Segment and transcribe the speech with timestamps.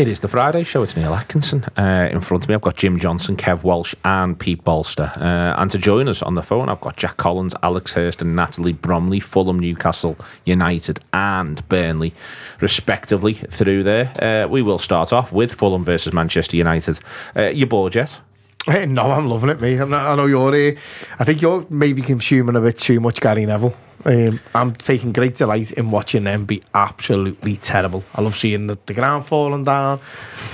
[0.00, 0.82] It is the Friday show.
[0.82, 1.62] It's Neil Atkinson.
[1.76, 5.12] Uh, in front of me, I've got Jim Johnson, Kev Walsh, and Pete Bolster.
[5.14, 8.34] Uh, and to join us on the phone, I've got Jack Collins, Alex Hurst, and
[8.34, 10.16] Natalie Bromley, Fulham, Newcastle
[10.46, 12.14] United, and Burnley,
[12.62, 14.10] respectively, through there.
[14.18, 16.98] Uh, we will start off with Fulham versus Manchester United.
[17.36, 18.20] Uh, you bored yet?
[18.64, 19.82] Hey, no, I'm loving it, mate.
[19.82, 20.78] I know you're here.
[21.18, 23.76] I think you're maybe consuming a bit too much Gary Neville.
[24.04, 28.02] Um, I'm taking great delight in watching them be absolutely terrible.
[28.14, 30.00] I love seeing the, the ground falling down.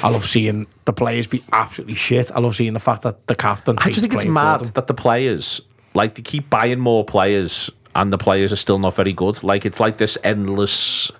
[0.03, 2.31] I love seeing the players be absolutely shit.
[2.33, 3.77] I love seeing the fact that the captain.
[3.79, 5.61] I just think it's mad that the players,
[5.95, 9.43] like, they keep buying more players and the players are still not very good.
[9.43, 11.13] Like, it's like this endless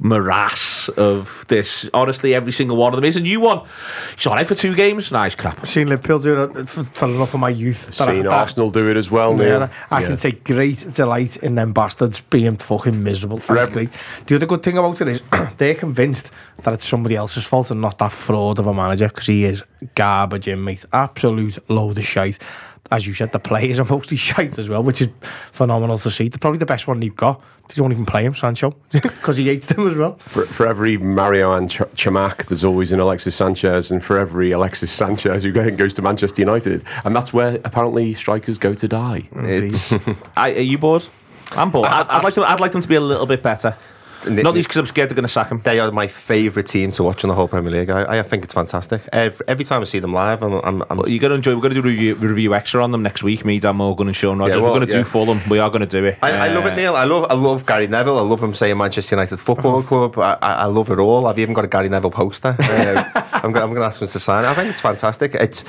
[0.00, 1.88] morass of this.
[1.92, 3.66] Honestly, every single one of them is a new one.
[4.14, 5.10] He's all right for two games.
[5.10, 5.58] Nice crap.
[5.60, 7.92] I've seen Liverpool do it for, for enough of my youth.
[7.94, 9.60] Seen I, that- Arsenal do it as well, Neil.
[9.60, 10.06] Yeah, I Yeah.
[10.08, 13.38] can take great delight in them bastards being fucking miserable.
[13.38, 13.90] That's great.
[14.26, 15.22] The other good thing about it is
[15.58, 16.30] they're convinced
[16.62, 19.62] that it's somebody else's fault and not that fraud of a manager because he is
[19.94, 20.84] garbage in, mate.
[20.92, 22.38] Absolute load of shite.
[22.90, 25.08] As you said, the players are mostly shite as well, which is
[25.52, 26.28] phenomenal to see.
[26.28, 27.40] They're probably the best one you've got.
[27.68, 30.16] They don't even play him, Sancho, because he hates them as well.
[30.20, 34.52] For, for every Mario and Ch- Chamac, there's always an Alexis Sanchez, and for every
[34.52, 38.88] Alexis Sanchez who go- goes to Manchester United, and that's where apparently strikers go to
[38.88, 39.28] die.
[39.32, 39.92] It's.
[40.36, 41.06] I, are you bored?
[41.52, 41.88] I'm bored.
[41.88, 42.44] I'd, I'd like them.
[42.46, 43.76] I'd like them to be a little bit better.
[44.26, 45.60] Not least because I'm scared they're going to sack him.
[45.62, 47.90] They are my favourite team to watch in the whole Premier League.
[47.90, 49.02] I, I think it's fantastic.
[49.12, 51.54] Every, every time I see them live, I'm, I'm, I'm You're going to enjoy.
[51.54, 53.44] We're going to do review, review extra on them next week.
[53.44, 54.56] Me, Dan Morgan, and Sean Rogers.
[54.56, 55.02] well, we're going to yeah.
[55.02, 55.40] do Fulham.
[55.48, 56.18] We are going to do it.
[56.22, 56.96] I, I love it, Neil.
[56.96, 58.18] I love, I love Gary Neville.
[58.18, 60.18] I love him saying Manchester United Football Club.
[60.18, 61.26] I, I, love it all.
[61.26, 62.56] I've even got a Gary Neville poster.
[62.58, 64.48] Uh, I'm going, I'm going to ask him to sign it.
[64.48, 65.34] I think it's fantastic.
[65.34, 65.64] It's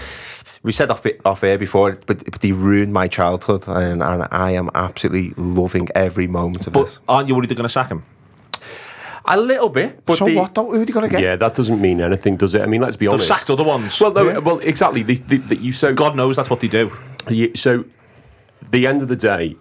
[0.64, 4.52] we said off off air before, but, but they ruined my childhood, and, and I
[4.52, 7.00] am absolutely loving every moment of But this.
[7.08, 8.04] aren't you worried they're going to sack him?
[9.26, 10.72] A little bit, but so the, what, though?
[10.72, 11.22] Who are they going to get?
[11.22, 12.62] Yeah, that doesn't mean anything, does it?
[12.62, 13.28] I mean, let's be They've honest.
[13.28, 14.00] sacked other ones.
[14.00, 14.38] Well, no, Yeah.
[14.40, 15.04] well, exactly.
[15.04, 16.92] The, the, the, you so God knows that's what they do.
[17.30, 17.86] You, so,
[18.72, 19.56] the end of the day,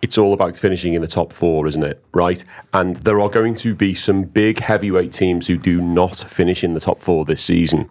[0.00, 2.02] it's all about finishing in the top four, isn't it?
[2.12, 2.44] Right?
[2.72, 6.74] And there are going to be some big heavyweight teams who do not finish in
[6.74, 7.88] the top four this season.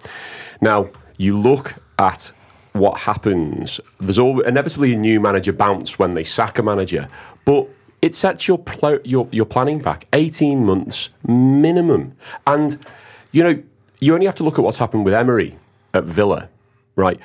[0.61, 2.31] Now, you look at
[2.73, 3.79] what happens.
[3.99, 7.09] There's always inevitably a new manager bounce when they sack a manager,
[7.45, 7.67] but
[8.01, 12.15] it sets your pl- your your planning back 18 months minimum.
[12.47, 12.83] And
[13.31, 13.63] you know,
[13.99, 15.57] you only have to look at what's happened with Emery
[15.93, 16.49] at Villa,
[16.95, 17.19] right?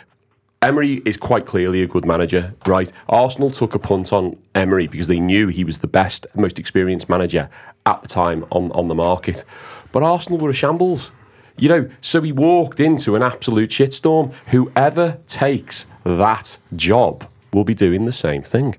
[0.62, 2.90] Emery is quite clearly a good manager, right?
[3.08, 7.08] Arsenal took a punt on Emery because they knew he was the best, most experienced
[7.08, 7.48] manager
[7.84, 9.44] at the time on, on the market.
[9.92, 11.12] But Arsenal were a shambles,
[11.56, 14.32] you know, so he walked into an absolute shitstorm.
[14.48, 18.76] Whoever takes that job will be doing the same thing.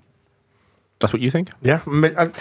[1.00, 1.50] That's what you think?
[1.62, 1.82] Yeah.
[1.88, 2.32] I I-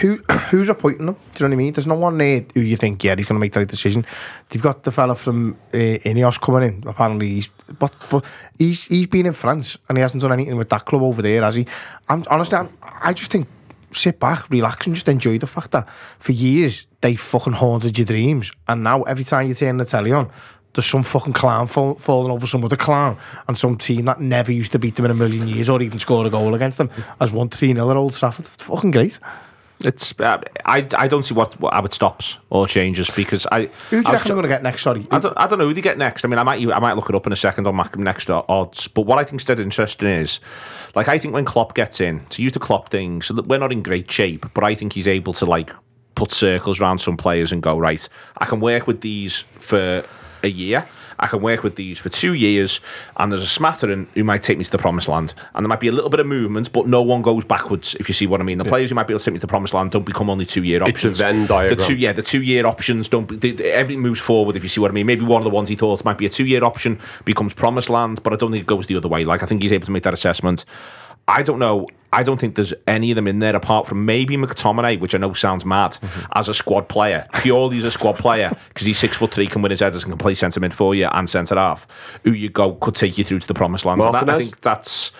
[0.00, 0.16] who
[0.50, 1.14] who's appointing them?
[1.34, 1.72] Do you know what I mean?
[1.72, 4.04] There's no one there who you think, yeah, he's going to make the right decision.
[4.48, 6.84] They've got the fella from uh, Ineos coming in.
[6.86, 8.24] Apparently, he's but but
[8.58, 11.42] he's he's been in France and he hasn't done anything with that club over there,
[11.42, 11.66] has he?
[12.08, 13.46] I'm honestly, I'm, I just think
[13.92, 18.06] sit back, relax, and just enjoy the fact that for years they fucking haunted your
[18.06, 20.30] dreams, and now every time you turn the telly on.
[20.74, 24.50] There's some fucking clown fall, falling over some other clown, and some team that never
[24.50, 26.88] used to beat them in a million years or even score a goal against them
[27.20, 28.46] has won 3 0 at Old Trafford.
[28.54, 29.18] It's fucking great.
[29.84, 30.18] It's.
[30.18, 30.86] Uh, I.
[30.96, 33.70] I don't see what, what how it stops or changes because I.
[33.90, 34.82] Who do you reckon they're going to get next?
[34.82, 36.24] Sorry, I don't, I don't know who they get next.
[36.24, 38.30] I mean, I might I might look it up in a second on my next
[38.30, 38.88] odds.
[38.88, 40.40] But what I think is dead interesting is,
[40.94, 43.58] like, I think when Klopp gets in, to use the Klopp thing, so that we're
[43.58, 45.70] not in great shape, but I think he's able to like
[46.14, 48.08] put circles around some players and go right.
[48.38, 50.04] I can work with these for
[50.42, 50.86] a year.
[51.18, 52.80] I can work with these for two years,
[53.16, 55.78] and there's a smattering who might take me to the promised land, and there might
[55.78, 57.94] be a little bit of movement, but no one goes backwards.
[58.00, 59.38] If you see what I mean, the players who might be able to take me
[59.38, 61.20] to the promised land don't become only two year options.
[61.20, 61.24] It's a.
[61.24, 61.78] Venn The diagram.
[61.78, 63.26] two, yeah, the two year options don't.
[63.28, 64.56] Be, they, they- everything moves forward.
[64.56, 66.26] If you see what I mean, maybe one of the ones he thought might be
[66.26, 69.08] a two year option becomes promised land, but I don't think it goes the other
[69.08, 69.24] way.
[69.24, 70.64] Like I think he's able to make that assessment.
[71.28, 71.86] I don't know.
[72.12, 75.18] I don't think there's any of them in there apart from maybe McTominay, which I
[75.18, 75.96] know sounds mad
[76.34, 77.26] as a squad player.
[77.40, 80.12] Purely as a squad player because he's six foot three, can win his headers, and
[80.12, 81.86] can play centre mid for you and centre half.
[82.24, 84.00] Who you go could take you through to the promised land.
[84.02, 85.12] And that- I think that's.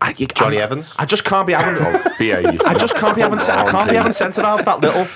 [0.00, 0.92] I, you- Jonny I'm- Evans?
[0.96, 1.82] I just can't be having.
[1.82, 2.58] Oh, BA.
[2.66, 3.38] I just can't be having.
[3.38, 5.06] I can't be having centre halves that little.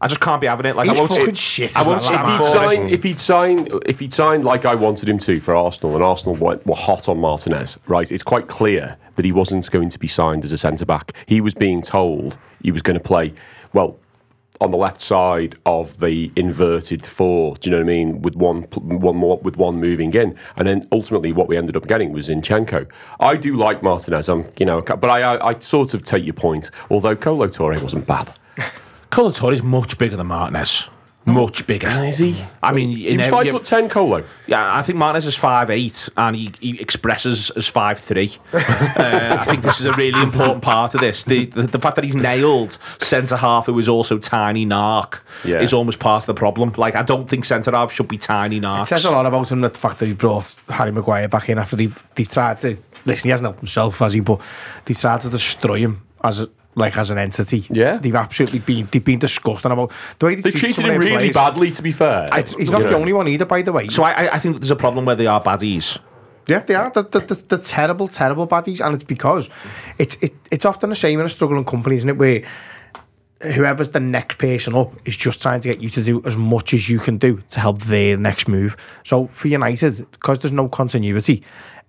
[0.00, 0.76] I just can't be having it.
[0.76, 2.50] Like He's I won't fucking sit- shit I as won't well, if he'd for it.
[2.68, 6.04] signed, if he'd signed, if he'd signed like I wanted him to for Arsenal, and
[6.04, 8.10] Arsenal went, were hot on Martinez, right?
[8.12, 11.12] It's quite clear that he wasn't going to be signed as a centre back.
[11.26, 13.34] He was being told he was going to play
[13.72, 13.98] well
[14.60, 17.56] on the left side of the inverted four.
[17.56, 18.22] Do you know what I mean?
[18.22, 21.86] With one, one more, with one moving in, and then ultimately what we ended up
[21.86, 22.88] getting was Zinchenko.
[23.20, 26.34] I do like Martinez, I'm, you know, but I, I, I sort of take your
[26.34, 26.70] point.
[26.90, 28.34] Although Kolo Touré wasn't bad.
[29.10, 30.88] Kolo Touré is much bigger than Martinez.
[31.26, 31.88] Much bigger.
[32.04, 32.36] Is he?
[32.62, 34.24] I mean, He in was every- five foot ten, Kolo.
[34.46, 38.36] Yeah, I think Martinez is five eight, and he, he expresses as five three.
[38.52, 41.24] uh, I think this is a really important part of this.
[41.24, 45.60] The the, the fact that he's nailed centre half who is also tiny narc Yeah.
[45.62, 46.72] is almost part of the problem.
[46.76, 48.82] Like I don't think centre half should be tiny narcs.
[48.82, 51.48] It says a lot about him that the fact that he brought Harry Maguire back
[51.48, 53.24] in after they've, they've tried to listen.
[53.24, 54.20] He hasn't helped himself, has he?
[54.20, 54.40] But
[54.84, 57.66] they tried to destroy him as a, like as an entity.
[57.70, 57.98] Yeah.
[57.98, 61.12] they've absolutely been they've been disgusting about the way they, They treat treated him really
[61.30, 61.34] players.
[61.34, 62.28] badly, to be fair.
[62.32, 63.88] It's, he's not You the only one either, by the way.
[63.88, 65.98] So I, I- I think there's a problem where they are baddies.
[66.46, 66.90] Yeah, they are.
[66.90, 68.84] The, the, the, the terrible, terrible baddies.
[68.84, 69.48] And it's because
[69.98, 72.18] it's it, it's often the same in a struggling company, isn't it?
[72.18, 72.42] Where
[73.54, 76.72] whoever's the next person up is just trying to get you to do as much
[76.72, 78.76] as you can do to help their next move.
[79.04, 81.42] So for United, because there's no continuity,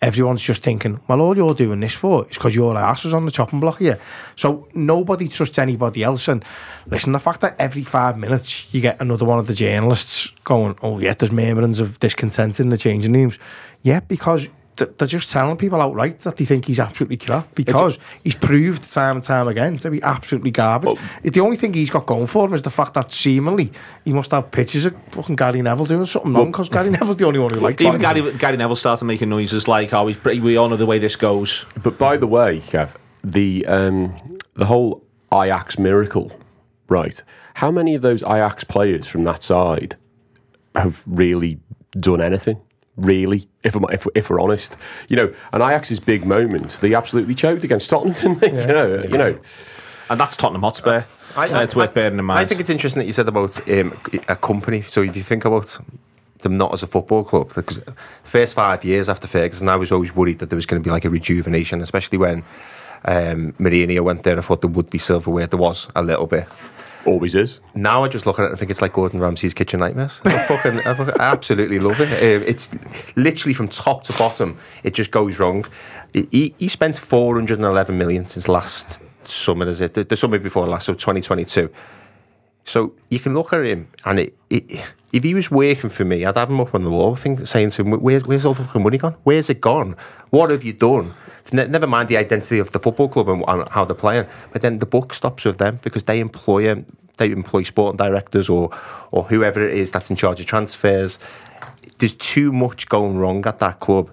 [0.05, 3.25] everyone's just thinking, well, all you're doing this for is because your ass was on
[3.25, 3.99] the chopping block here.
[4.35, 6.27] So nobody trusts anybody else.
[6.27, 6.45] And
[6.85, 10.77] listen, the fact that every five minutes you get another one of the journalists going,
[10.83, 13.39] oh, yeah, there's murmurings of discontent in the changing rooms.
[13.81, 14.47] Yeah, because
[14.77, 19.18] they're just telling people outright that they think he's absolutely crap because he's proved time
[19.18, 20.98] and time again to be absolutely garbage.
[21.24, 23.72] the only thing he's got going for him is the fact that seemingly
[24.04, 27.25] he must have pictures of fucking Gary Neville doing something wrong because Gary Neville's the
[27.25, 28.01] only one who likes Even him.
[28.01, 31.00] Gary, Gary Neville started making noises like, "Oh, he's pretty, we all know the way
[31.00, 36.31] this goes." But by the way, Kev, the um, the whole Ajax miracle,
[36.89, 37.22] right?
[37.56, 39.95] How many of those Ajax players from that side
[40.75, 41.60] have really
[41.92, 42.62] done anything?
[42.98, 44.75] Really, if, I'm, if, if we're honest,
[45.09, 48.51] you know, and Ajax's big moment, they absolutely choked against Tottenham, didn't they?
[48.65, 49.39] You know, you know,
[50.09, 51.03] And that's Tottenham Hotspur.
[51.35, 52.39] Uh, it's worth bearing in mind.
[52.39, 54.83] I think it's interesting that you said about um, a company.
[54.83, 55.77] So if you think about
[56.41, 59.91] them not as a football club, because the first five years after Ferguson, I was
[59.91, 62.44] always worried that there was going to be like a rejuvenation, especially when
[63.03, 64.38] um, Mourinho went there.
[64.38, 65.47] I thought there would be silverware.
[65.47, 66.47] There was a little bit.
[67.05, 67.59] Always is.
[67.73, 70.21] Now I just look at it and think it's like Gordon Ramsay's kitchen nightmares.
[70.25, 72.11] I fucking, I fucking absolutely love it.
[72.11, 72.69] Um, it's
[73.15, 74.57] literally from top to bottom.
[74.83, 75.65] It just goes wrong.
[76.13, 79.93] He, he spent 411 million since last summer, is it?
[79.93, 81.69] The, the summer before last, so 2022.
[82.63, 86.25] So you can look at him, and it, it, if he was working for me,
[86.25, 88.55] I'd have him up on the wall, I think, saying to him, Where's, "Where's all
[88.55, 89.15] the fucking money gone?
[89.23, 89.95] Where's it gone?
[90.31, 91.13] What have you done?"
[91.51, 94.62] Ne- never mind the identity of the football club and, and how they're playing, but
[94.62, 96.83] then the book stops with them because they employ
[97.18, 98.69] they employ sporting directors or
[99.12, 101.19] or whoever it is that's in charge of transfers.
[102.00, 104.12] There's too much going wrong at that club.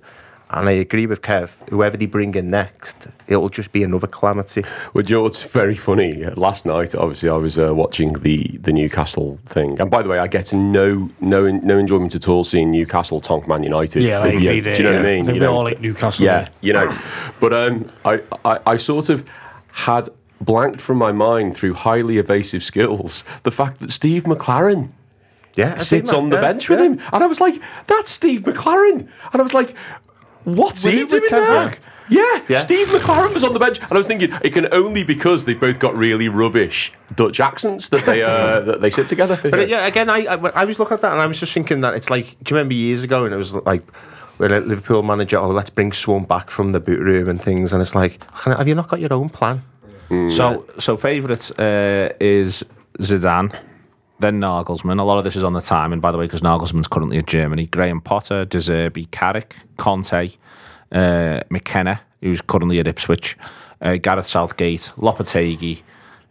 [0.55, 1.49] And I agree with Kev.
[1.71, 4.65] Whoever they bring in next, it'll just be another calamity.
[4.93, 6.25] Well, you know what's very funny?
[6.27, 10.19] Last night, obviously, I was uh, watching the, the Newcastle thing, and by the way,
[10.19, 14.03] I get no no no enjoyment at all seeing Newcastle tonk Man United.
[14.03, 15.25] Yeah, like, do you know what I mean?
[15.25, 16.49] They You know, all like Newcastle, Yeah, yeah.
[16.61, 16.99] you know.
[17.41, 19.25] But um, I, I I sort of
[19.73, 24.91] had blanked from my mind through highly evasive skills the fact that Steve McClaren
[25.57, 26.87] Yeah, sits on the yeah, bench with yeah.
[26.87, 29.75] him, and I was like, "That's Steve McClaren," and I was like,
[30.45, 31.79] "What's Was he he doing there?" Hag?
[32.09, 32.61] Yeah, Yeah.
[32.61, 35.59] Steve McClaren was on the bench, and I was thinking it can only because they've
[35.59, 39.39] both got really rubbish Dutch accents that they uh, that they sit together.
[39.43, 41.53] But uh, yeah, again, I, I I was looking at that and I was just
[41.53, 43.85] thinking that it's like, do you remember years ago and it was like,
[44.37, 47.73] when a Liverpool manager, oh, let's bring Swan back from the boot room and things,
[47.73, 49.63] and it's like, have you not got your own plan?
[50.29, 52.63] So, so favourite uh, is
[52.99, 53.59] Zidane,
[54.23, 54.99] then Nagelsmann.
[54.99, 57.27] A lot of this is on the timing, by the way, because Nagelsmann's currently at
[57.27, 57.67] Germany.
[57.67, 60.31] Graham Potter, De Zerbi, Carrick, Conte,
[60.93, 63.37] uh, McKenna, who's currently at Ipswich,
[63.83, 65.83] uh, Gareth Southgate, Lopetegui,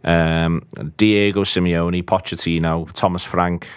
[0.03, 0.65] um,
[0.97, 3.67] Diego Simeone, Pochettino, Thomas Frank.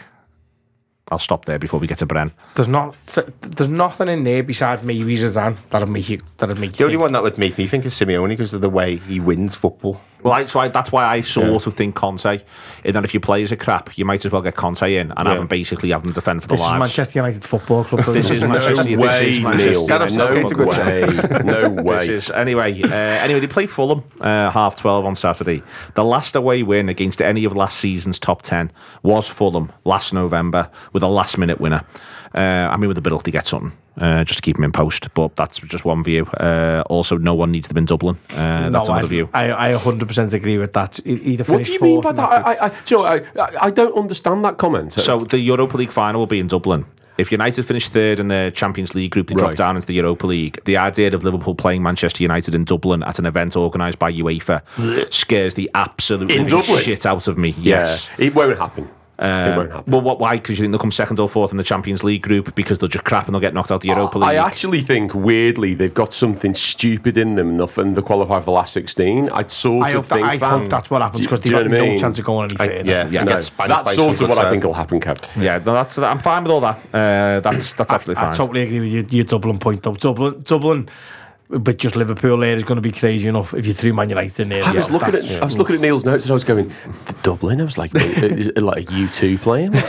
[1.10, 2.32] I'll stop there before we get to Bren.
[2.54, 2.96] There's not.
[3.42, 6.22] There's nothing in there besides maybe Zidane that'll make you.
[6.38, 6.78] That'll make you.
[6.78, 9.20] The only one that would make me think is Simeone because of the way he
[9.20, 10.00] wins football.
[10.24, 12.40] Well, I, so I, that's why I sort of think Conte.
[12.84, 15.28] And then if your players are crap, you might as well get Conte in and
[15.28, 16.70] have him basically have them defend for the This is.
[16.72, 18.06] Manchester United Football Club.
[18.14, 18.48] This is though.
[18.48, 18.98] Manchester No United.
[18.98, 19.86] way, This is Manchester Neil.
[19.86, 20.48] Gareth United.
[20.48, 21.44] Southgate's a good way.
[21.44, 21.98] No way.
[21.98, 22.82] This is anyway.
[22.82, 25.62] Uh, anyway, they play Fulham uh, half twelve on Saturday.
[25.94, 30.70] The last away win against any of last season's top ten was Fulham last November
[30.94, 31.84] with a last minute winner.
[32.34, 33.72] Uh, I mean, with a bit to get something.
[33.96, 36.24] Uh, just to keep him in post, but that's just one view.
[36.26, 38.18] Uh, also, no one needs them in Dublin.
[38.30, 39.28] Uh, that's no, another I, view.
[39.32, 40.98] I, I 100% agree with that.
[41.06, 42.28] Either What do you mean by fourth that?
[42.44, 44.94] I, I, I, do you know, I, I- I don't understand that comment.
[44.94, 46.84] So the Europa League final will be in Dublin.
[47.18, 49.56] If United finish third in the Champions League group, they drop Right.
[49.56, 50.58] down into the Europa League.
[50.64, 54.62] The idea of Liverpool playing Manchester United in Dublin at an event organised by UEFA
[55.14, 56.82] scares the absolute In living Dublin?
[56.82, 57.50] shit out of me.
[57.50, 58.10] yeah, Yes.
[58.18, 58.88] it won't happen.
[59.18, 60.36] It Um, won't well, what, why?
[60.36, 62.88] Because you think they'll come second or fourth in the Champions League group because they'll
[62.88, 64.30] just crap and they'll get knocked out the Europa League.
[64.30, 68.46] I actually think weirdly they've got something stupid in them enough and they qualify for
[68.46, 69.28] the last 16.
[69.30, 70.50] I'd sort I of hope, that, think I that.
[70.60, 71.98] hope that's what happens because they've you got know I no mean?
[71.98, 72.90] chance of going any I- further.
[72.90, 73.24] yeah, Yeah.
[73.24, 73.48] No, that's
[73.94, 75.18] sort of what good I think will happen, Kev.
[75.40, 76.76] yeah, no, that's I'm fine with all that.
[76.92, 78.32] Uh, that's that's absolutely fine.
[78.32, 79.18] I totally agree with you.
[79.18, 79.94] Your Dublin point though.
[79.94, 80.88] Dublin, Dublin,
[81.48, 84.40] but just Liverpool there is going to be crazy enough if you threw Man United
[84.40, 84.64] in there.
[84.64, 86.44] I was Yeah, looking at that's- I was looking at Neil's notes and I was
[86.44, 86.68] going,
[87.06, 87.60] the Dublin.
[87.60, 89.74] I was like, uh, like a U two playing.
[89.74, 89.80] You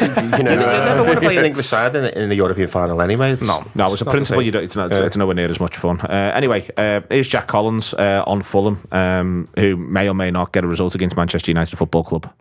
[0.43, 3.01] know, You uh, never want to play an English side in, in the European final
[3.01, 3.31] anyway.
[3.33, 3.65] It's, No.
[3.75, 4.41] No, it's a principle.
[4.43, 6.01] You don't, it's, not, it's, it's nowhere near as much fun.
[6.01, 10.51] Uh, anyway, uh, here's Jack Collins uh, on Fulham, um, who may or may not
[10.51, 12.31] get a result against Manchester United Football Club.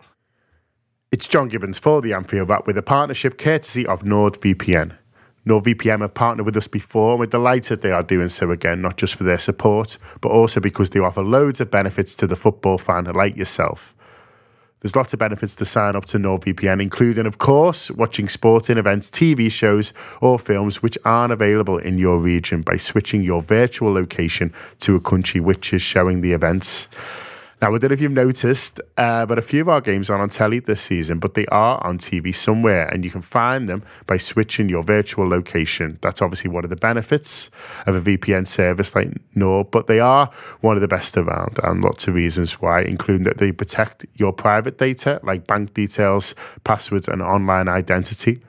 [1.11, 4.97] It's John Gibbons for the Anfield Wrap with a partnership courtesy of NordVPN.
[5.45, 8.97] NordVPN have partnered with us before, and we're delighted they are doing so again, not
[8.97, 12.79] just for their support, but also because they offer loads of benefits to the football
[12.79, 13.93] fan like yourself.
[14.81, 19.09] There's lots of benefits to sign up to NordVPN, including, of course, watching sporting events,
[19.09, 24.53] TV shows, or films which aren't available in your region by switching your virtual location
[24.79, 26.87] to a country which is showing the events.
[27.65, 30.21] Now, I don't know if you've noticed, uh, but a few of our games aren't
[30.21, 33.81] on telly this season, but they are on TV somewhere, and you can find them
[34.05, 35.97] by switching your virtual location.
[36.03, 37.49] That's obviously one of the benefits
[37.87, 40.29] of a VPN service like Nord, but they are
[40.61, 44.31] one of the best around, and lots of reasons why, including that they protect your
[44.31, 48.43] private data like bank details, passwords, and online identity.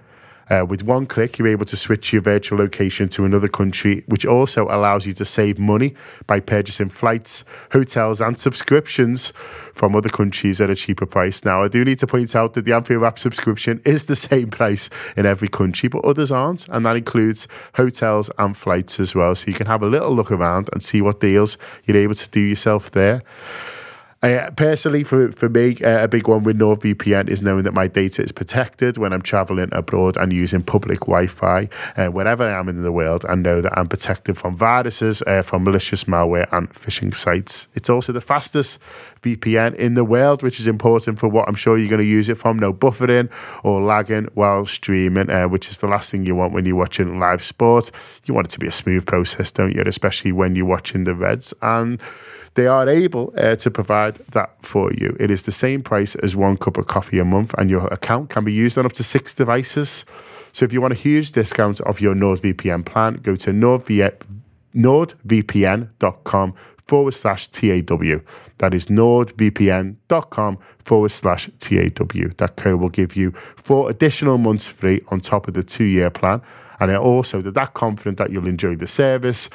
[0.49, 4.25] Uh, with one click, you're able to switch your virtual location to another country, which
[4.25, 5.95] also allows you to save money
[6.27, 9.33] by purchasing flights, hotels, and subscriptions
[9.75, 11.45] from other countries at a cheaper price.
[11.45, 14.51] Now, I do need to point out that the Anfield Wrap subscription is the same
[14.51, 19.35] price in every country, but others aren't, and that includes hotels and flights as well.
[19.35, 22.31] So you can have a little look around and see what deals you're able to
[22.31, 23.23] do yourself there.
[24.23, 27.87] Uh, personally, for, for me, uh, a big one with NordVPN is knowing that my
[27.87, 32.59] data is protected when I'm traveling abroad and using public Wi Fi uh, wherever I
[32.59, 36.49] am in the world and know that I'm protected from viruses, uh, from malicious malware,
[36.51, 37.69] and phishing sites.
[37.75, 38.79] It's also the fastest
[39.23, 42.31] VPN in the world, which is important for what I'm sure you're going to use
[42.31, 42.59] it from.
[42.59, 43.31] No buffering
[43.65, 47.19] or lagging while streaming, uh, which is the last thing you want when you're watching
[47.19, 47.91] live sport.
[48.25, 49.83] You want it to be a smooth process, don't you?
[49.85, 51.53] Especially when you're watching the Reds.
[51.61, 52.01] And
[52.57, 55.15] they are able uh, to provide that for you.
[55.21, 58.31] It is the same price as one cup of coffee a month, and your account
[58.31, 60.05] can be used on up to six devices.
[60.53, 64.15] So if you want a huge discount off your NordVPN plan, go to NordVPN,
[64.75, 66.55] nordvpn.com
[66.87, 68.21] forward slash TAW.
[68.59, 72.29] That is nordvpn.com forward slash TAW.
[72.39, 76.11] That code will give you four additional months free on top of the two year
[76.11, 76.41] plan.
[76.81, 79.49] And they're also, they're that confident that you'll enjoy the service.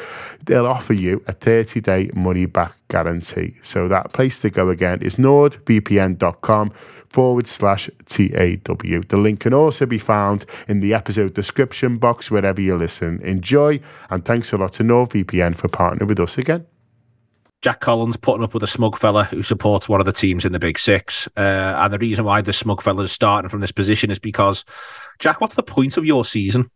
[0.46, 3.58] They'll offer you a 30 day money back guarantee.
[3.64, 6.74] So that place to go again is nordvpn.com
[7.12, 9.02] forward slash TAW.
[9.08, 13.22] The link can also be found in the episode description box wherever you listen.
[13.22, 16.66] Enjoy, and thanks a lot to NordVPN for partnering with us again.
[17.62, 20.52] Jack Collins putting up with a smug fella who supports one of the teams in
[20.52, 21.28] the Big Six.
[21.38, 24.66] Uh, and the reason why the smug fella is starting from this position is because,
[25.20, 26.72] Jack, what's the point of your season?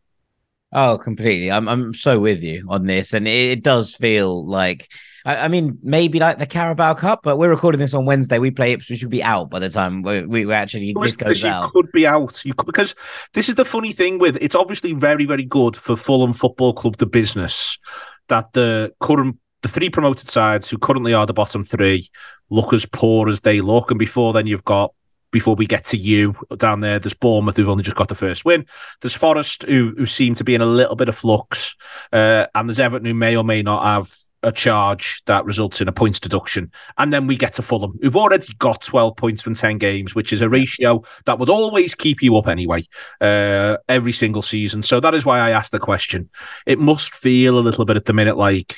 [0.78, 1.50] Oh, completely.
[1.50, 4.92] I'm I'm so with you on this, and it, it does feel like.
[5.24, 8.40] I, I mean, maybe like the Carabao Cup, but we're recording this on Wednesday.
[8.40, 11.42] We play Ipswich, we should be out by the time we, we, actually this goes
[11.42, 11.72] you out.
[11.72, 12.44] could be out.
[12.46, 12.94] You could, because
[13.34, 16.98] this is the funny thing with it's obviously very, very good for Fulham Football Club,
[16.98, 17.80] the business,
[18.28, 22.12] that the current the three promoted sides who currently are the bottom three
[22.52, 24.94] look as poor as they look, and before then you've got
[25.36, 28.46] before we get to you down there, there's Bournemouth who've only just got the first
[28.46, 28.66] win.
[29.02, 31.76] There's Forest who who seem to be in a little bit of flux,
[32.14, 35.90] uh, and there's Everton who may or may not have a charge that results in
[35.90, 39.56] a points deduction, and then we get to Fulham, who've already got 12 points from
[39.56, 42.88] 10 games, which is a ratio that would always keep you up anyway,
[43.20, 44.84] uh, every single season.
[44.84, 46.30] So that is why I asked the question.
[46.66, 48.78] It must feel a little bit at the minute like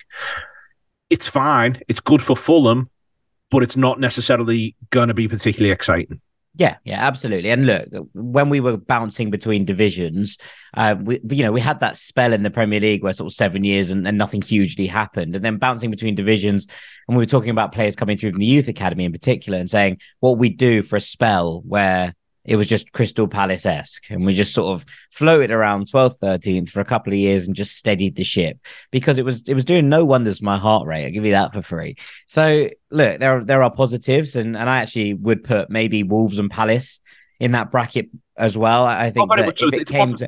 [1.12, 2.90] it's fine, it's good for Fulham,
[3.52, 6.20] but it's not necessarily going to be particularly exciting.
[6.58, 7.52] Yeah, yeah, absolutely.
[7.52, 10.40] And look, when we were bouncing between divisions,
[10.74, 13.36] uh, we you know we had that spell in the Premier League where sort of
[13.36, 16.66] seven years and, and nothing hugely happened, and then bouncing between divisions,
[17.08, 19.70] and we were talking about players coming through from the youth academy in particular, and
[19.70, 22.16] saying what we do for a spell where
[22.48, 24.10] it was just Crystal Palace esque.
[24.10, 27.56] And we just sort of floated around 12th, 13th for a couple of years and
[27.56, 28.58] just steadied the ship
[28.89, 31.06] because it was it was doing no wonders my heart rate.
[31.06, 31.98] I'll give you that for free.
[32.27, 36.39] So look, there are there are positives, and, and I actually would put maybe Wolves
[36.39, 37.01] and Palace
[37.39, 38.86] in that bracket as well.
[38.86, 40.27] I think that if it came to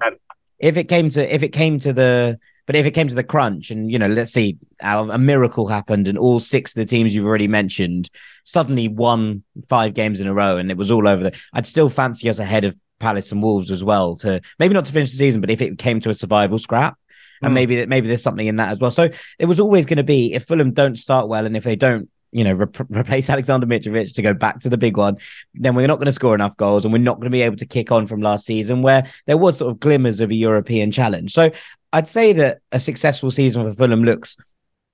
[0.60, 2.38] if it came to if it came to the
[2.70, 6.08] but if it came to the crunch, and you know, let's see, a miracle happened,
[6.08, 8.12] and all six of the teams you've already mentioned
[8.44, 11.24] suddenly won five games in a row, and it was all over.
[11.24, 14.18] The, I'd still fancy us ahead of Palace and Wolves as well.
[14.18, 16.96] To maybe not to finish the season, but if it came to a survival scrap,
[17.42, 17.56] and mm.
[17.56, 18.92] maybe maybe there's something in that as well.
[18.92, 19.10] So
[19.40, 22.08] it was always going to be if Fulham don't start well, and if they don't
[22.32, 25.18] you know, re- replace Alexander Mitrovic to go back to the big one,
[25.56, 27.58] then we're not going to score enough goals and we're not going to be able
[27.58, 30.92] to kick on from last season where there was sort of glimmers of a European
[30.92, 31.34] challenge.
[31.34, 31.52] So
[31.92, 34.38] I'd say that a successful season for Fulham looks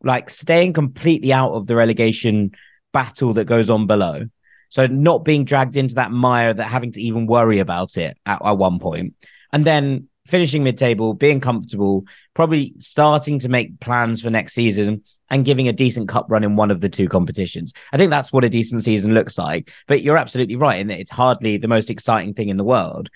[0.04, 2.52] like staying completely out of the relegation
[2.94, 4.28] battle that goes on below.
[4.70, 8.42] So not being dragged into that mire that having to even worry about it at,
[8.44, 9.16] at one point.
[9.52, 15.46] And then finishing mid-table, being comfortable, probably starting to make plans for next season and
[15.46, 17.74] giving a decent cup run in one of the two competitions.
[17.94, 19.72] I think that's what a decent season looks like.
[19.88, 23.10] But you're absolutely right in that it's hardly the most exciting thing in the world.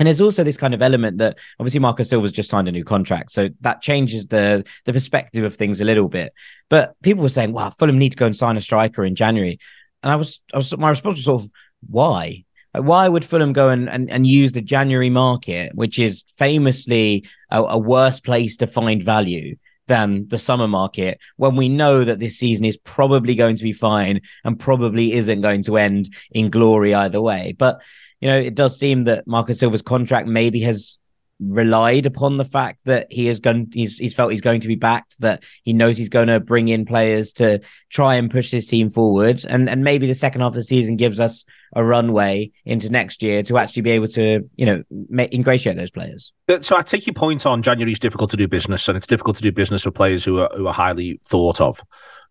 [0.00, 2.84] And there's also this kind of element that obviously Marcus Silva's just signed a new
[2.84, 6.32] contract, so that changes the the perspective of things a little bit.
[6.70, 9.58] But people were saying, "Wow, Fulham need to go and sign a striker in January,"
[10.02, 11.50] and I was, I was my response was sort of,
[11.86, 12.44] "Why?
[12.72, 17.60] why would Fulham go and, and, and use the January market, which is famously a,
[17.60, 22.38] a worse place to find value?" than the summer market when we know that this
[22.38, 26.94] season is probably going to be fine and probably isn't going to end in glory
[26.94, 27.56] either way.
[27.58, 27.80] But
[28.20, 30.98] you know, it does seem that Marco Silva's contract maybe has
[31.40, 34.74] relied upon the fact that he is going he's he's felt he's going to be
[34.74, 38.66] backed that he knows he's going to bring in players to try and push his
[38.66, 39.42] team forward.
[39.48, 43.22] And and maybe the second half of the season gives us a runway into next
[43.22, 46.32] year to actually be able to you know make, ingratiate those players.
[46.60, 49.36] So i take your point on january is difficult to do business and it's difficult
[49.36, 51.82] to do business with players who are who are highly thought of.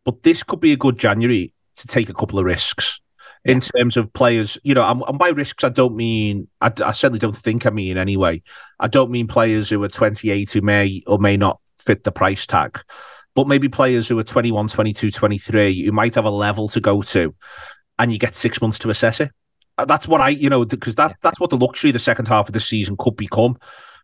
[0.05, 2.99] But this could be a good january to take a couple of risks
[3.45, 4.57] in terms of players.
[4.63, 7.97] You know, and, by risks, I don't mean, I, I, certainly don't think I mean
[7.97, 8.41] anyway.
[8.79, 12.45] I don't mean players who are 28 who may or may not fit the price
[12.45, 12.81] tag,
[13.35, 17.01] but maybe players who are 21, 22, 23 who might have a level to go
[17.01, 17.33] to
[17.97, 19.31] and you get six months to assess it.
[19.77, 22.49] Uh, that's what I, you know, because that, that's what the luxury the second half
[22.49, 23.57] of the season could become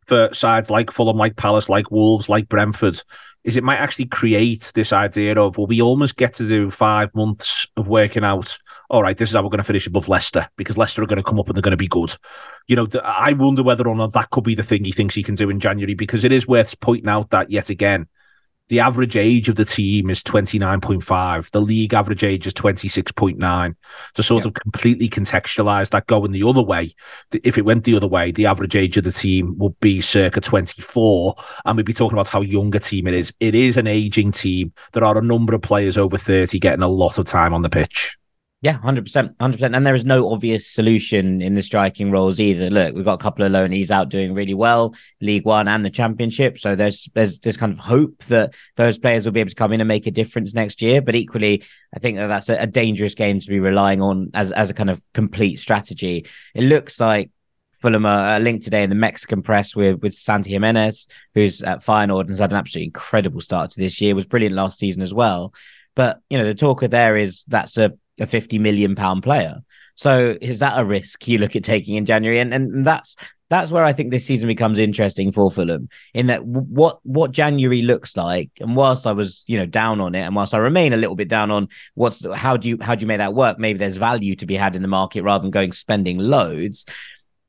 [0.06, 3.02] for sides like Fulham, like Palace, like Wolves, like Brentford
[3.45, 7.13] is it might actually create this idea of well we almost get to do five
[7.15, 8.58] months of working out
[8.89, 11.17] all right this is how we're going to finish above leicester because leicester are going
[11.17, 12.15] to come up and they're going to be good
[12.67, 15.24] you know i wonder whether or not that could be the thing he thinks he
[15.24, 18.08] can do in january because it is worth pointing out that yet again
[18.67, 21.52] the average age of the team is 29.5.
[21.52, 23.76] The league average age is 26.9.
[24.15, 24.48] To sort yeah.
[24.48, 26.95] of completely contextualize that going the other way,
[27.43, 30.41] if it went the other way, the average age of the team would be circa
[30.41, 31.36] 24.
[31.65, 33.34] And we'd be talking about how young a team it is.
[33.39, 34.74] It is an aging team.
[34.93, 37.69] There are a number of players over 30 getting a lot of time on the
[37.69, 38.17] pitch.
[38.65, 39.75] Yeah, hundred percent, hundred percent.
[39.75, 42.71] And there is no obvious solution in the striking roles either.
[42.71, 45.91] Look, we've got a couple of loanees out doing really well, League One and the
[45.91, 46.58] Championship.
[46.58, 49.71] So there's there's this kind of hope that those players will be able to come
[49.71, 50.99] in and make a difference next year.
[50.99, 51.63] But equally,
[51.95, 54.73] I think that that's a, a dangerous game to be relying on as as a
[54.73, 56.25] kind of complete strategy.
[56.56, 57.30] It looks like
[57.82, 62.21] Fulham are linked today in the Mexican press with with Santi Giménez, who's at Feyenoord
[62.21, 64.15] and has had an absolutely incredible start to this year.
[64.15, 65.54] Was brilliant last season as well.
[65.95, 69.58] But you know, the talker there is that's a a 50 million pound player.
[69.95, 72.39] So is that a risk you look at taking in January?
[72.39, 73.15] And and that's
[73.49, 77.82] that's where I think this season becomes interesting for Fulham in that what what January
[77.82, 78.49] looks like.
[78.60, 81.15] And whilst I was you know down on it, and whilst I remain a little
[81.15, 83.60] bit down on what's how do you how do you make that work?
[83.60, 86.86] Maybe there's value to be had in the market rather than going spending loads.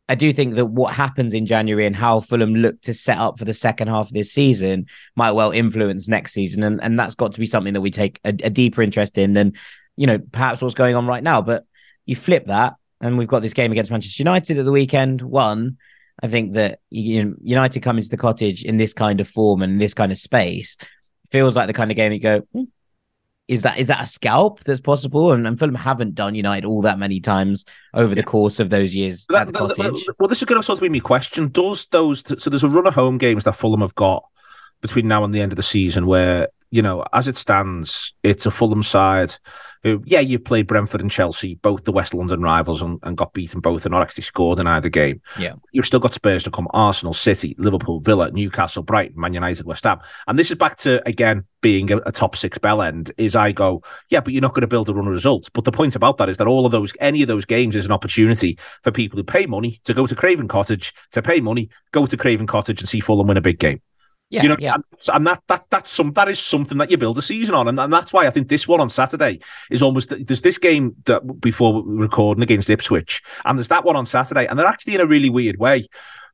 [0.09, 3.41] I do think that what happens in January and how Fulham look to set up
[3.41, 7.15] for the second half of this season might well influence next season, and and that's
[7.15, 9.55] got to be something that we take a, a deeper interest in than
[9.97, 11.41] you know, perhaps what's going on right now.
[11.43, 11.65] But
[12.05, 15.23] you flip that, and we've got this game against Manchester United at the weekend.
[15.23, 15.79] One,
[16.23, 19.63] I think that you know, United coming to the cottage in this kind of form
[19.63, 20.77] and this kind of space
[21.31, 22.63] feels like the kind of game you go, hmm,
[23.49, 25.33] is that is that a scalp that's possible?
[25.33, 28.95] And, and Fulham haven't done United all that many times over the course of those
[28.95, 30.07] years That- at the that- cottage.
[30.19, 31.49] well, this is going to sort of be my question.
[31.49, 34.25] Does those so there's a run of home games that Fulham have got
[34.81, 38.47] between now and the end of the season where you know, as it stands, it's
[38.47, 39.35] a Fulham side
[39.83, 43.33] who, yeah, you played Brentford and Chelsea, both the West London rivals, and, and got
[43.33, 45.21] beaten both and not actually scored in either game.
[45.39, 45.55] Yeah.
[45.71, 49.85] You've still got Spurs to come, Arsenal, City, Liverpool, Villa, Newcastle, Brighton, Man United, West
[49.85, 50.01] Ham.
[50.27, 53.53] And this is back to, again, being a, a top six bell end, is I
[53.53, 55.49] go, yeah, but you're not going to build a run of results.
[55.49, 57.87] But the point about that is that all of those, any of those games is
[57.87, 61.69] an opportunity for people who pay money to go to Craven Cottage, to pay money,
[61.93, 63.81] go to Craven Cottage and see Fulham win a big game
[64.29, 64.75] Yeah, you know, yeah.
[65.15, 67.79] and, that that that's some that is something that you build a season on, and,
[67.79, 69.39] and that's why I think this one on Saturday
[69.71, 74.05] is almost there's this game that before recording against Ipswich, and there's that one on
[74.05, 75.87] Saturday, and they're actually in a really weird way.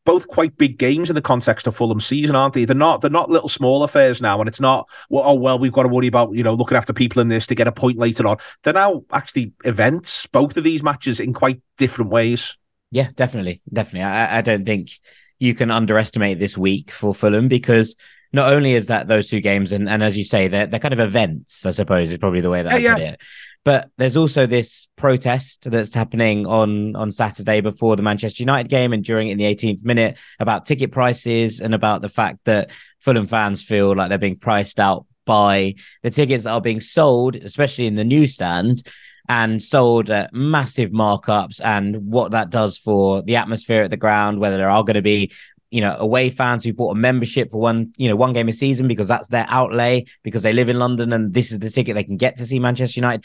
[0.05, 2.64] Both quite big games in the context of Fulham season, aren't they?
[2.64, 3.02] They're not.
[3.02, 4.88] They're not little small affairs now, and it's not.
[5.11, 7.46] Well, oh well, we've got to worry about you know looking after people in this
[7.48, 8.38] to get a point later on.
[8.62, 10.26] They're now actually events.
[10.26, 12.57] Both of these matches in quite different ways.
[12.90, 14.02] Yeah, definitely, definitely.
[14.02, 14.88] I, I don't think
[15.42, 17.96] you can underestimate this week for Fulham because
[18.33, 20.94] not only is that those two games, and, and as you say, they're they're kind
[20.94, 21.66] of events.
[21.66, 23.20] I suppose is probably the way that I Yeah, put it.
[23.64, 28.92] But there's also this protest that's happening on on Saturday before the Manchester United game
[28.92, 32.70] and during it in the 18th minute about ticket prices and about the fact that
[33.00, 37.37] Fulham fans feel like they're being priced out by the tickets that are being sold,
[37.37, 38.83] especially in the newsstand,
[39.33, 44.38] and sold at massive markups and what that does for the atmosphere at the ground,
[44.38, 45.33] whether there are going to be
[45.71, 48.53] you know away fans who bought a membership for one you know one game a
[48.53, 51.95] season because that's their outlay because they live in London and this is the ticket
[51.95, 53.25] they can get to see Manchester United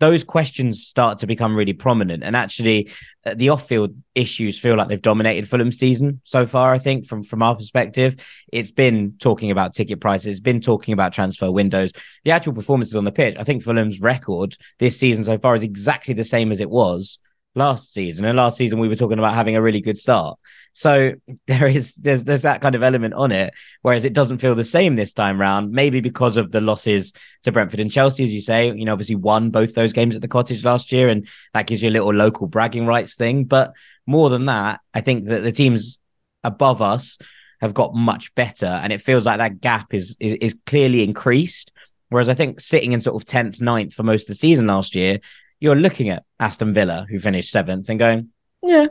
[0.00, 2.22] those questions start to become really prominent.
[2.22, 2.90] And actually
[3.26, 7.22] uh, the off-field issues feel like they've dominated Fulham's season so far I think from
[7.22, 8.16] from our perspective.
[8.52, 11.92] It's been talking about ticket prices it's been talking about transfer windows.
[12.24, 15.62] The actual performances on the pitch I think Fulham's record this season so far is
[15.62, 17.18] exactly the same as it was
[17.54, 18.24] last season.
[18.24, 20.38] And last season we were talking about having a really good start
[20.78, 21.12] so
[21.46, 24.64] there is there's there's that kind of element on it whereas it doesn't feel the
[24.64, 27.12] same this time round maybe because of the losses
[27.42, 28.66] to Brentford and Chelsea as you say.
[28.68, 31.82] You know obviously won both those games at the cottage last year and that gives
[31.82, 33.44] you a little local bragging rights thing.
[33.44, 33.72] But
[34.06, 35.98] more than that I think that the teams
[36.44, 37.18] above us
[37.60, 41.72] have got much better and it feels like that gap is is, is clearly increased.
[42.10, 44.94] Whereas I think sitting in sort of 10th 9th for most of the season last
[44.94, 45.18] year
[45.60, 48.28] you're looking at Aston Villa who finished 7th and going
[48.62, 48.86] yeah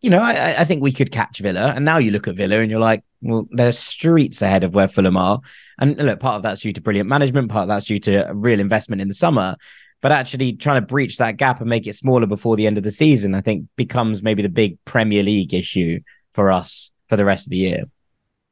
[0.00, 1.72] You know, I, I think we could catch Villa.
[1.74, 4.88] And now you look at Villa and you're like, well, they're streets ahead of where
[4.88, 5.40] Fulham are.
[5.78, 8.34] And look, part of that's due to brilliant management, part of that's due to a
[8.34, 9.56] real investment in the summer.
[10.00, 12.84] But actually trying to breach that gap and make it smaller before the end of
[12.84, 16.00] the season, I think becomes maybe the big Premier League issue
[16.32, 17.84] for us for the rest of the year.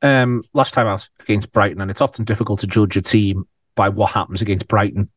[0.02, 3.88] um, last time out against Brighton, and it's often difficult to judge a team by
[3.88, 5.11] what happens against Brighton,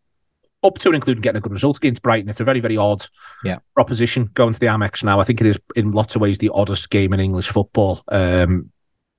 [0.63, 2.30] up to and including getting a good result against Brighton.
[2.30, 3.06] It's a very, very odd
[3.43, 3.60] Yeah.
[3.76, 5.19] proposition going to the Amex now.
[5.19, 8.02] I think it is in lots of ways the oddest game in English football.
[8.10, 8.71] Um,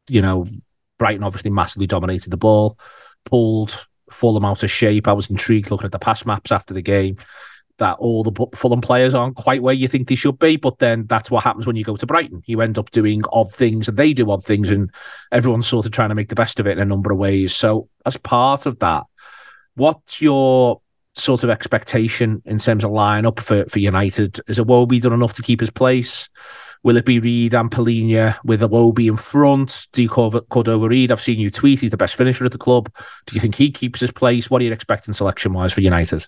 [0.09, 0.47] you know,
[0.99, 2.79] Brighton obviously massively dominated the ball,
[3.25, 5.09] pulled Fulham out of shape.
[5.09, 7.17] I was intrigued looking at the pass maps after the game.
[7.79, 11.07] That all the Fulham players aren't quite where you think they should be, but then
[11.09, 12.41] that's what happens when you go to Brighton.
[12.47, 14.91] You end up doing odd things, and they do odd things, and
[15.33, 17.53] everyone's sort of trying to make the best of it in a number of ways.
[17.53, 19.03] So, as part of that,
[19.75, 20.83] what's your
[21.17, 24.41] sort of expectation in terms of lineup for, for United?
[24.49, 26.29] Is Iwobi done enough to keep his place?
[26.83, 29.89] Will it be Reed and Palhinha with Iwobi in front?
[29.93, 31.11] Do you cover Cordova-Reid?
[31.11, 32.93] I've seen you tweet he's the best finisher at the club.
[33.27, 34.51] Do you think he keeps his place?
[34.51, 36.27] What are you expecting selection wise for United?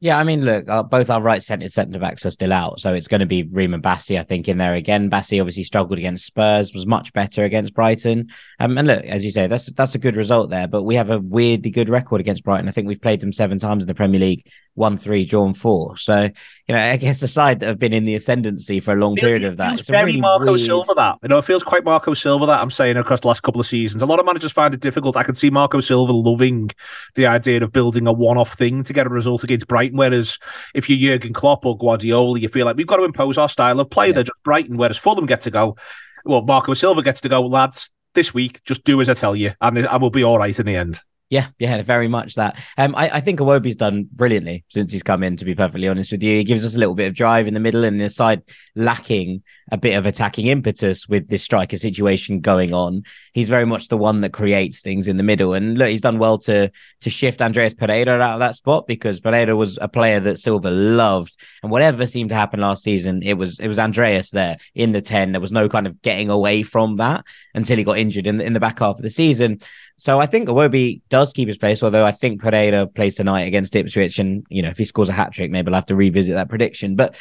[0.00, 2.94] Yeah, I mean, look, uh, both our right centre centre backs are still out, so
[2.94, 5.10] it's going to be Ream and Bassey, I think, in there again.
[5.10, 8.28] Bassey obviously struggled against Spurs, was much better against Brighton.
[8.60, 10.68] Um, and look, as you say, that's that's a good result there.
[10.68, 12.68] But we have a weirdly good record against Brighton.
[12.68, 14.46] I think we've played them seven times in the Premier League,
[14.78, 15.96] won three, drawn four.
[15.98, 16.22] So
[16.66, 19.16] you know, I guess a side that have been in the ascendancy for a long
[19.16, 19.68] period of that.
[19.70, 22.46] Feels It's very really Marco weird- Silva that you know it feels quite Marco Silva
[22.46, 24.00] that I'm saying across the last couple of seasons.
[24.02, 25.16] A lot of managers find it difficult.
[25.16, 26.70] I can see Marco Silva loving
[27.14, 29.98] the idea of building a one-off thing to get a result against Brighton.
[29.98, 30.38] Whereas
[30.74, 33.80] if you're Jurgen Klopp or Guardiola, you feel like we've got to impose our style
[33.80, 34.12] of play.
[34.12, 34.76] They're just Brighton.
[34.76, 35.76] Whereas Fulham get to go.
[36.24, 37.90] Well, Marco Silva gets to go, lads.
[38.14, 40.66] This week, just do as I tell you, and I will be all right in
[40.66, 41.00] the end.
[41.30, 42.56] Yeah, yeah, very much that.
[42.78, 45.36] Um, I, I think Iwobi's done brilliantly since he's come in.
[45.36, 47.52] To be perfectly honest with you, he gives us a little bit of drive in
[47.52, 48.42] the middle, and the side
[48.74, 53.02] lacking a bit of attacking impetus with this striker situation going on.
[53.34, 56.18] He's very much the one that creates things in the middle, and look, he's done
[56.18, 56.70] well to
[57.02, 60.70] to shift Andreas Pereira out of that spot because Pereira was a player that Silva
[60.70, 64.92] loved, and whatever seemed to happen last season, it was it was Andreas there in
[64.92, 65.32] the ten.
[65.32, 68.44] There was no kind of getting away from that until he got injured in the,
[68.44, 69.60] in the back half of the season.
[69.98, 73.74] So I think Iwobi does keep his place, although I think Pereira plays tonight against
[73.74, 74.20] Ipswich.
[74.20, 76.48] And, you know, if he scores a hat trick, maybe I'll have to revisit that
[76.48, 76.94] prediction.
[76.94, 77.16] But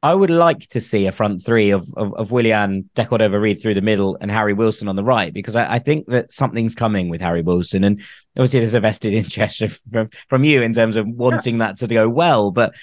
[0.00, 3.74] I would like to see a front three of of, of Willian, De Cordova-Reid through
[3.74, 7.08] the middle and Harry Wilson on the right, because I, I, think that something's coming
[7.08, 7.82] with Harry Wilson.
[7.82, 8.00] And
[8.36, 11.66] obviously there's a vested interest from, from you in terms of wanting yeah.
[11.66, 12.52] that to go well.
[12.52, 12.74] But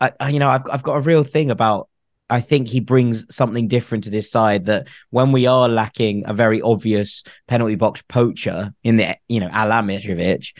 [0.00, 1.88] I, I, you know, I've I've got a real thing about
[2.30, 6.32] I think he brings something different to this side that when we are lacking a
[6.32, 10.52] very obvious penalty box poacher in the, you know, Ala Mitrovic,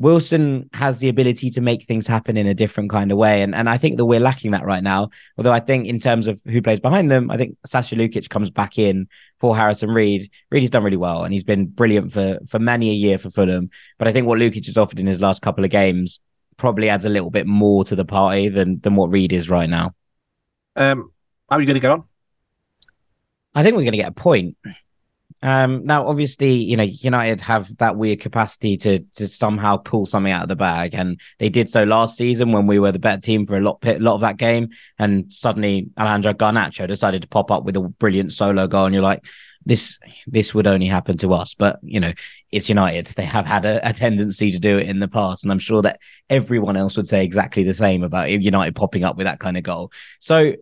[0.00, 3.42] Wilson has the ability to make things happen in a different kind of way.
[3.42, 5.10] And, and I think that we're lacking that right now.
[5.36, 8.48] Although I think in terms of who plays behind them, I think Sasha Lukic comes
[8.48, 9.08] back in
[9.40, 10.30] for Harrison Reed.
[10.50, 13.28] Reed has done really well and he's been brilliant for, for many a year for
[13.28, 13.68] Fulham.
[13.98, 16.18] But I think what Lukic has offered in his last couple of games
[16.56, 19.68] probably adds a little bit more to the party than, than what Reed is right
[19.68, 19.94] now.
[20.76, 21.12] Um,
[21.48, 22.04] how are you going to get on?
[23.54, 24.56] I think we're going to get a point.
[25.42, 30.32] Um, now, obviously, you know United have that weird capacity to to somehow pull something
[30.32, 33.20] out of the bag, and they did so last season when we were the better
[33.20, 37.28] team for a lot a lot of that game, and suddenly Alejandro Garnacho decided to
[37.28, 39.24] pop up with a brilliant solo goal, and you're like,
[39.66, 42.12] this this would only happen to us, but you know
[42.50, 43.06] it's United.
[43.06, 45.82] They have had a, a tendency to do it in the past, and I'm sure
[45.82, 49.56] that everyone else would say exactly the same about United popping up with that kind
[49.56, 49.92] of goal.
[50.18, 50.54] So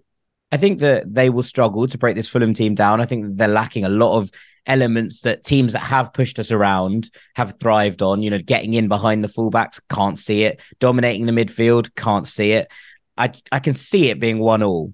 [0.51, 3.01] I think that they will struggle to break this Fulham team down.
[3.01, 4.31] I think they're lacking a lot of
[4.67, 8.23] elements that teams that have pushed us around have thrived on.
[8.23, 10.61] You know, getting in behind the fullbacks, can't see it.
[10.81, 12.71] Dominating the midfield, can't see it.
[13.17, 14.93] I I can see it being one all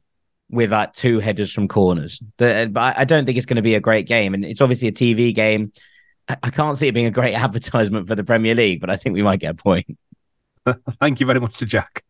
[0.55, 2.23] with like two headers from corners.
[2.39, 4.89] The, but I don't think it's going to be a great game, and it's obviously
[4.89, 5.73] a TV game.
[6.29, 9.15] I can't see it being a great advertisement for the Premier League, but I think
[9.15, 9.99] we might get a point.
[11.01, 12.05] Thank you very much to Jack.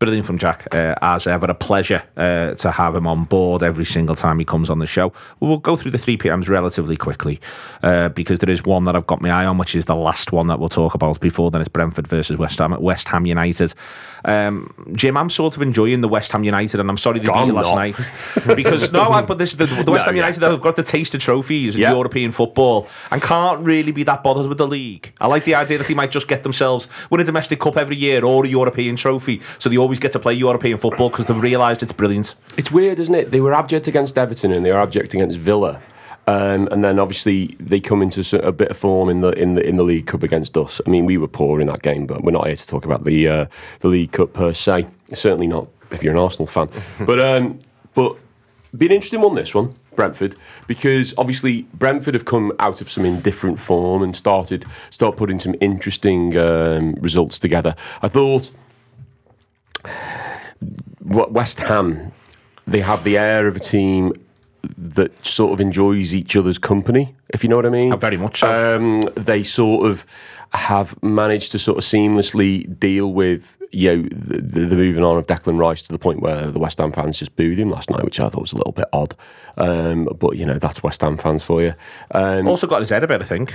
[0.00, 1.44] Brilliant from Jack, uh, as ever.
[1.44, 4.86] A pleasure uh, to have him on board every single time he comes on the
[4.86, 5.12] show.
[5.40, 7.38] We'll go through the 3 PMs relatively quickly
[7.82, 10.32] uh, because there is one that I've got my eye on, which is the last
[10.32, 11.60] one that we'll talk about before then.
[11.60, 13.74] It's Brentford versus West Ham at West Ham United.
[14.24, 17.46] Um, Jim, I'm sort of enjoying the West Ham United, and I'm sorry they beat
[17.46, 17.96] you last night
[18.56, 20.82] because no, I, but this the, the West no, Ham United that have got the
[20.82, 21.92] taste of trophies in yeah.
[21.92, 25.12] European football and can't really be that bothered with the league.
[25.20, 27.96] I like the idea that they might just get themselves win a domestic cup every
[27.96, 31.40] year or a European trophy, so they always get to play European football because they've
[31.40, 32.34] realised it's brilliant.
[32.56, 33.30] It's weird, isn't it?
[33.30, 35.80] They were abject against Everton and they were abject against Villa.
[36.26, 39.66] Um, and then obviously they come into a bit of form in the in the
[39.66, 40.80] in the League Cup against us.
[40.86, 43.04] I mean, we were poor in that game, but we're not here to talk about
[43.04, 43.46] the uh,
[43.80, 44.86] the League Cup per se.
[45.12, 46.68] Certainly not if you're an Arsenal fan.
[47.06, 47.58] but um,
[47.94, 48.16] but
[48.76, 50.36] be an interesting one this one, Brentford,
[50.68, 55.56] because obviously Brentford have come out of some indifferent form and started start putting some
[55.60, 57.74] interesting um, results together.
[58.02, 58.52] I thought
[61.10, 62.12] West Ham,
[62.66, 64.12] they have the air of a team
[64.76, 67.92] that sort of enjoys each other's company, if you know what I mean.
[67.92, 68.76] Oh, very much so.
[68.76, 70.06] Um, they sort of
[70.52, 75.26] have managed to sort of seamlessly deal with you know, the, the, moving on of
[75.26, 78.02] Declan Rice to the point where the West Ham fans just booed him last night,
[78.02, 79.14] which I thought was a little bit odd.
[79.56, 81.74] Um, but you know, that's West Ham fans for you.
[82.10, 83.54] Um, also got his head a bit, I think.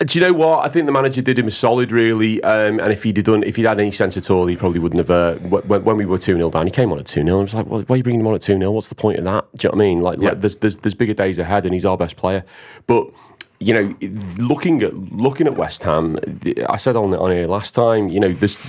[0.00, 0.66] Do you know what?
[0.66, 2.42] I think the manager did him a solid, really.
[2.42, 4.98] Um, and if he'd done, if he'd had any sense at all, he probably wouldn't
[4.98, 5.10] have.
[5.10, 7.42] Uh, when, when, we were two 0 down, he came on at two 0 I
[7.42, 9.18] was like, well, why are you bringing him on at two 0 What's the point
[9.18, 9.46] of that?
[9.56, 10.00] Do you know what I mean?
[10.02, 10.28] Like, yeah.
[10.30, 12.44] like there's, there's there's bigger days ahead, and he's our best player.
[12.86, 13.10] But
[13.64, 13.96] you know,
[14.36, 16.18] looking at looking at West Ham,
[16.68, 18.60] I said on on here last time, you know, this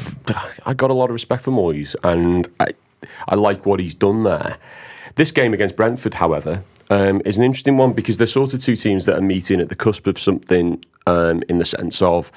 [0.65, 2.67] I got a lot of respect for Moyes, and I
[3.27, 4.57] I like what he's done there.
[5.15, 8.77] This game against Brentford, however, um, is an interesting one because they're sort of two
[8.77, 12.31] teams that are meeting at the cusp of something um, in the sense of,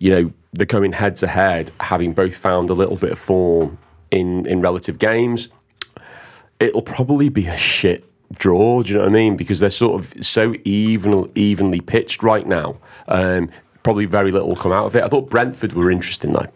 [0.00, 3.78] you know, they're going head to head, having both found a little bit of form
[4.10, 5.48] in in relative games.
[6.58, 8.82] It'll probably be a shit draw.
[8.82, 9.36] Do you know what I mean?
[9.36, 12.76] Because they're sort of so even, evenly pitched right now.
[13.08, 13.50] Um,
[13.82, 15.02] probably very little will come out of it.
[15.02, 16.46] I thought Brentford were interesting though.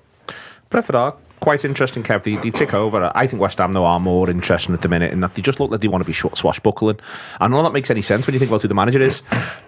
[0.71, 2.23] Brentford are quite interesting, Kev.
[2.23, 3.13] They, they tick over.
[3.15, 5.61] I think West Ham though are more interesting at the minute in that they just
[5.61, 6.99] look like they want to be swashbuckling.
[7.41, 9.23] I know that makes any sense when you think about who the manager is,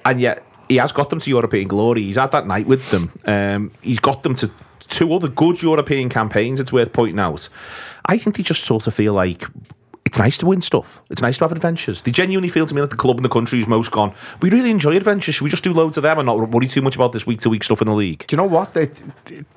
[0.05, 2.03] and yet he has got them to European glory.
[2.03, 3.13] He's had that night with them.
[3.25, 6.61] Um, he's got them to two other good European campaigns.
[6.61, 7.49] It's worth pointing out.
[8.07, 9.45] I think they just sort of feel like
[10.07, 11.03] it's nice to win stuff.
[11.11, 12.03] It's nice to have adventures.
[12.03, 14.15] They genuinely feel to me like the club in the country is most gone.
[14.41, 15.35] We really enjoy adventures.
[15.35, 17.41] Should we just do loads of them and not worry too much about this week
[17.41, 18.25] to week stuff in the league?
[18.29, 18.73] Do you know what?
[18.73, 18.89] They,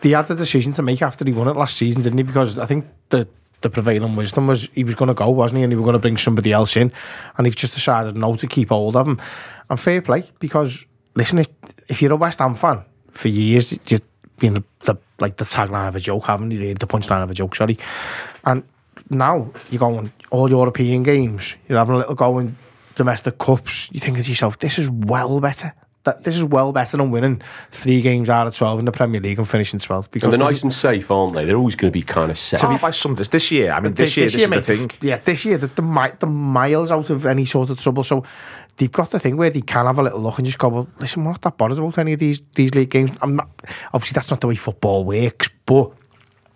[0.02, 2.24] they had a decision to make after he won it last season, didn't he?
[2.24, 3.28] Because I think the
[3.62, 5.64] the prevailing wisdom was he was going to go, wasn't he?
[5.64, 6.92] And he was going to bring somebody else in.
[7.38, 9.22] And he's just decided no to keep hold of him.
[9.70, 10.84] And fair play, because
[11.14, 11.48] listen, if,
[11.88, 14.02] if you're a West Ham fan for years, you've
[14.38, 16.74] been the, the like the tagline of a joke, haven't you?
[16.74, 17.78] The punchline of a joke, sorry.
[18.46, 18.64] And
[19.10, 22.58] now you're going all European games, you're having a little go in
[22.96, 26.98] domestic cups, you think to yourself, this is well better that this is well better
[26.98, 30.10] than winning three games out of twelve in the Premier League and finishing twelfth.
[30.14, 31.46] And they're nice and safe, aren't they?
[31.46, 32.64] They're always going to be kind of set.
[32.64, 33.72] Oh, by some this, this year.
[33.72, 34.92] I mean, this, year, this, is mate, the thing.
[35.02, 38.04] Yeah, this year, the, the, the miles out of any sort of trouble.
[38.04, 38.24] So
[38.78, 40.88] they've got the thing where they can have a little look and just go, well,
[41.00, 43.12] listen, we're not that bothered about any of these these league games.
[43.22, 43.50] I'm not.
[43.94, 45.50] Obviously, that's not the way football works.
[45.66, 45.92] But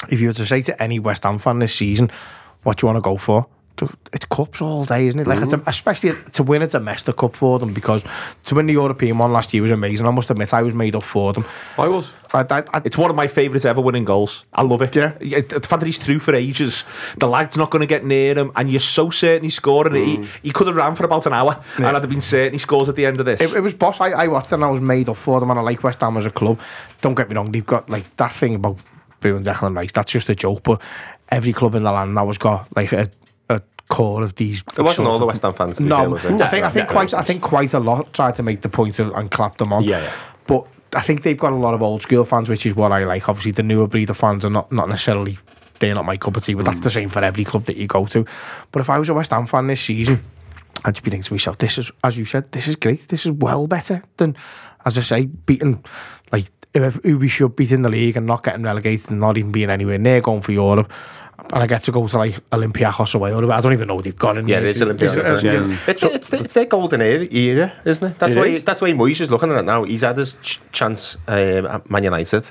[0.09, 2.11] if you were to say to any West Ham fan this season,
[2.63, 3.47] what do you want to go for?
[4.13, 5.25] It's cups all day, isn't it?
[5.25, 5.63] Like, a, mm.
[5.65, 8.03] especially to win a domestic cup for them because
[8.43, 10.05] to win the European one last year was amazing.
[10.05, 11.43] I must admit, I was made up for them.
[11.79, 12.13] I was.
[12.33, 14.45] I, I, I, It's one of my favourite ever winning goals.
[14.53, 14.95] I love it.
[14.95, 15.17] Yeah.
[15.19, 16.83] The fact that he's through for ages,
[17.17, 20.05] the lad's not going to get near him, and you're so certain he's scoring it.
[20.05, 20.27] He, mm.
[20.43, 22.89] he could have ran for about an hour, and I'd have been certain he scores
[22.89, 23.41] at the end of this.
[23.41, 23.99] It, it was boss.
[23.99, 25.99] I, I watched it and I was made up for them and I like West
[26.01, 26.59] Ham as a club.
[27.01, 28.77] Don't get me wrong, they've got like that thing about
[29.23, 29.91] booing Declan Rice.
[29.91, 30.81] That's just a joke, but
[31.29, 33.09] every club in the land now has got like a,
[33.49, 34.63] a core of these.
[34.77, 35.77] It wasn't all the West Ham fans.
[35.79, 36.15] fair, No.
[36.15, 38.69] I think I think no, quite I think quite a lot tried to make the
[38.69, 39.83] point of, and clap them on.
[39.83, 40.13] Yeah, yeah.
[40.45, 43.03] But I think they've got a lot of old school fans, which is what I
[43.05, 43.27] like.
[43.27, 45.39] Obviously, the newer breed of fans are not not necessarily
[45.79, 46.83] they're not my cup of tea, but that's Mm.
[46.83, 48.25] the same for every club that you go to.
[48.71, 50.23] But if I was a West Ham fan this season,
[50.85, 53.07] I'd just be thinking to myself, this is, as you said, this is great.
[53.07, 54.35] This is well better than,
[54.85, 55.83] as I say, beating
[56.31, 59.51] like who we should beat in the league and not getting relegated and not even
[59.51, 60.91] being anywhere near going for Europe.
[61.53, 64.05] And I get to go to like Olympiacos away or I don't even know what
[64.05, 64.69] they've got in Yeah, there.
[64.69, 65.33] it's Olympiacos.
[65.35, 65.77] Is it- yeah.
[65.87, 68.19] It's, it's, it's their golden era, era isn't it?
[68.19, 68.63] That's It why is.
[68.63, 69.83] that's why Moyes is looking at it now.
[69.83, 72.49] He's had his ch- chance um, at Man United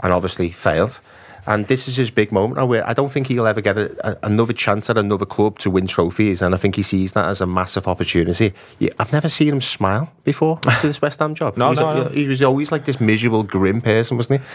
[0.00, 1.00] and obviously failed.
[1.46, 4.08] And this is his big moment now where I don't think he'll ever get a,
[4.08, 6.40] a, another chance at another club to win trophies.
[6.40, 8.54] And I think he sees that as a massive opportunity.
[8.78, 11.56] Yeah, I've never seen him smile before after this West Ham job.
[11.56, 12.08] No, he was, no, no.
[12.10, 14.46] He was always like this miserable, grim person, wasn't he?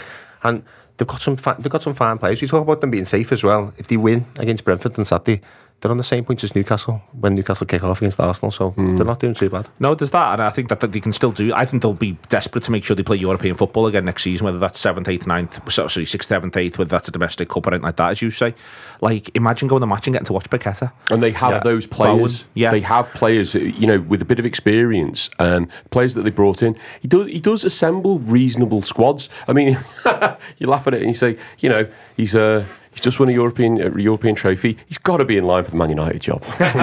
[0.43, 0.63] And
[0.97, 2.41] they've got some fa- they've got some fine players.
[2.41, 3.73] We talk about them being safe as well.
[3.77, 5.41] If they win against Brentford on Saturday,
[5.81, 8.49] they're on the same points as Newcastle when Newcastle kick off against Arsenal.
[8.51, 9.69] So they're not doing too bad.
[9.79, 11.53] No, there's that, and I think that, that they can still do.
[11.53, 14.45] I think they'll be desperate to make sure they play European football again next season,
[14.45, 17.71] whether that's seventh, eighth, ninth, sorry, sixth, seventh, eighth, whether that's a domestic cup or
[17.71, 18.55] anything like that, as you say.
[19.01, 20.91] Like, imagine going to the match and getting to watch Paqueta.
[21.11, 21.59] And they have Yeah.
[21.59, 22.39] those players.
[22.43, 22.71] Bowen, yeah.
[22.71, 26.31] They have players, uh, you know, with a bit of experience, um, players that they
[26.31, 26.75] brought in.
[27.01, 29.29] He does he does assemble reasonable squads.
[29.47, 29.77] I mean,
[30.57, 32.65] you laugh at it and you say, you know, he's uh,
[32.97, 34.77] he's just won a European uh, European trophy.
[34.87, 36.43] He's got to be in line for the Man United job.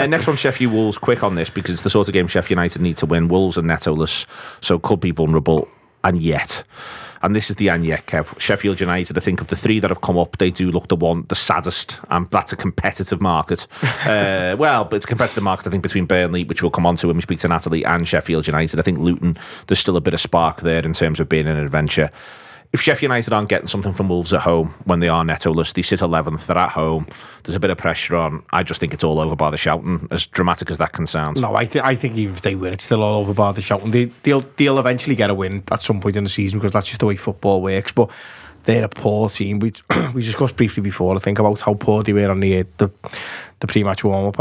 [0.00, 0.96] Uh, next one, Sheffield Wolves.
[0.96, 3.28] Quick on this because it's the sort of game Sheffield United need to win.
[3.28, 4.26] Wolves are nettoless,
[4.60, 5.68] so could be vulnerable,
[6.04, 6.62] and yet.
[7.22, 8.38] And this is the and yet, Kev.
[8.38, 10.96] Sheffield United, I think of the three that have come up, they do look the
[10.96, 13.66] one, the saddest, and that's a competitive market.
[13.82, 16.96] uh, well, but it's a competitive market, I think, between Burnley, which we'll come on
[16.96, 18.78] to when we speak to Natalie, and Sheffield United.
[18.78, 21.58] I think Luton, there's still a bit of spark there in terms of being an
[21.58, 22.10] adventure.
[22.72, 25.82] If Sheffield United aren't getting something from Wolves at home when they are nettoless, they
[25.82, 27.04] sit 11th, they're at home,
[27.42, 28.44] there's a bit of pressure on.
[28.52, 31.40] I just think it's all over by the shouting, as dramatic as that can sound.
[31.40, 33.90] No, I, th- I think if they win, it's still all over bar the shouting.
[33.90, 36.86] They, they'll, they'll eventually get a win at some point in the season because that's
[36.86, 37.90] just the way football works.
[37.90, 38.08] But
[38.64, 39.58] they're a poor team.
[39.58, 39.72] We
[40.14, 42.88] we discussed briefly before, I think, about how poor they were on the the,
[43.58, 44.36] the pre-match warm-up.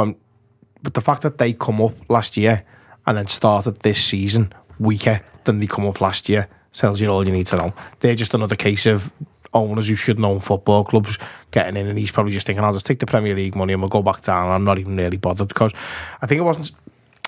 [0.84, 2.64] But the fact that they come up last year
[3.08, 6.48] and then started this season weaker than they come up last year
[6.80, 7.74] tells you all you need to know.
[8.00, 9.12] They're just another case of
[9.54, 11.18] owners who should know football clubs
[11.52, 13.82] getting in and he's probably just thinking I'll just take the Premier League money and
[13.82, 14.50] we'll go back down.
[14.50, 15.74] I'm not even really bothered because
[16.22, 16.72] I think it wasn't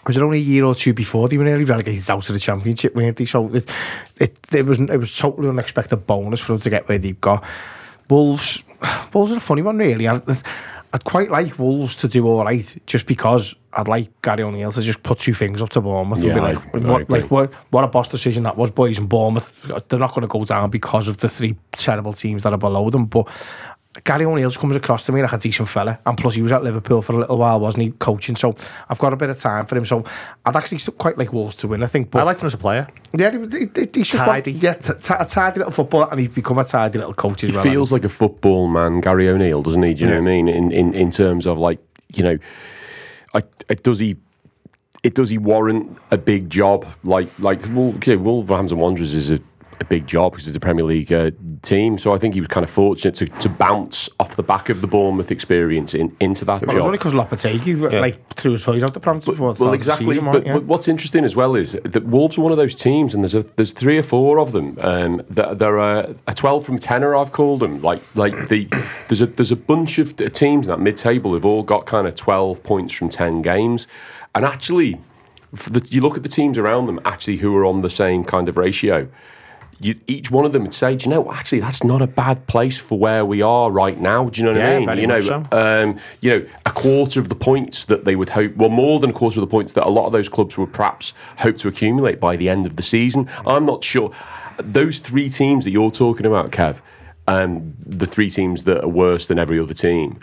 [0.07, 2.39] was it only a year or two before they were nearly relegated out of the
[2.39, 3.25] championship weren't they?
[3.25, 3.69] So it,
[4.17, 7.43] it, it was it was totally unexpected bonus for them to get where they've got.
[8.09, 8.63] Wolves
[9.13, 10.07] Wolves are a funny one really.
[10.07, 10.21] I,
[10.93, 14.81] I'd quite like Wolves to do all right just because I'd like Gary O'Neill to
[14.81, 17.21] just put two things up to Bournemouth Yeah, be like, I what, agree.
[17.21, 18.97] like what, what a boss decision that was, boys.
[18.97, 19.49] And Bournemouth,
[19.87, 22.89] they're not going to go down because of the three terrible teams that are below
[22.89, 23.05] them.
[23.05, 23.29] But
[24.05, 26.63] Gary O'Neill comes across to me like a decent fella, and plus he was at
[26.63, 28.37] Liverpool for a little while, wasn't he, coaching?
[28.37, 28.55] So
[28.89, 29.83] I've got a bit of time for him.
[29.85, 30.05] So
[30.45, 31.83] I'd actually quite like Wolves to win.
[31.83, 32.09] I think.
[32.09, 32.87] But I liked him as a player.
[33.13, 34.53] yeah, he, he, he, he's just Tidy.
[34.53, 37.43] One, yeah, t- t- a tidy little footballer, and he's become a tidy little coach
[37.43, 37.63] as He well.
[37.65, 39.93] feels like a football man, Gary O'Neill, doesn't he?
[39.93, 40.47] Do you know what I mean?
[40.47, 41.79] In, in in terms of like,
[42.15, 42.37] you know,
[43.33, 44.15] I, I, does he?
[45.03, 49.39] It does he warrant a big job like like Wol- okay, Wolverhampton Wanderers is a,
[49.81, 51.31] a big job because it's a Premier League uh,
[51.63, 51.97] team.
[51.97, 54.79] So I think he was kind of fortunate to, to bounce off the back of
[54.79, 56.85] the Bournemouth experience in, into that Well, it was job.
[56.85, 60.07] only because Lopetegui like threw his toys out the pram towards Well, exactly.
[60.07, 62.75] season, but, wasn't but what's interesting as well is that Wolves are one of those
[62.75, 64.77] teams, and there's a, there's three or four of them.
[64.79, 67.15] Um, that they're a, a twelve from tenner.
[67.15, 67.81] I've called them.
[67.81, 68.67] Like like the
[69.07, 72.07] there's a there's a bunch of teams in that mid table who've all got kind
[72.07, 73.87] of twelve points from ten games,
[74.35, 74.99] and actually,
[75.51, 78.47] the, you look at the teams around them actually who are on the same kind
[78.47, 79.07] of ratio.
[79.81, 82.47] You, each one of them would say, "Do you know, actually, that's not a bad
[82.47, 84.99] place for where we are right now." Do you know what Yeah, I mean?
[84.99, 85.43] you know, so.
[85.51, 89.09] um, you know, a quarter of the points that they would hope, well, more than
[89.09, 91.67] a quarter of the points that a lot of those clubs would perhaps hope to
[91.67, 93.29] accumulate by the end of the season.
[93.45, 94.11] I'm not sure.
[94.57, 96.81] Those three teams that you're talking about, Kev,
[97.27, 100.19] um, the three teams that are worse than every other team,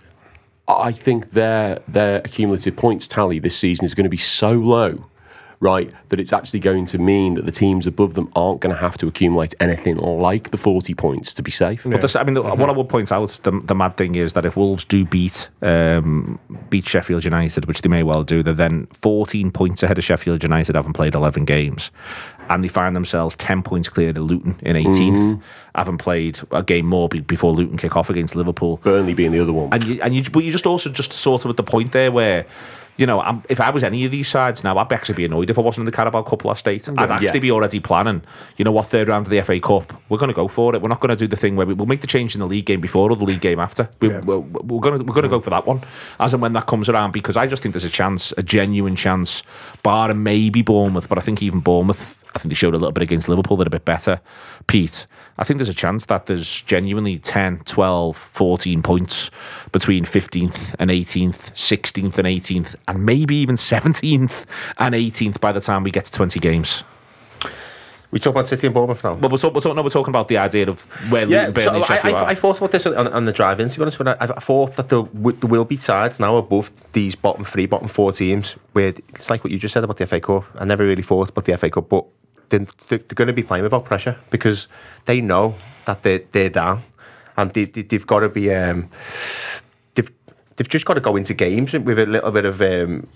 [0.69, 5.07] I think their their accumulative points tally this season is going to be so low,
[5.61, 8.81] right, that it's actually going to mean that the teams above them aren't going to
[8.81, 11.83] have to accumulate anything like the 40 points to be safe.
[11.85, 14.35] But this, I mean, the- what I would point out, the, the mad thing is
[14.35, 16.39] that if Wolves do beat um,
[16.71, 20.43] beat Sheffield United, which they may well do, they're then 14 points ahead of Sheffield
[20.45, 21.91] United, having played 11 games,
[22.49, 25.43] and they find themselves 10 points clear of Luton in 18th,
[25.75, 28.77] having played a game more be- before Luton kick off against Liverpool.
[28.85, 29.71] Burnley being the other one.
[29.73, 32.13] And you, and you, but you just also just sort of at the point there
[32.13, 32.47] where.
[32.99, 35.49] You know, I'm, if I was any of these sides now, I'd actually be annoyed
[35.51, 36.87] if I wasn't in the Carabao Cup last eight.
[36.89, 37.39] I'd actually Yeah.
[37.39, 38.23] be already planning.
[38.57, 38.87] You know what?
[38.89, 40.83] Third round of the FA Cup, we're going to go for it.
[40.83, 42.47] We're not going to do the thing where we, we'll make the change in the
[42.47, 43.89] league game before or the league game after.
[44.01, 45.85] We, we're, we're going to we're going to go for that one
[46.19, 48.97] as and when that comes around because I just think there's a chance, a genuine
[48.97, 49.45] chance,
[49.85, 52.91] bar and maybe Bournemouth, but I think even Bournemouth, I think they showed a little
[52.93, 53.57] bit against Liverpool.
[53.57, 54.21] They're a bit better.
[54.67, 55.07] Pete,
[55.39, 59.31] I think there's a chance that there's genuinely 10, 12, 14 points
[59.71, 64.45] between 15th and 18th, 16th and 18th, and maybe even 17th
[64.79, 66.83] and 18th by the time we get to 20 games.
[68.11, 69.17] We talk about City and Bournemouth now.
[69.17, 70.81] But we're, talk, we're, talk, no, we're talking about the idea of
[71.11, 72.25] where Yeah, Luton, Burnley, so I, I, are.
[72.29, 74.41] I thought about this on, on the drive in, to be honest, but I, I
[74.41, 78.53] thought that there, there will be sides now above these bottom three, bottom four teams
[78.73, 80.45] where it's like what you just said about the FA Cup.
[80.55, 82.07] I never really thought about the FA Cup, but
[82.51, 84.69] they're, they're, going to be playing without pressure because
[85.05, 86.83] they know that they're, they're down
[87.37, 88.53] and they, they, they've got to be.
[88.53, 88.91] Um,
[89.95, 90.11] they've,
[90.57, 92.61] they've just got to go into games with a little bit of.
[92.61, 93.09] Um,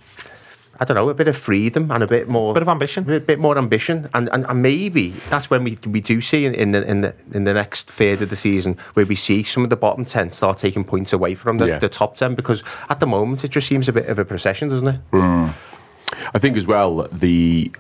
[0.81, 3.09] I don't know, a bit of freedom and a bit more, Bit of ambition.
[3.09, 6.55] a bit more ambition, and, and, and maybe that's when we we do see in,
[6.55, 9.63] in the in the in the next third of the season where we see some
[9.65, 11.79] of the bottom ten start taking points away from the, Yeah.
[11.79, 14.71] the top ten because at the moment it just seems a bit of a procession,
[14.71, 15.01] doesn't it?
[15.13, 17.71] I think as well the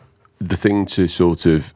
[0.48, 1.72] the thing to sort of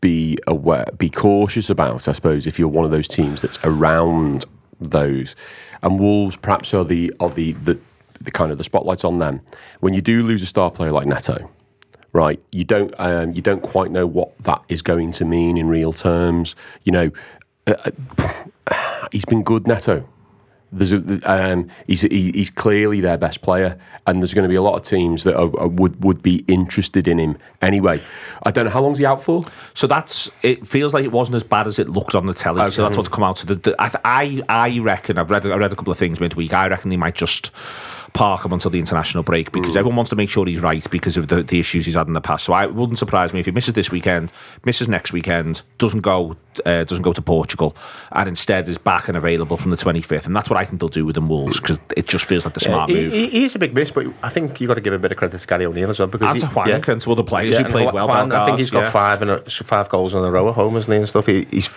[0.00, 4.44] be aware, be cautious about, I suppose, if you're one of those teams that's around
[4.80, 5.34] those,
[5.82, 7.78] and Wolves perhaps are the are the the,
[8.20, 9.40] the kind of the spotlight on them.
[9.80, 11.50] When you do lose a star player like Neto,
[12.12, 12.40] right?
[12.52, 15.92] You don't um, you don't quite know what that is going to mean in real
[15.92, 16.54] terms.
[16.84, 17.10] You know,
[17.66, 17.90] uh,
[18.66, 20.06] uh, he's been good, Neto.
[20.72, 24.54] There's a, um, he's he, he's clearly their best player, and there's going to be
[24.54, 28.00] a lot of teams that are, are- would would be interested in him anyway.
[28.44, 29.42] I don't know how long's he out for.
[29.74, 30.66] So that's it.
[30.66, 32.60] Feels like it wasn't as bad as it looked on the telly.
[32.70, 33.38] So that's what's come out.
[33.38, 36.20] So the, the, I, I I reckon I've read I read a couple of things
[36.20, 36.52] midweek.
[36.52, 37.50] I reckon they might just
[38.12, 41.16] park him until the international break because everyone wants to make sure he's right because
[41.16, 42.44] of the, the issues he's had in the past.
[42.44, 44.32] So I it wouldn't surprise me if he misses this weekend,
[44.64, 47.76] misses next weekend, doesn't go uh, doesn't go to Portugal,
[48.12, 50.26] and instead is back and available from the 25th.
[50.26, 52.54] And that's what I think they'll do with the Wolves because it just feels like
[52.54, 53.12] the smart he, move.
[53.12, 55.12] he, he is a big miss, but I think you've got to give a bit
[55.12, 57.22] of credit to Gary O'Neill as well because and he, to Hwang and to other
[57.22, 58.06] players Yeah, who and played well.
[58.06, 58.90] Hwang, I think he's got yeah.
[58.90, 61.26] five in a, five goals in a row at home, hasn't he, and stuff.
[61.26, 61.68] He, he's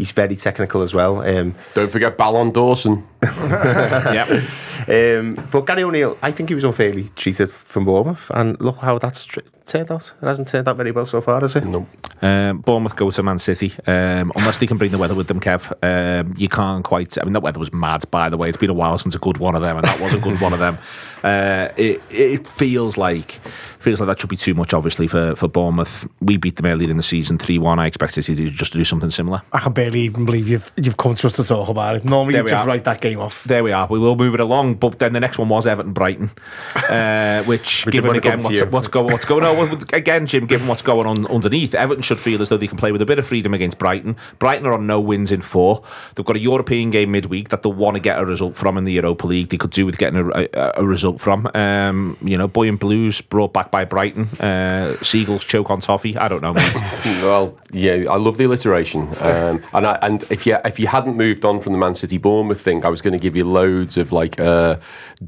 [0.00, 1.22] he's very technical as well.
[1.22, 3.06] Um, Don't forget Ballon Dawson.
[3.22, 4.42] yeah.
[4.88, 8.98] Um, but Gary O'Neill, I think he was unfairly treated from Bournemouth, and look how
[8.98, 10.12] that's tr- turned out.
[10.22, 11.66] It hasn't turned out very well so far, has it?
[11.66, 11.86] No.
[12.22, 13.74] Um, Bournemouth go to Man City.
[13.86, 17.18] Um, unless they can bring the weather with them, Kev, um, you can't quite.
[17.18, 18.48] I mean, that weather was mad, by the way.
[18.48, 20.40] It's been a while since a good one of them, and that was a good
[20.40, 20.78] one of them.
[21.22, 23.40] Uh, it it feels like
[23.80, 26.06] feels like that should be too much, obviously, for, for Bournemouth.
[26.20, 27.78] We beat them earlier in the season, three one.
[27.78, 29.42] I expect City to just to do something similar.
[29.52, 32.04] I can barely even believe you've you've come to us to talk about it.
[32.04, 32.68] Normally There you we just are.
[32.68, 33.44] write that game off.
[33.44, 33.86] There we are.
[33.88, 36.30] We will move it along, but then the next one was Everton Brighton,
[36.76, 40.46] uh, which We given again what's, what's going what's going on again, Jim.
[40.46, 43.06] Given what's going on underneath, Everton should feel as though they can play with a
[43.06, 44.16] bit of freedom against Brighton.
[44.38, 45.82] Brighton are on no wins in four.
[46.14, 48.84] They've got a European game midweek that they'll want to get a result from in
[48.84, 49.48] the Europa League.
[49.48, 51.48] They could do with getting a, a, a result from.
[51.54, 54.26] Um, you know, Boy and Blues brought back by Brighton.
[54.40, 56.16] Uh, Seagulls choke on toffee.
[56.16, 56.76] I don't know, mate.
[57.20, 61.16] Well, yeah, I love the alliteration, um, and I, and if you if you hadn't
[61.16, 63.96] moved on from the Man City Bournemouth thing, I was going to give you loads
[63.96, 64.76] of like uh,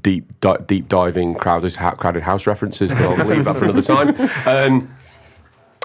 [0.01, 4.14] deep di- deep diving crowded crowded house references, but I'll leave that for another time.
[4.47, 4.95] Um,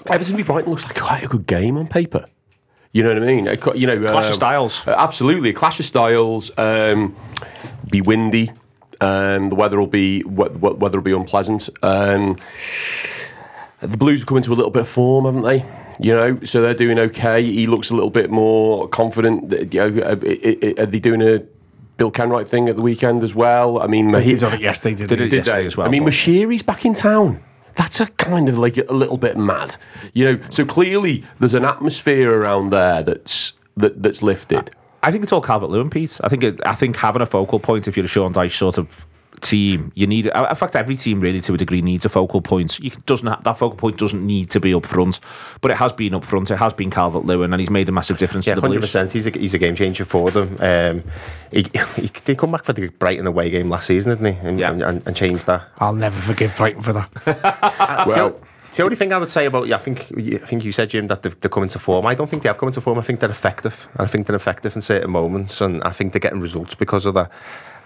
[0.10, 2.26] Everton v Brighton looks like quite a good game on paper.
[2.93, 3.47] You know what I mean?
[3.47, 4.88] A You know, Clash of um, styles.
[4.88, 6.51] uh, absolutely, a clash of styles.
[6.58, 7.16] Um,
[7.89, 8.51] be windy.
[9.01, 11.69] Um, the weather will be we- we- weather will be unpleasant.
[11.83, 12.37] Um,
[13.81, 15.65] the Blues have come into a little bit of form, haven't they?
[15.99, 17.43] You know, so they're doing okay.
[17.43, 19.51] He looks a little bit more confident.
[19.73, 21.43] You know, are, are- they doing a
[21.97, 23.79] Bill Kenwright thing at the weekend as well?
[23.81, 25.65] I mean, He did it yesterday, didn't Did it did yesterday they?
[25.67, 27.41] as well, I mean, Moshiri's back in town.
[27.75, 29.77] That's a kind of like a little bit mad,
[30.13, 30.39] you know.
[30.49, 34.71] So clearly, there's an atmosphere around there that's that, that's lifted.
[35.03, 36.19] I think it's all Calvert Lewin, Pete.
[36.23, 38.77] I think it, I think having a focal point, if you're a Sean Dyche sort
[38.77, 39.05] of
[39.39, 40.25] team, you need.
[40.25, 42.79] In fact, every team really, to a degree, needs a focal point.
[42.79, 45.19] You doesn't have, that focal point doesn't need to be up front,
[45.61, 46.49] but it has been up front.
[46.49, 48.81] It has been Calvert Lewin, and he's made a massive difference Yeah, to the hundred
[48.81, 49.11] percent.
[49.11, 50.57] He's a he's a game changer for them.
[50.59, 51.03] Um,
[51.51, 54.47] he, he did come back for the Brighton away game last season, didn't he?
[54.47, 54.71] And, Yeah.
[54.71, 55.67] and, and, and changed that.
[55.77, 58.05] I'll never forgive Brighton for that.
[58.07, 58.39] Well,
[58.78, 61.07] The only thing I would say about, yeah, I think, I think you said, Jim,
[61.07, 62.05] that they're, they're coming to form.
[62.05, 62.99] I don't think they have come into form.
[62.99, 63.88] I think they're effective.
[63.97, 65.61] And I think they're effective in certain moments.
[65.61, 67.32] And I think they're getting results because of that.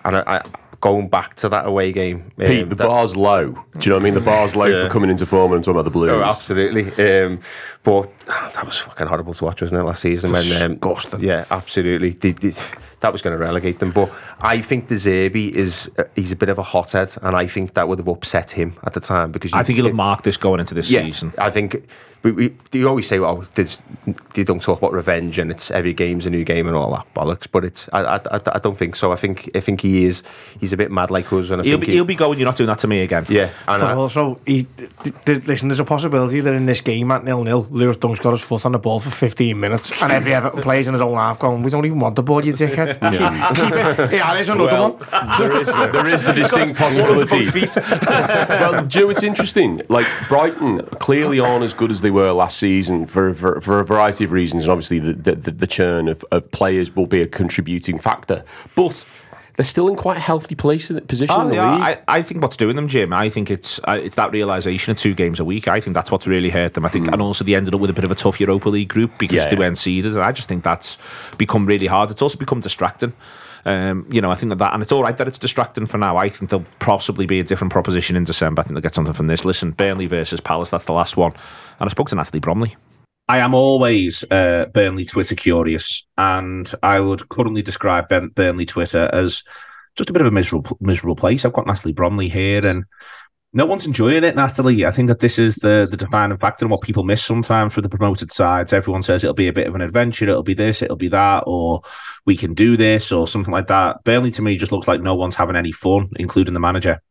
[0.04, 0.42] And I, I
[0.82, 2.32] going back to that away game.
[2.38, 3.52] Pete, um, the that- bar's low.
[3.52, 4.16] Do you know what I mean?
[4.16, 4.84] The bar's low Yeah.
[4.88, 6.12] for coming into form and I'm talking about the Blues.
[6.12, 6.88] Oh, absolutely.
[7.24, 7.40] Um,
[7.84, 10.34] but ah, that was fucking horrible to watch, wasn't it, last season?
[10.34, 11.22] When, um, Disgusting.
[11.24, 12.10] yeah, absolutely.
[12.10, 12.56] They- they-
[13.02, 13.92] that was going to relegate them.
[13.92, 17.48] But I think De Zerbi is uh, he's a bit of a hothead, and I
[17.48, 20.24] think that would have upset him at the time because I think he'll have marked
[20.24, 21.34] this going into this yeah, season.
[21.38, 21.88] I think
[22.24, 23.80] we, we you always say, "Oh, there's,
[24.34, 27.12] they don't talk about revenge, and it's every game's a new game and all that
[27.16, 29.12] bollocks." But it's I, I, I, I don't think so.
[29.12, 30.24] I think I think he is
[30.60, 32.38] he's a bit mad like us, and I He'll think be, he'll be going.
[32.38, 33.26] You're not doing that to me again.
[33.30, 33.50] yeah.
[33.68, 37.12] And But I, also, he, th- th- listen, there's a possibility that in this game
[37.12, 40.12] at nil nil, Lewis Dunk's got his foot on the ball for 15 minutes, and
[40.12, 42.54] every Everton plays in his own half going, we don't even want the ball, you
[42.54, 42.91] dickhead.
[42.94, 44.12] Keep, keep.
[44.12, 45.40] Yeah, there's another Well, one.
[45.40, 47.46] there is there is the distinct possibility.
[48.50, 49.82] well, Joe, it's interesting.
[49.90, 53.86] Like Brighton clearly aren't as good as they were last season for for, for a
[53.86, 57.22] variety of reasons, and obviously the the, the, the churn of, of players will be
[57.22, 58.44] a contributing factor,
[58.76, 59.06] but.
[59.62, 61.84] They're still in quite a healthy place in position Oh, in the yeah, league.
[61.84, 63.14] I, I think what's doing them, Jim.
[63.14, 65.68] I think it's uh, it's that realization of two games a week.
[65.68, 66.84] I think that's what's really hurt them.
[66.84, 68.90] I think, and also they ended up with a bit of a tough Europa League
[68.90, 69.60] group because Yeah, they yeah.
[69.60, 70.14] weren't seeded.
[70.14, 70.98] And I just think that's
[71.38, 72.10] become really hard.
[72.10, 73.14] It's also become distracting.
[73.64, 76.00] Um, you know, I think that, that, and it's all right that it's distracting for
[76.00, 76.18] now.
[76.18, 78.62] I think there'll possibly be a different proposition in December.
[78.62, 79.46] I think they'll get something from this.
[79.46, 80.72] Listen, Burnley versus Palace.
[80.72, 81.34] That's the last one.
[81.80, 82.76] And I spoke to Natalie Bromley.
[83.32, 89.44] I am always uh, Burnley Twitter curious, and I would currently describe Burnley Twitter as
[89.96, 91.46] just a bit of a miserable, miserable place.
[91.46, 92.84] I've got Natalie Bromley here, and
[93.54, 94.36] no one's enjoying it.
[94.36, 97.74] Natalie, I think that this is the the defining factor and what people miss sometimes
[97.74, 98.74] for the promoted sides.
[98.74, 101.46] Everyone says it'll be a bit of an adventure, it'll be this, it'll be that,
[101.48, 101.84] or
[102.26, 104.04] we can do this, or something like that.
[104.04, 107.02] Burnley to me just looks like no one's having any fun, including the manager.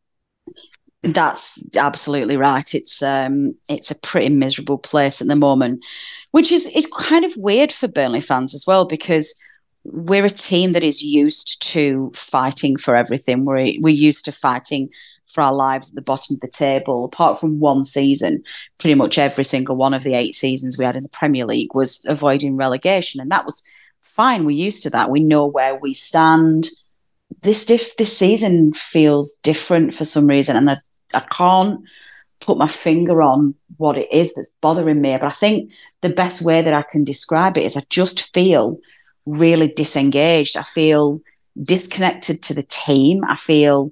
[1.03, 2.75] That's absolutely right.
[2.75, 5.83] It's um it's a pretty miserable place at the moment,
[6.31, 9.35] which is is kind of weird for Burnley fans as well because
[9.83, 13.45] we're a team that is used to fighting for everything.
[13.45, 14.89] We're we're used to fighting
[15.25, 17.05] for our lives at the bottom of the table.
[17.05, 18.43] Apart from one season,
[18.77, 21.73] pretty much every single one of the eight seasons we had in the Premier League
[21.73, 23.63] was avoiding relegation, and that was
[24.01, 24.45] fine.
[24.45, 25.09] We're used to that.
[25.09, 26.67] We know where we stand.
[27.41, 30.77] This diff- this season feels different for some reason, and I,
[31.13, 31.81] I can't
[32.39, 35.15] put my finger on what it is that's bothering me.
[35.17, 38.79] But I think the best way that I can describe it is I just feel
[39.25, 40.57] really disengaged.
[40.57, 41.21] I feel
[41.61, 43.23] disconnected to the team.
[43.27, 43.91] I feel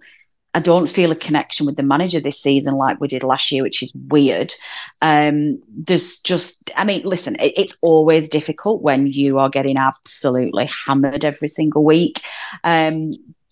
[0.56, 3.62] I don't feel a connection with the manager this season like we did last year,
[3.62, 4.52] which is weird.
[5.00, 10.68] Um, there's just, I mean, listen, it, it's always difficult when you are getting absolutely
[10.88, 12.24] hammered every single week.
[12.64, 13.12] Um,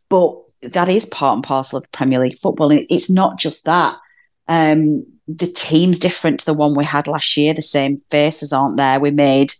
[0.10, 2.72] but that is part and parcel of Premier League football.
[2.72, 3.98] And it's not just that.
[4.48, 7.54] Um, the team's different to the one we had last year.
[7.54, 9.00] The same faces aren't there.
[9.00, 9.54] We made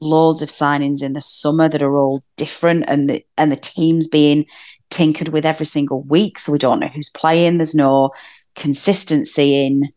[0.00, 4.06] loads of signings in the summer that are all different, and the and the team's
[4.06, 4.44] being
[4.90, 6.38] tinkered with every single week.
[6.38, 7.56] So we don't know who's playing.
[7.56, 8.10] There's no
[8.54, 9.92] consistency in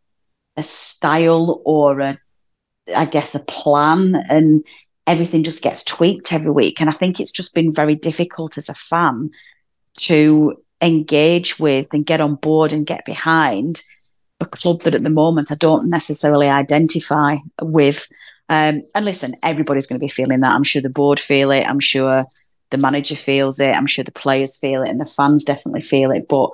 [0.56, 2.20] a style or a,
[2.96, 4.64] I guess, a plan, and
[5.06, 6.80] everything just gets tweaked every week.
[6.80, 9.32] And I think it's just been very difficult as a fan
[10.00, 13.82] to engage with and get on board and get behind
[14.40, 18.08] a club that at the moment I don't necessarily identify with.
[18.48, 20.54] Um, and listen, everybody's going to be feeling that.
[20.54, 21.64] I'm sure the board feel it.
[21.64, 22.26] I'm sure
[22.70, 23.76] the manager feels it.
[23.76, 26.28] I'm sure the players feel it, and the fans definitely feel it.
[26.28, 26.52] But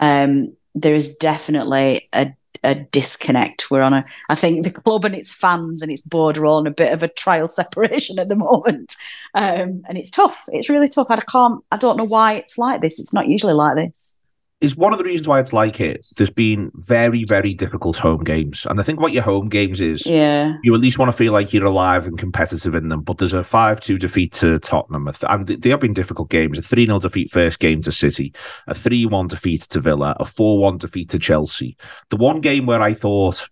[0.00, 2.32] um, there is definitely a
[2.62, 3.70] a disconnect.
[3.70, 6.58] We're on a, I think the club and its fans and its board are all
[6.58, 8.96] on a bit of a trial separation at the moment,
[9.34, 10.44] um, and it's tough.
[10.48, 11.08] It's really tough.
[11.10, 11.64] I can't.
[11.70, 12.98] I don't know why it's like this.
[12.98, 14.21] It's not usually like this.
[14.62, 16.06] Is one of the reasons why it's like it.
[16.16, 18.66] There's been very, very difficult home games.
[18.70, 20.54] And I think about your home games is Yeah.
[20.62, 23.02] you at least want to feel like you're alive and competitive in them.
[23.02, 25.08] But there's a 5 2 defeat to Tottenham.
[25.28, 26.58] And they have been difficult games.
[26.58, 28.32] A 3 0 defeat first game to City,
[28.66, 31.76] a 3 1 defeat to Villa, a 4 1 defeat to Chelsea.
[32.10, 33.48] The one game where I thought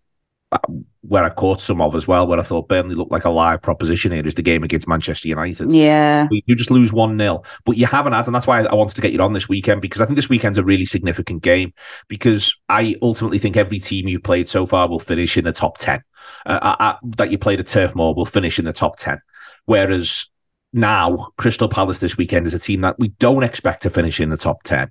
[1.03, 3.63] where I caught some of as well, where I thought Burnley looked like a live
[3.63, 5.71] proposition here is the game against Manchester United.
[5.71, 6.27] Yeah.
[6.31, 9.01] You just lose 1 0, but you haven't had, and that's why I wanted to
[9.03, 11.73] get you on this weekend because I think this weekend's a really significant game
[12.09, 15.79] because I ultimately think every team you've played so far will finish in the top
[15.79, 16.03] 10.
[16.47, 19.21] Uh, uh, that you played at Turf Moor will finish in the top 10.
[19.67, 20.27] Whereas
[20.73, 24.31] now, Crystal Palace this weekend is a team that we don't expect to finish in
[24.31, 24.91] the top 10.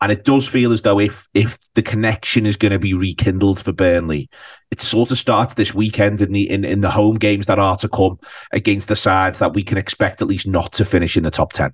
[0.00, 3.58] And it does feel as though if if the connection is going to be rekindled
[3.58, 4.28] for Burnley,
[4.70, 7.76] it sort of starts this weekend in the in, in the home games that are
[7.78, 8.18] to come
[8.52, 11.52] against the sides that we can expect at least not to finish in the top
[11.52, 11.72] 10.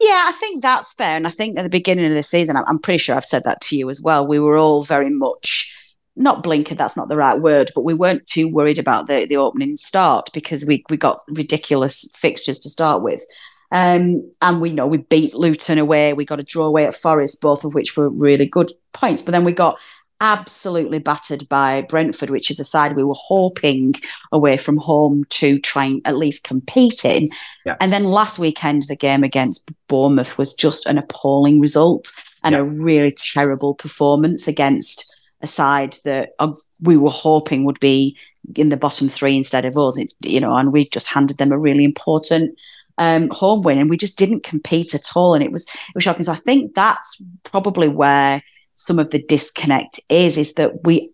[0.00, 1.16] Yeah, I think that's fair.
[1.16, 3.60] And I think at the beginning of the season, I'm pretty sure I've said that
[3.62, 4.24] to you as well.
[4.24, 5.72] We were all very much
[6.16, 9.36] not blinkered, that's not the right word, but we weren't too worried about the, the
[9.36, 13.24] opening start because we, we got ridiculous fixtures to start with.
[13.72, 17.40] Um, and we know we beat Luton away, we got a draw away at Forest,
[17.40, 19.22] both of which were really good points.
[19.22, 19.78] But then we got
[20.20, 23.94] absolutely battered by Brentford, which is a side we were hoping
[24.32, 27.28] away from home to try and at least compete in.
[27.66, 27.76] Yeah.
[27.80, 32.12] And then last weekend, the game against Bournemouth was just an appalling result
[32.44, 32.60] and Yeah.
[32.60, 35.12] a really terrible performance against
[35.42, 38.16] a side that uh, we were hoping would be
[38.54, 39.98] in the bottom three instead of us.
[40.20, 42.58] You know, and we just handed them a really important
[42.98, 46.04] um, home win, and we just didn't compete at all, and it was it was
[46.04, 46.22] shocking.
[46.22, 48.42] So I think that's probably where
[48.76, 51.10] some of the disconnect is is that we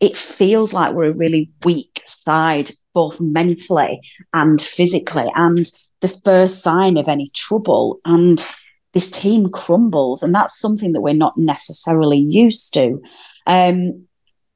[0.00, 4.00] it feels like we're a really weak side both mentally
[4.34, 8.46] and physically and the first sign of any trouble and
[8.92, 13.00] this team crumbles and that's something that we're not necessarily used to
[13.46, 14.06] um,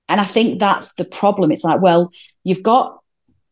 [0.09, 2.11] and i think that's the problem it's like well
[2.45, 3.01] you've got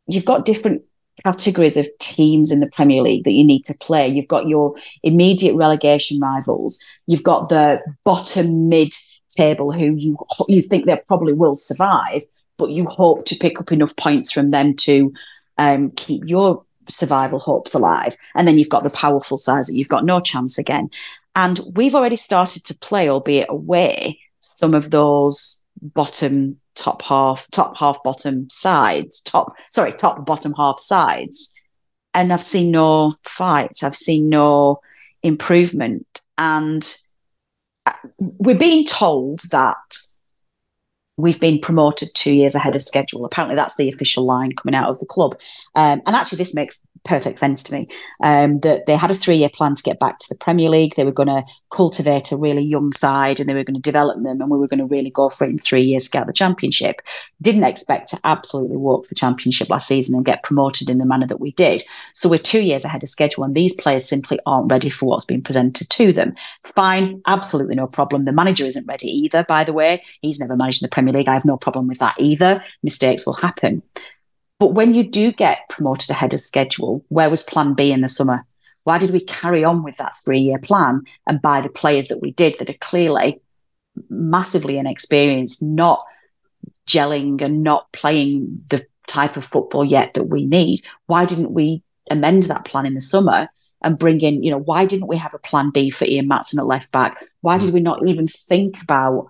[0.07, 0.83] you've got different
[1.23, 4.09] categories of teams in the Premier League that you need to play.
[4.09, 6.83] You've got your immediate relegation rivals.
[7.07, 8.93] You've got the bottom mid
[9.31, 10.17] table who you
[10.49, 12.23] you think they probably will survive,
[12.57, 15.13] but you hope to pick up enough points from them to
[15.59, 18.17] um, keep your survival hopes alive.
[18.35, 20.91] And then you've got the powerful sides that you've got no chance again.
[21.37, 27.79] And we've already started to play, albeit away, some of those bottom top half, top
[27.79, 31.55] half bottom sides, top sorry, top bottom half sides.
[32.13, 33.83] And I've seen no fights.
[33.83, 34.81] I've seen no
[35.23, 36.21] improvement.
[36.39, 36.97] And
[37.87, 39.97] uh, we're being told that
[41.17, 43.25] we've been promoted two years ahead of schedule.
[43.25, 45.41] Apparently, that's the official line coming out of the club.
[45.75, 47.89] Um, and actually, this makes perfect sense to me.
[48.23, 50.95] Um, that they had a three year plan to get back to the Premier League.
[50.95, 54.23] They were going to cultivate a really young side and they were going to develop
[54.23, 56.27] them, and we were going to really go for it in three years to get
[56.27, 57.03] the Championship.
[57.43, 61.27] Didn't expect to absolutely walk the Championship last season and get promoted in the manner
[61.27, 61.85] that we did.
[62.13, 65.25] So we're two years ahead of schedule, and these players simply aren't ready for what's
[65.25, 66.35] been presented to them.
[66.65, 68.25] Fine, absolutely no problem.
[68.25, 70.03] The manager isn't ready either, by the way.
[70.23, 71.29] He's never managed in the Premier League.
[71.29, 72.63] I have no problem with that either.
[72.83, 73.83] Mistakes will happen.
[74.65, 78.09] But when you do get promoted ahead of schedule, where was plan B in the
[78.09, 78.47] summer?
[78.85, 82.23] Why did we carry on with that three year plan and buy the players that
[82.23, 83.43] we did that are clearly
[84.09, 86.03] massively inexperienced, not
[86.87, 90.81] gelling and not playing the type of football yet that we need?
[91.09, 93.51] Why didn't we amend that plan in the summer
[93.83, 96.57] and bring in, you know, why didn't we have a plan B for Ian Maatsen
[96.57, 97.19] at left back?
[97.43, 99.27] Why did we not even think about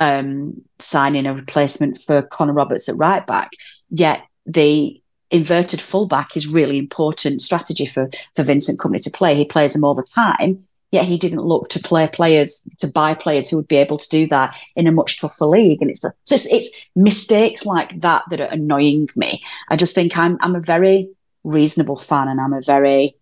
[0.00, 3.52] um, signing a replacement for Connor Roberts at right back?
[3.90, 9.34] Yet the inverted fullback is really important strategy for for Vincent Kompany to play.
[9.34, 10.64] He plays them all the time.
[10.90, 14.08] Yet he didn't look to play players to buy players who would be able to
[14.08, 15.82] do that in a much tougher league.
[15.82, 19.42] And it's it's, it's mistakes like that that are annoying me.
[19.68, 21.10] I just think I'm I'm a very
[21.44, 23.16] reasonable fan, and I'm a very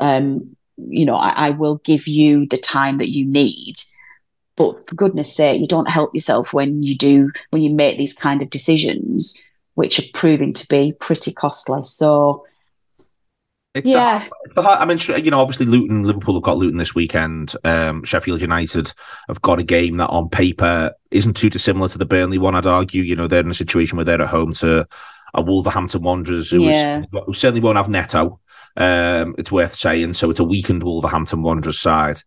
[0.00, 3.76] um, you know I, I will give you the time that you need.
[4.56, 8.14] But for goodness sake, you don't help yourself when you do when you make these
[8.14, 9.40] kind of decisions
[9.74, 11.80] which are proving to be pretty costly.
[11.84, 12.46] So,
[13.74, 16.94] It's yeah, the, the I mean, you know, obviously Luton, Liverpool have got Luton this
[16.94, 17.54] weekend.
[17.64, 18.92] Um, Sheffield United
[19.28, 22.54] have got a game that on paper isn't too dissimilar to the Burnley one.
[22.54, 24.86] I'd argue, you know, they're in a situation where they're at home to
[25.34, 27.02] a Wolverhampton Wanderers who, is- Yeah.
[27.26, 28.38] who certainly won't have Neto.
[28.76, 30.12] Um, it's worth saying.
[30.14, 32.22] So it's a weakened Wolverhampton Wanderers side.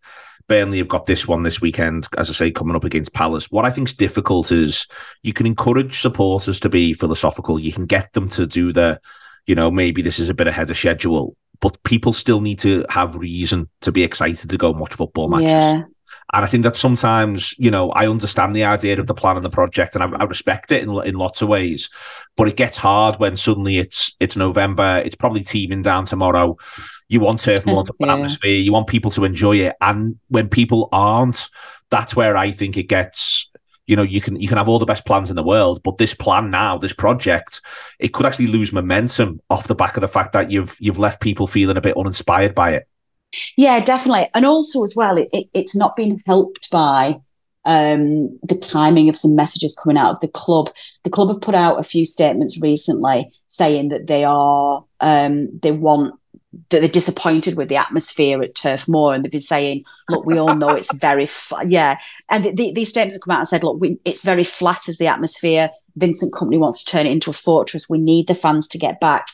[0.48, 3.50] Burnley have got this one this weekend, as I say, coming up against Palace.
[3.50, 4.86] What I think is difficult is
[5.22, 7.58] you can encourage supporters to be philosophical.
[7.58, 8.98] You can get them to do the,
[9.46, 12.84] you know, maybe this is a bit ahead of schedule, but people still need to
[12.88, 15.46] have reason to be excited to go and watch football matches.
[15.46, 15.82] yeah,
[16.32, 19.44] And I think that sometimes, you know, I understand the idea of the plan and
[19.44, 21.90] the project, and I, I respect it in, in lots of ways.
[22.36, 25.02] But it gets hard when suddenly it's it's November.
[25.04, 26.56] It's probably teeming down tomorrow.
[27.08, 28.14] You want turf, you want Yeah.
[28.14, 31.48] atmosphere, you want people to enjoy it, and when people aren't,
[31.90, 33.50] that's where I think it gets.
[33.86, 35.96] You know, you can you can have all the best plans in the world, but
[35.96, 37.62] this plan now, this project,
[37.98, 41.20] it could actually lose momentum off the back of the fact that you've you've left
[41.22, 42.88] people feeling a bit uninspired by it.
[43.56, 44.28] Yeah, definitely.
[44.34, 47.20] And also, as well, it, it, it's not been helped by
[47.64, 50.70] um, the timing of some messages coming out of the club.
[51.04, 55.72] The club have put out a few statements recently saying that they are um, they
[55.72, 56.17] want
[56.70, 60.38] that they're disappointed with the atmosphere at Turf Moor, and they've been saying, "Look, we
[60.38, 61.52] all know it's very f-.
[61.66, 64.44] yeah." And the, the, these statements have come out and said, "Look, we, it's very
[64.44, 65.70] flat as the atmosphere.
[65.96, 67.88] Vincent Kompany wants to turn it into a fortress.
[67.88, 69.28] We need the fans to get back."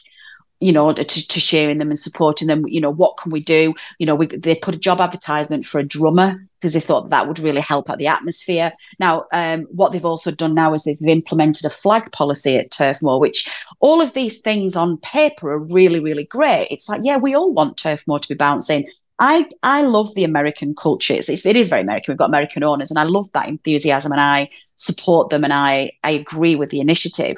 [0.61, 2.67] You know, to, to sharing them and supporting them.
[2.67, 3.75] You know, what can we do?
[3.99, 7.29] You know, we, they put a job advertisement for a drummer because they thought that
[7.29, 8.73] would really help out the atmosphere.
[8.99, 13.03] Now, um, what they've also done now is they've implemented a flag policy at Turf
[13.03, 13.47] Moor, which
[13.81, 16.69] all of these things on paper are really, really great.
[16.71, 18.87] It's like, yeah, we all want Turf Moor to be bouncing.
[19.19, 21.13] I I love the American culture.
[21.13, 22.13] It's, it's, it is very American.
[22.13, 25.93] We've got American owners, and I love that enthusiasm, and I support them, and I
[26.03, 27.37] I agree with the initiative.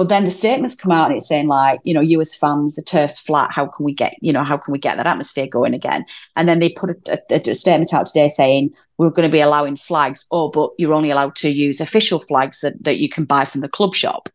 [0.00, 2.74] But then the statements come out and it's saying like, you know, you as fans,
[2.74, 3.50] the turf's flat.
[3.52, 6.06] How can we get, you know, how can we get that atmosphere going again?
[6.36, 9.42] And then they put a, a, a statement out today saying we're going to be
[9.42, 10.24] allowing flags.
[10.30, 13.60] Oh, but you're only allowed to use official flags that, that you can buy from
[13.60, 14.30] the club shop,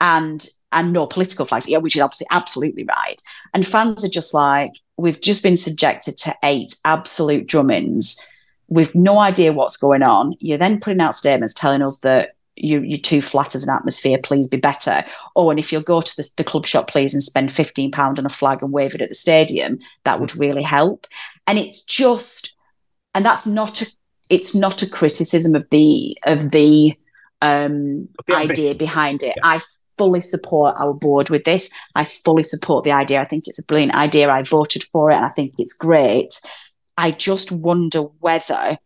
[0.00, 1.68] and and no political flags.
[1.68, 3.20] Yeah, which is obviously absolutely right.
[3.54, 8.24] And fans are just like, we've just been subjected to eight absolute drummings.
[8.68, 10.36] We've no idea what's going on.
[10.38, 14.18] You're then putting out statements telling us that you, you're too flat as an atmosphere,
[14.22, 15.04] please be better.
[15.36, 18.26] Oh, and if you'll go to the, the club shop, please, and spend £15 on
[18.26, 21.06] a flag and wave it at the stadium, that would really help.
[21.46, 22.56] And it's just,
[23.14, 23.86] and that's not a,
[24.30, 26.94] it's not a criticism of the, of the,
[27.40, 29.34] um, idea behind it.
[29.36, 29.42] Yeah.
[29.46, 29.60] I
[29.96, 31.70] fully support our board with this.
[31.94, 33.20] I fully support the idea.
[33.20, 34.30] I think it's a brilliant idea.
[34.30, 36.40] I voted for it and I think it's great.
[36.96, 38.78] I just wonder whether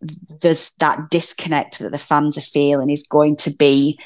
[0.00, 3.98] there's that disconnect that the fans are feeling is going to be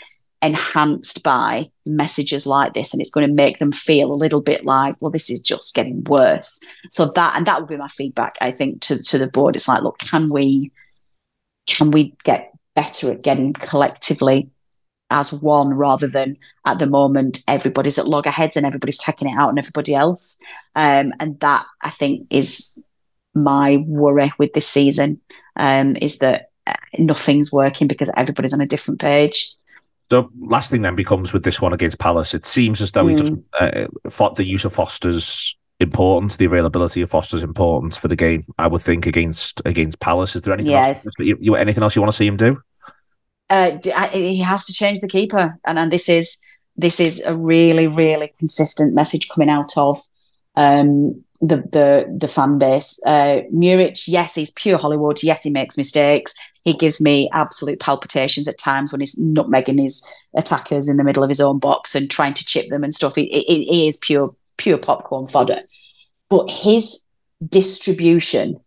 [0.43, 4.65] enhanced by messages like this and it's going to make them feel a little bit
[4.65, 6.63] like well this is just getting worse.
[6.91, 9.57] So that and that would be my feedback i think to, to the board.
[9.57, 10.73] It's like look can we
[11.67, 14.49] can we get better at getting collectively
[15.11, 19.51] as one rather than at the moment everybody's at loggerheads and everybody's taking it out
[19.51, 20.39] on everybody else?
[20.75, 22.79] Um, and that i think is
[23.35, 25.21] my worry with this season
[25.57, 29.55] um, is that uh, nothing's working because everybody's on a different page.
[30.11, 32.35] So, last thing then becomes with this one against Palace.
[32.35, 33.11] It seems as though mm.
[33.11, 33.45] he doesn't.
[33.59, 36.37] Uh, the use of Foster's important.
[36.37, 38.45] The availability of Foster's important for the game.
[38.59, 40.35] I would think against against Palace.
[40.35, 40.73] Is there anything?
[40.73, 41.07] Yes.
[41.07, 42.61] Else, you, you, anything else you want to see him do?
[43.49, 43.79] Uh,
[44.13, 46.39] he has to change the keeper, and and this is
[46.77, 50.01] this is a really really consistent message coming out of
[50.57, 53.01] um, the the the fan base.
[53.07, 55.23] Uh, Muric, yes, he's pure Hollywood.
[55.23, 56.35] Yes, he makes mistakes.
[56.65, 61.23] He gives me absolute palpitations at times when he's nutmegging his attackers in the middle
[61.23, 63.15] of his own box and trying to chip them and stuff.
[63.15, 65.63] He, he, he is pure pure popcorn fodder.
[66.29, 67.07] But his
[67.49, 68.61] distribution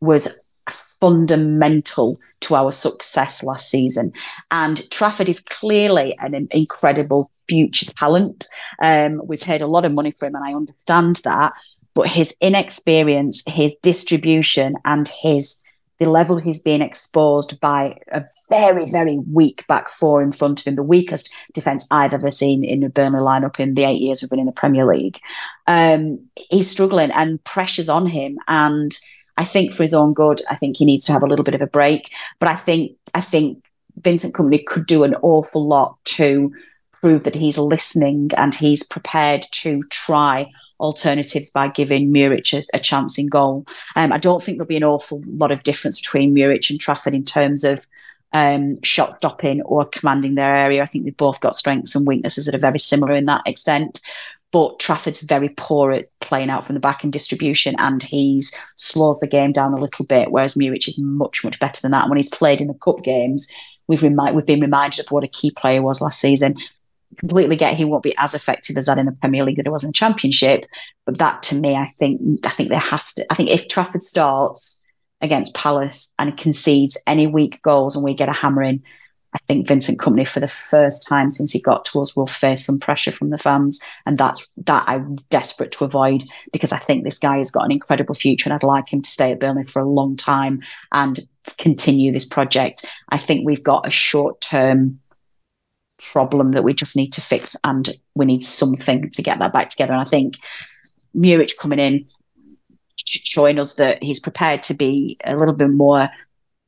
[0.00, 0.38] was
[0.70, 4.12] fundamental to our success last season.
[4.50, 8.46] And Trafford is clearly an incredible future talent.
[8.82, 11.52] Um, we paid a lot of money for him, and I understand that
[11.94, 15.60] but his inexperience, his distribution, and his
[15.98, 20.66] the level he's being exposed by a very, very weak back four in front of
[20.66, 24.20] him, the weakest defence I've ever seen in a Burnley lineup in the eight years
[24.20, 25.20] we've been in the Premier League.
[25.66, 26.18] Um,
[26.50, 28.38] he's struggling and pressure's on him.
[28.48, 28.96] And
[29.36, 31.54] I think for his own good, I think he needs to have a little bit
[31.54, 32.10] of a break.
[32.40, 33.64] But I think I think
[33.96, 36.52] Vincent Kompany could do an awful lot to
[36.92, 42.80] prove that he's listening and he's prepared to try alternatives by giving Muric a, a
[42.80, 43.66] chance in goal.
[43.96, 47.14] Um, I don't think there'll be an awful lot of difference between Muric and Trafford
[47.14, 47.86] in terms of
[48.32, 50.82] um, shot stopping or commanding their area.
[50.82, 54.00] I think they've both got strengths and weaknesses that are very similar in that extent.
[54.50, 58.40] But Trafford's very poor at playing out from the back and distribution, and he
[58.76, 60.30] slows the game down a little bit.
[60.30, 62.02] Whereas Muric is much, much better than that.
[62.02, 63.50] And when he's played in the cup games,
[63.88, 66.56] we've, remi- we've been reminded of what a key player was last season
[67.14, 69.72] completely get he won't be as effective as that in the Premier League that it
[69.72, 70.64] was in the Championship.
[71.06, 73.26] But that to me, I think I think there has to.
[73.30, 74.84] I think if Trafford starts
[75.20, 78.82] against Palace and concedes any weak goals and we get a hammering,
[79.34, 82.64] I think Vincent Kompany for the first time since he got to us will face
[82.64, 87.04] some pressure from the fans, and that's that I'm desperate to avoid because I think
[87.04, 89.64] this guy has got an incredible future, and I'd like him to stay at Burnley
[89.64, 90.62] for a long time
[90.92, 91.18] and
[91.58, 92.86] continue this project.
[93.08, 95.00] I think we've got a short term
[96.12, 99.68] problem that we just need to fix and we need something to get that back
[99.70, 99.92] together.
[99.92, 100.36] And I think
[101.14, 102.06] Muric coming in,
[103.06, 106.10] showing us that he's prepared to be a little bit more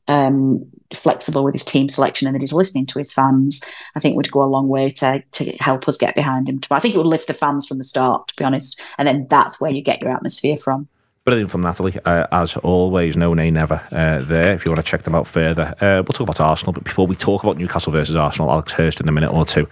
[0.08, 0.64] um,
[0.94, 3.62] flexible with his team selection and that he's listening to his fans,
[3.96, 6.60] I think would go a long way to to help us get behind him.
[6.70, 9.26] I think it would lift the fans from the start, to be honest, and then
[9.28, 10.88] that's where you get your atmosphere from.
[11.26, 13.16] Brilliant from Natalie, uh, as always.
[13.16, 14.52] No nay never uh, there.
[14.52, 16.72] If you want to check them out further, uh, we'll talk about Arsenal.
[16.72, 19.68] But before we talk about Newcastle versus Arsenal, Alex Hurst in a minute or two.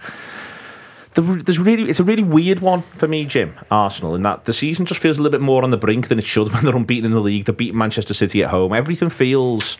[1.13, 3.55] There's really, it's a really weird one for me, Jim.
[3.71, 6.19] Arsenal, in that the season just feels a little bit more on the brink than
[6.19, 7.45] it should when they're unbeaten in the league.
[7.45, 8.73] They're beating Manchester City at home.
[8.73, 9.77] Everything feels,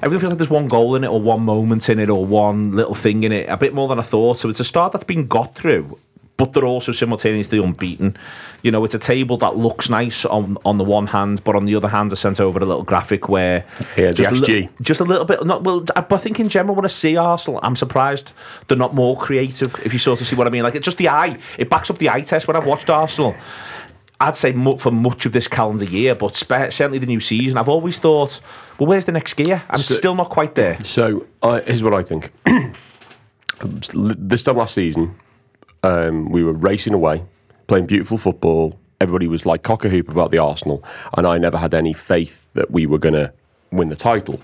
[0.00, 2.76] everything feels like there's one goal in it, or one moment in it, or one
[2.76, 3.48] little thing in it.
[3.48, 4.38] A bit more than I thought.
[4.38, 5.98] So it's a start that's been got through,
[6.38, 8.16] but they're also simultaneously unbeaten.
[8.62, 11.66] You know, it's a table that looks nice on on the one hand, but on
[11.66, 13.66] the other hand, I sent over a little graphic where
[13.96, 15.44] Yeah, just, a little, just a little bit.
[15.44, 18.32] Not well, but I think in general, when I see Arsenal, I'm surprised
[18.68, 19.74] they're not more creative.
[19.84, 21.38] If you sort of see what I mean, like it's just the eye.
[21.58, 22.46] It backs up the eye test.
[22.48, 23.34] When I've watched Arsenal,
[24.20, 27.98] I'd say for much of this calendar year, but certainly the new season, I've always
[27.98, 28.40] thought,
[28.78, 29.64] well, where's the next gear?
[29.68, 30.78] I'm So- still not quite there.
[30.84, 32.32] So uh, here's what I think.
[33.60, 35.16] this time last season,
[35.82, 37.24] um, we were racing away,
[37.66, 38.78] playing beautiful football.
[39.00, 40.82] Everybody was like cock a hoop about the Arsenal,
[41.16, 43.32] and I never had any faith that we were going to
[43.70, 44.40] win the title.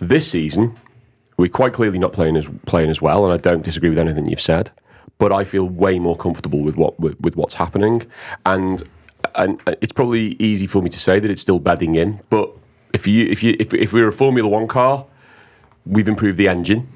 [0.00, 0.76] This season,
[1.36, 4.26] we're quite clearly not playing as playing as well, and I don't disagree with anything
[4.26, 4.70] you've said.
[5.18, 8.06] But I feel way more comfortable with what with, with what's happening,
[8.44, 8.82] and
[9.34, 12.20] and it's probably easy for me to say that it's still bedding in.
[12.30, 12.50] But
[12.94, 15.06] if you if you if, if we're a Formula One car,
[15.84, 16.88] we've improved the engine,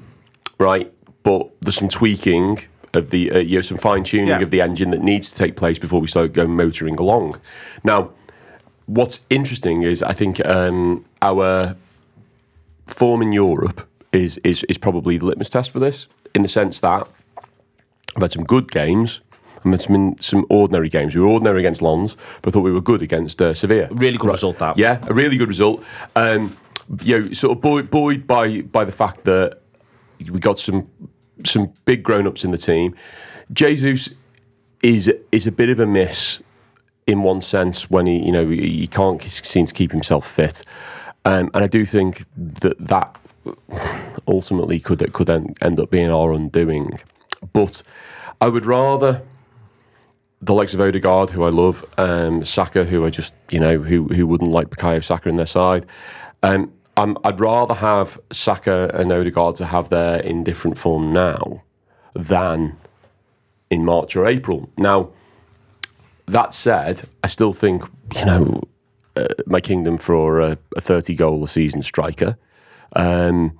[0.57, 0.91] right?
[1.23, 2.59] But there's some tweaking
[2.93, 4.41] of the, uh, you know, some fine tuning Yeah.
[4.41, 7.39] of the engine that needs to take place before we start going motoring along.
[7.83, 8.09] Now,
[8.85, 11.75] what's interesting is I think um, our
[12.87, 16.79] form in Europe is, is is probably the litmus test for this, in the sense
[16.81, 17.07] that
[18.15, 19.21] I've had some good games.
[19.63, 21.15] I've had some, some ordinary games.
[21.15, 23.87] We were ordinary against Lens, but I thought we were good against uh, Sevilla.
[23.91, 24.77] Really good result that.
[24.77, 25.83] Yeah, a really good result.
[26.15, 26.57] Um,
[27.01, 29.61] you know, sort of buoyed, buoyed by by the fact that
[30.19, 30.89] we got some
[31.45, 32.95] some big grown ups in the team.
[33.51, 34.09] Jesus
[34.81, 36.41] is is a bit of a miss
[37.07, 40.63] in one sense when he you know he, can't seem to keep himself fit,
[41.25, 43.17] um, and I do think that that
[44.27, 46.99] ultimately could could end up being our undoing.
[47.53, 47.81] But
[48.39, 49.23] I would rather
[50.41, 54.07] the likes of Odegaard, who I love, um, Saka, who I just you know who
[54.07, 55.85] who wouldn't like Bukayo Saka in their side.
[56.43, 61.63] Um, I'm, I'd rather have Saka and Odegaard to have their in different form now
[62.13, 62.77] than
[63.71, 64.69] in March or April.
[64.77, 65.09] Now,
[66.27, 67.83] that said, I still think
[68.15, 68.61] you know
[69.15, 72.37] uh, my kingdom for a, a 30 goal a season striker,
[72.95, 73.59] um,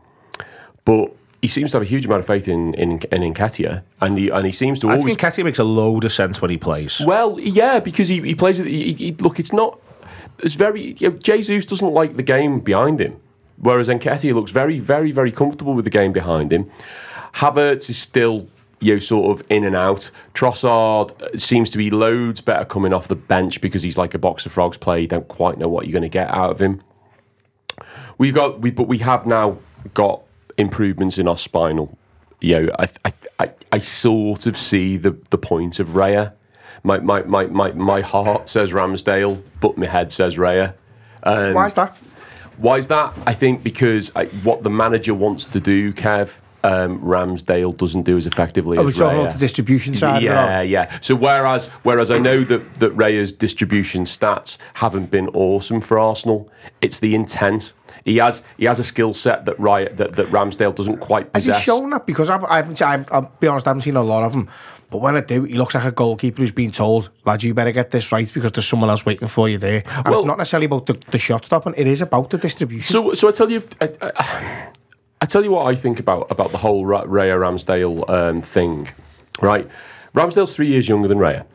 [0.86, 1.16] but.
[1.42, 4.30] He seems to have a huge amount of faith in in, in Nketiah, and he
[4.30, 6.58] and he seems to I always think Nketiah makes a load of sense when he
[6.58, 7.02] plays.
[7.04, 8.68] well, yeah, because he, he plays with.
[8.68, 9.80] He, he, look, it's not.
[10.44, 10.94] It's very.
[11.00, 13.20] You know, Jesus doesn't like the game behind him,
[13.62, 16.70] whereas Nketiah looks very, very, very comfortable with the game behind him.
[17.36, 18.48] Havertz is still,
[18.80, 20.12] you know, sort of in and out.
[20.34, 24.46] Trossard seems to be loads better coming off the bench because he's like a box
[24.46, 25.00] of frogs player.
[25.00, 26.82] You don't quite know what you're going to get out of him.
[28.18, 29.60] We've got, we, but we have now
[29.94, 30.22] got
[30.58, 31.98] improvements in our spinal.
[32.40, 36.34] You know, I, I, I, I sort of see the, the point of Raya.
[36.84, 40.74] My, my, my, my, my heart says Ramsdale, but my head says Raya.
[41.24, 41.96] Um, Why is that?
[42.62, 43.14] Why is that?
[43.26, 48.18] I think because I, what the manager wants to do, Kev, um, Ramsdale doesn't do
[48.18, 50.22] as effectively we as talking about the distribution side?
[50.22, 51.00] Yeah, yeah.
[51.02, 56.52] So whereas whereas I know that that Raya's distribution stats haven't been awesome for Arsenal,
[56.80, 57.74] it's the intent.
[58.06, 61.46] He has he has a skill set that Raya, that that Ramsdale doesn't quite Has
[61.46, 62.06] he shown that?
[62.06, 64.50] Because I've, I haven't, I've, I'll be honest, I haven't seen a lot of him.
[64.92, 67.72] But when I do, he looks like a goalkeeper who's been told, lad, you better
[67.72, 69.84] get this right because there's someone else waiting for you there.
[69.88, 72.92] And Well- it's not necessarily about the, the shot stopping, it is about the distribution.
[72.92, 74.68] So, so I tell you, I, I,
[75.22, 78.90] I tell you what I think about about the whole Ra- Raya Ramsdale um, thing,
[79.42, 79.68] right?
[80.14, 81.46] Ramsdale's three years younger than Raya,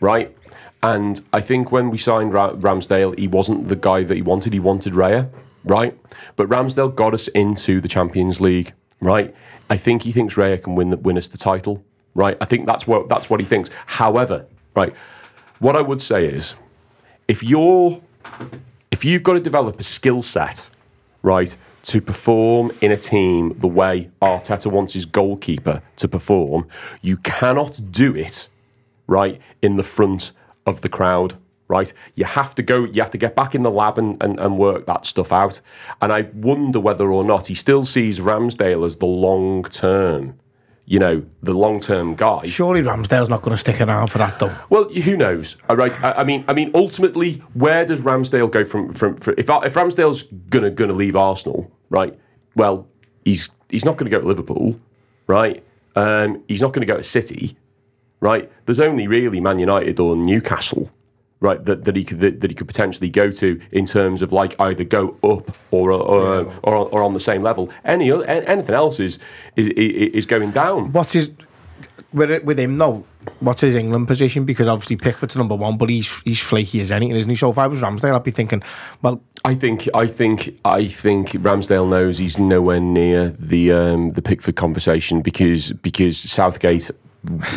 [0.00, 0.36] right?
[0.82, 4.52] And I think when we signed Ra- Ramsdale, he wasn't the guy that he wanted.
[4.52, 5.30] He wanted Raya,
[5.64, 5.98] right?
[6.36, 9.34] But Ramsdale got us into the Champions League, right?
[9.70, 11.82] I think he thinks Raya can win the, win us the title,
[12.14, 12.36] right?
[12.40, 13.70] I think that's what that's what he thinks.
[13.86, 14.94] However, right,
[15.58, 16.54] what I would say is,
[17.28, 18.00] if you're
[18.90, 20.68] if you've got to develop a skill set,
[21.22, 26.66] right, to perform in a team the way Arteta wants his goalkeeper to perform,
[27.02, 28.48] you cannot do it,
[29.06, 30.32] right, in the front
[30.66, 31.34] of the crowd.
[31.66, 32.84] Right, you have to go.
[32.84, 35.62] You have to get back in the lab and, and, and work that stuff out.
[36.02, 40.38] And I wonder whether or not he still sees Ramsdale as the long term,
[40.86, 42.46] you know, the long term guy.
[42.46, 44.56] Surely Ramsdale's not going to stick around for that, though.
[44.68, 45.56] Well, who knows?
[45.68, 46.02] All right.
[46.04, 48.92] I, I mean, I mean, ultimately, where does Ramsdale go from?
[48.92, 52.18] From, from if if Ramsdale's gonna gonna leave Arsenal, right?
[52.54, 52.86] Well,
[53.24, 54.78] he's he's not going to go to Liverpool,
[55.26, 55.64] right?
[55.96, 57.56] Um, he's not going to go to City,
[58.20, 58.50] right?
[58.66, 60.90] There's only really Man United or Newcastle,
[61.44, 61.64] right?
[61.64, 64.58] That, that he could that, that he could potentially go to in terms of like
[64.58, 67.70] either go up or or, or, or on the same level.
[67.84, 69.18] Any other, anything else is
[69.54, 70.92] is, is going down.
[70.92, 71.14] What's
[72.14, 73.04] with with him though?
[73.40, 74.44] What's his England position?
[74.44, 77.36] Because obviously Pickford's number one, but he's he's flaky as anything, isn't he?
[77.36, 78.62] So if I was Ramsdale, I'd be thinking,
[79.02, 84.22] well, I think I think I think Ramsdale knows he's nowhere near the um, the
[84.22, 86.90] Pickford conversation because because Southgate.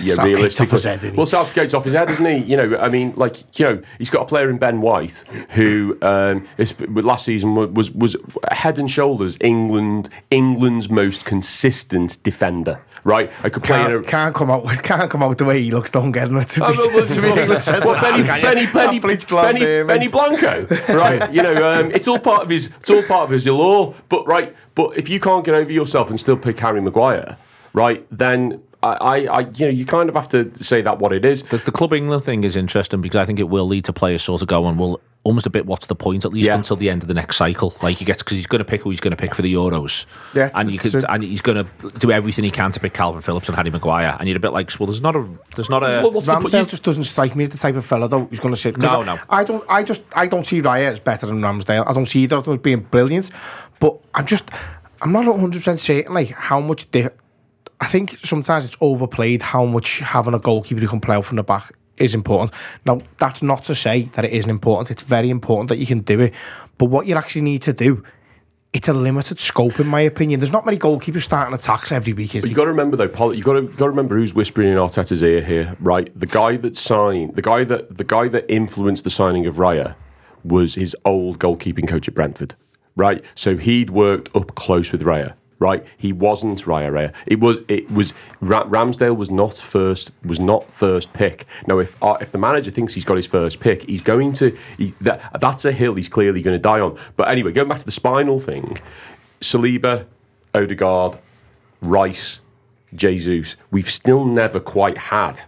[0.02, 0.78] Yeah, Southgate's realistically.
[0.78, 2.38] off head, well, Southgate's off his head, isn't he?
[2.38, 5.98] You know, I mean, like you know, he's got a player in Ben White who,
[6.02, 8.16] um, is, last season was was
[8.52, 12.82] head and shoulders England England's most consistent defender.
[13.04, 15.46] Right, I could play in a can't, can't come out with can't come out the
[15.46, 15.92] way he looks.
[15.92, 16.42] Don't get him.
[16.42, 20.08] To be, well, to be well, Benny, Benny, Benny, Benny, Benny.
[20.08, 21.32] Blanco, right?
[21.32, 23.94] You know, um, it's all part of his, it's all part of his law.
[24.10, 27.38] But right, but if you can't get over yourself and still pick Harry Maguire,
[27.74, 31.12] right, then I, I, I you know, you kind of have to say that what
[31.14, 31.44] it is.
[31.44, 34.22] The, the Club England thing is interesting because I think it will lead to players
[34.24, 36.56] sort of going, well, almost a bit, what's the point, at least Yeah.
[36.56, 37.76] until the end of the next cycle.
[37.82, 39.54] Like, he gets, because he's going to pick who he's going to pick for the
[39.54, 40.06] Euros.
[40.34, 42.94] Yeah, And you could, so- and he's going to do everything he can to pick
[42.94, 44.16] Kalvin Phillips and Harry Maguire.
[44.20, 46.00] And you're a bit like, well, there's not a, there's not a.
[46.02, 46.34] Well, what's the?
[46.34, 48.78] Ramsdale just doesn't strike me as the type of fella though who's going to sit.
[48.78, 49.20] No, I, no.
[49.30, 49.66] I don't.
[49.68, 50.04] I just.
[50.16, 51.84] I don't see Raya as better than Ramsdale.
[51.86, 53.30] I don't see either of them as being brilliant.
[53.82, 54.50] But I'm just.
[55.02, 57.10] I'm not 100 percent certain like how much they.
[57.80, 61.38] I think sometimes it's overplayed how much having a goalkeeper who can play out from
[61.38, 62.52] the back is important.
[62.86, 64.92] Now that's not to say that it isn't important.
[64.92, 66.34] It's very important that you can do it.
[66.78, 68.04] But what you actually need to do.
[68.74, 70.40] It's a limited scope, in my opinion.
[70.40, 73.08] There's not many goalkeepers starting attacks every week, is But you got to remember though,
[73.08, 73.34] Paul.
[73.34, 76.12] You got to got to remember who's whispering in Arteta's ear here, right?
[76.20, 79.96] The guy that signed, the guy that the guy that influenced the signing of Raya
[80.44, 82.56] was his old goalkeeping coach at Brentford,
[82.96, 83.24] right?
[83.36, 85.86] So he'd worked up close with Raya, right?
[85.98, 87.14] He wasn't Raya Raya.
[87.26, 91.46] It was it was Ra- Ramsdale was not first was not first pick.
[91.68, 94.56] Now if uh, if the manager thinks he's got his first pick, he's going to
[94.78, 96.98] he, that that's a hill he's clearly going to die on.
[97.16, 98.78] But anyway, going back to the spinal thing,
[99.42, 100.06] Saliba,
[100.54, 101.20] Odegaard,
[101.82, 102.40] Rice,
[102.94, 105.42] Jesus, we've still never quite had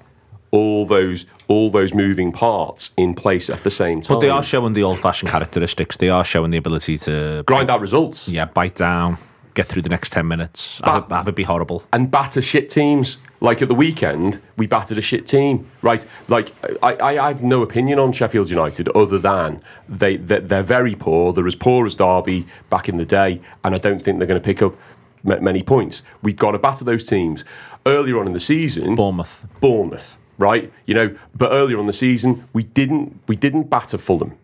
[0.52, 4.16] all those all those moving parts in place at the same time.
[4.16, 5.98] But they are showing the old fashioned characteristics.
[5.98, 8.28] They are showing the ability to grind out results.
[8.28, 9.18] Yeah, bite down,
[9.54, 11.84] get through the next 10 minutes, have it, have it be horrible.
[11.92, 13.18] and batter shit teams.
[13.42, 16.06] Like at the weekend, we battered a shit team, right?
[16.28, 16.52] Like
[16.84, 20.94] I, I, I have no opinion on Sheffield United other than they, they they're very
[20.94, 21.32] poor.
[21.32, 24.42] They're as poor as Derby back in the day, and I don't think they're going
[24.42, 24.76] to pick up
[25.24, 26.02] many points.
[26.22, 27.46] We've got to batter those teams.
[27.86, 29.46] Earlier on in the season, Bournemouth.
[29.62, 30.70] Bournemouth, right?
[30.86, 34.38] You know, but earlier on the season, we didn't we didn't batter Fulham,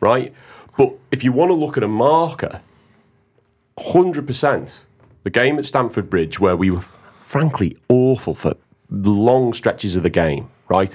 [0.00, 0.34] right?
[0.76, 2.60] But if you want to look at a marker,
[3.78, 4.84] hundred percent,
[5.22, 6.84] the game at Stamford Bridge where we were
[7.20, 8.54] frankly awful for
[8.90, 10.94] long stretches of the game, right?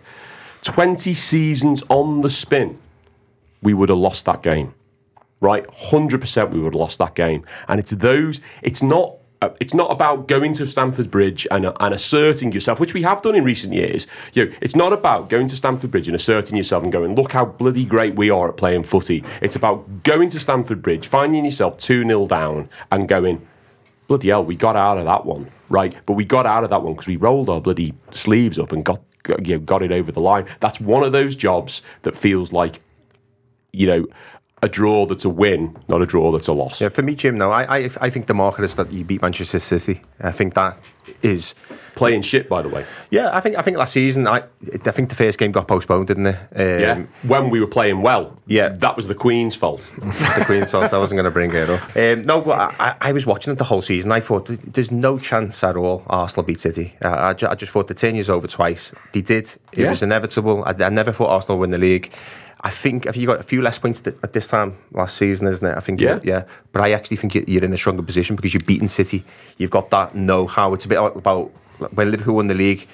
[0.62, 2.80] Twenty seasons on the spin,
[3.62, 4.74] we would have lost that game
[5.42, 5.66] right?
[5.74, 7.46] Hundred percent, we would have lost that game.
[7.68, 8.42] And it's those.
[8.62, 9.16] It's not.
[9.42, 13.04] Uh, it's not about going to Stamford Bridge and, uh, and asserting yourself, which we
[13.04, 14.06] have done in recent years.
[14.34, 17.32] You know, it's not about going to Stamford Bridge and asserting yourself and going, look
[17.32, 19.24] how bloody great we are at playing footy.
[19.42, 23.48] It's about going to Stamford Bridge, finding yourself 2 0 down and going,
[24.10, 25.96] bloody hell, we got out of that one, right?
[26.06, 28.84] But we got out of that one because we rolled our bloody sleeves up and
[28.84, 30.48] got, got, you know, got it over the line.
[30.60, 32.82] That's one of those jobs that feels like,
[33.72, 34.08] you know,
[34.62, 36.82] a draw that's a win, not a draw that's a loss.
[36.82, 39.22] Yeah, for me, Jim, no, I, I, I think the marker is that you beat
[39.22, 40.02] Manchester City.
[40.20, 40.78] I think that
[41.22, 41.56] is
[41.96, 42.86] Playing shit, by the way.
[43.10, 44.44] Yeah, I think I think last season, I
[44.86, 46.36] I think the first game got postponed, didn't it?
[46.56, 47.04] Um, Yeah.
[47.24, 48.38] When we were playing well.
[48.46, 48.70] Yeah.
[48.70, 49.82] That was the Queen's fault.
[49.98, 50.94] the Queen's fault.
[50.94, 51.82] I wasn't going to bring it up.
[51.98, 54.14] Um, no, but I, I- was watching it the whole season.
[54.14, 56.94] I thought there's no chance at all Arsenal beat City.
[57.02, 58.94] I, I, ju- I just thought the ten years over twice.
[59.12, 59.46] They did.
[59.74, 59.90] It Yeah.
[59.90, 60.64] was inevitable.
[60.66, 62.14] I, I never thought Arsenal would win the league.
[62.62, 65.48] I think if you got a few less points th- at this time last season,
[65.48, 65.78] isn't it?
[65.78, 66.20] I think Yeah.
[66.24, 66.44] yeah.
[66.74, 69.24] But I actually think you- you're in a stronger position because you've beaten City.
[69.58, 70.74] You've got that know-how.
[70.74, 71.52] It's a bit about
[71.94, 72.86] when Liverpool won the league.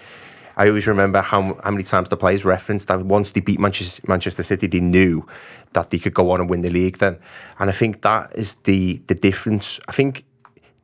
[0.58, 4.02] I always remember how, how many times the players referenced that once they beat Manchester,
[4.08, 5.26] Manchester City, they knew
[5.74, 7.18] that they could go on and win the league then.
[7.60, 9.80] And I think that is the, the difference.
[9.88, 10.24] I think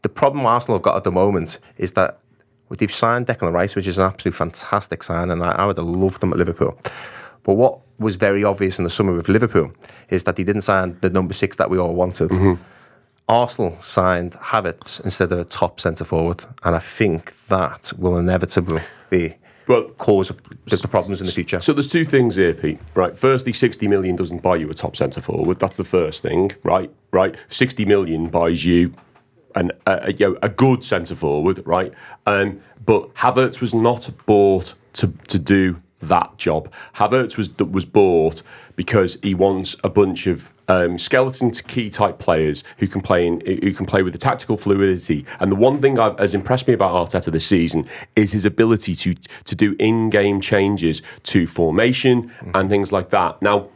[0.01, 2.19] the problem Arsenal have got at the moment is that
[2.67, 5.77] with they've signed Declan Rice, which is an absolute fantastic sign, and I, I would
[5.77, 6.77] have loved them at Liverpool.
[7.43, 9.71] But what was very obvious in the summer with Liverpool
[10.09, 12.31] is that he didn't sign the number six that we all wanted.
[13.29, 18.81] Arsenal signed Havertz instead of a top centre forward, and I think that will inevitably
[19.09, 19.35] be
[19.67, 20.29] Well, cause
[20.65, 21.61] the, the problems in the future.
[21.61, 22.79] So there's two things here, Pete.
[22.93, 23.17] Right.
[23.17, 25.59] Firstly, 60 million doesn't buy you a top centre forward.
[25.59, 26.51] That's the first thing.
[26.63, 26.91] Right.
[27.11, 27.35] Right.
[27.47, 28.93] 60 million buys you
[29.55, 31.93] an, a, you know, a good centre forward, right?
[32.25, 36.71] Um, but Havertz was not bought to to do that job.
[36.95, 38.41] Havertz was was bought
[38.75, 43.27] because he wants a bunch of um, skeleton to key type players who can play
[43.27, 45.25] in, who can play with the tactical fluidity.
[45.39, 47.85] And the one thing that has impressed me about Arteta this season
[48.15, 53.41] is his ability to to do in game changes to formation and things like that.
[53.41, 53.69] Now.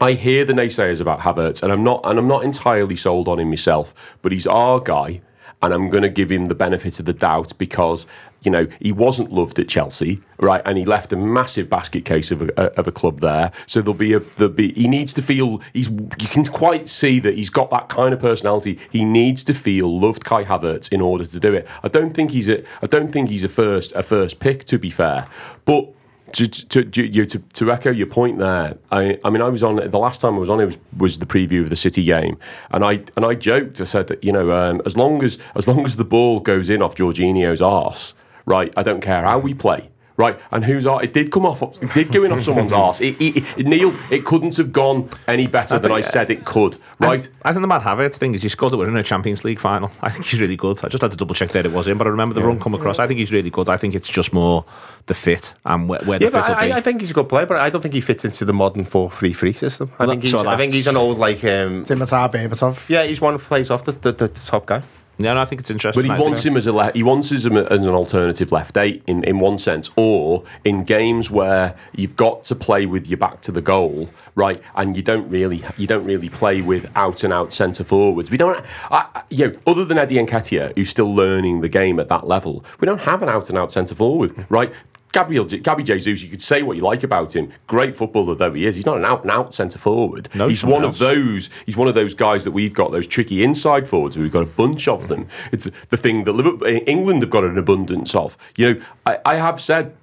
[0.00, 3.38] I hear the naysayers about Havertz, and I'm not, and I'm not entirely sold on
[3.38, 3.94] him myself.
[4.22, 5.22] But he's our guy,
[5.62, 8.04] and I'm going to give him the benefit of the doubt because
[8.44, 10.62] you know he wasn't loved at Chelsea, right?
[10.64, 13.52] And he left a massive basket case of a, of a club there.
[13.66, 17.20] So there'll be a there'll be he needs to feel he's you can quite see
[17.20, 18.78] that he's got that kind of personality.
[18.90, 21.66] He needs to feel loved, Kai Havertz, in order to do it.
[21.82, 24.78] I don't think he's a I don't think he's a first a first pick to
[24.78, 25.26] be fair,
[25.64, 25.94] but
[26.34, 29.76] to, to, to, to, to echo your point there, I, I mean, I was on
[29.76, 32.38] the last time I was on it was, was the preview of the City game,
[32.70, 33.80] and I and I joked.
[33.80, 36.68] I said that you know, um, as long as as long as the ball goes
[36.68, 38.14] in off Jorginho's arse,
[38.46, 39.90] right, I don't care how we play.
[40.16, 41.02] Right, and whose arse?
[41.02, 41.60] It did come off.
[41.82, 43.00] It did go in off someone's arse.
[43.00, 46.76] It, it, it, Neil, it couldn't have gone any better than I said it could.
[47.00, 49.42] Right, I, I think the Mad Havertz thing is he scored it in a Champions
[49.42, 49.90] League final.
[50.02, 50.78] I think he's really good.
[50.84, 52.60] I just had to double check that it was him, but I remember the run
[52.60, 53.00] come across.
[53.00, 53.68] I think he's really good.
[53.68, 54.64] I think it's just more
[55.06, 56.72] the fit and where, where Yeah, the but fit will be.
[56.72, 58.52] I, I think he's a good player, but I don't think he fits into the
[58.54, 59.90] modern four-three-three system.
[59.98, 62.88] I Well, think he's, so I think he's an old like, um, Dimitar Berbatov.
[62.88, 64.84] yeah, he's one who plays off the, the, the, the top guy.
[65.18, 66.02] Yeah, no, I think it's interesting.
[66.02, 67.88] But he I think- wants him as a le- he wants him um, as an
[67.90, 72.86] alternative left eight in, in one sense, or in games where you've got to play
[72.86, 74.60] with your back to the goal, right?
[74.74, 78.30] And you don't really you don't really play with out and out centre forwards.
[78.30, 81.98] We don't, I, I- you know, other than Eddie Nketiah, who's still learning the game
[82.00, 82.64] at that level.
[82.80, 84.72] We don't have an out and out centre forward, right?
[85.14, 87.52] Gabriel, Gabby Jesus, you could say what you like about him.
[87.68, 90.28] Great footballer though he is, he's not an out and out centre forward.
[90.34, 91.48] No, he's one of those.
[91.66, 94.16] He's one of those guys that we've got those tricky inside forwards.
[94.16, 95.28] We've got a bunch of them.
[95.52, 98.36] It's the thing that Liverpool, eh, England have got an abundance of.
[98.56, 99.94] You know, I, I have said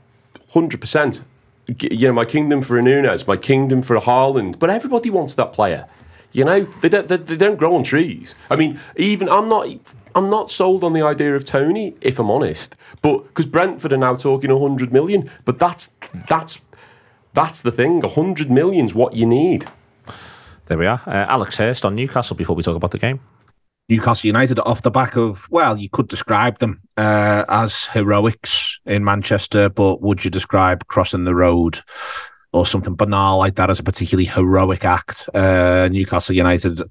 [0.53, 1.25] hundred percent.
[1.67, 5.35] You know, my kingdom for a Nunes, my kingdom for a Haaland, but everybody wants
[5.35, 5.87] that player.
[6.31, 8.35] You know, they don't, they, they don't grow on trees.
[8.49, 9.67] I mean, even I'm not.
[10.13, 12.75] I'm not sold on the idea of Toney, if I'm honest.
[13.01, 15.95] But because Brentford are now talking 100 million, but that's
[16.27, 16.59] that's
[17.33, 18.01] that's the thing.
[18.01, 19.67] 100 million's what you need.
[20.65, 21.01] There we are.
[21.05, 23.19] Uh, Alex Hurst on Newcastle before we talk about the game.
[23.89, 29.03] Newcastle United off the back of, well, you could describe them uh, as heroics in
[29.03, 31.81] Manchester, but would you describe crossing the road
[32.53, 35.29] or something banal like that as a particularly heroic act?
[35.33, 36.81] Uh, Newcastle United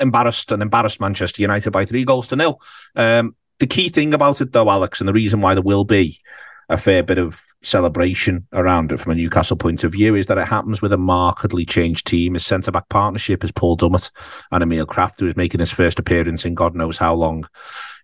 [0.00, 2.60] embarrassed and embarrassed Manchester United by three goals to nil.
[2.94, 6.20] Um, the key thing about it, though, Alex, and the reason why there will be
[6.68, 10.38] a fair bit of celebration around it from a Newcastle point of view is that
[10.38, 12.34] it happens with a markedly changed team.
[12.34, 14.10] His centre back partnership is Paul Dummett
[14.50, 17.48] and Emil Krafth, who is making his first appearance in God knows how long.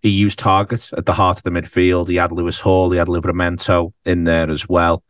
[0.01, 2.07] He used Targett at the heart of the midfield.
[2.07, 5.03] He had Lewis Hall, he had Livramento in there as well.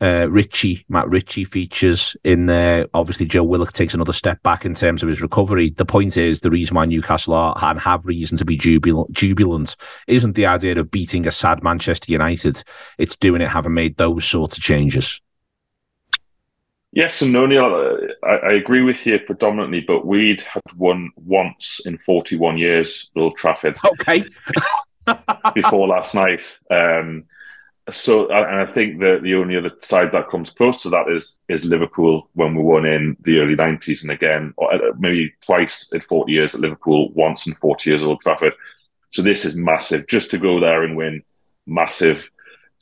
[0.00, 2.86] Uh, Ritchie, Matt Ritchie features in there.
[2.92, 5.70] Obviously, Joe Willock takes another step back in terms of his recovery.
[5.70, 9.74] The point is, the reason why Newcastle are and have reason to be jubil- jubilant
[10.06, 12.62] isn't the idea of beating a sad Manchester United.
[12.98, 15.20] It's doing it having made those sorts of changes.
[16.92, 18.08] Yes and no, Neil.
[18.22, 23.36] I, I agree with you predominantly, but we'd had won once in 41 years, Old
[23.36, 24.24] Trafford, Okay.
[25.54, 26.42] before last night.
[26.70, 27.24] Um,
[27.90, 31.38] so, and I think that the only other side that comes close to that is
[31.48, 35.88] is Liverpool when we won in the early 90s, and again, or uh, maybe twice
[35.92, 38.54] in 40 years at Liverpool, once in 40 years at Old Trafford.
[39.10, 40.08] So this is massive.
[40.08, 41.22] Just to go there and win,
[41.66, 42.28] massive.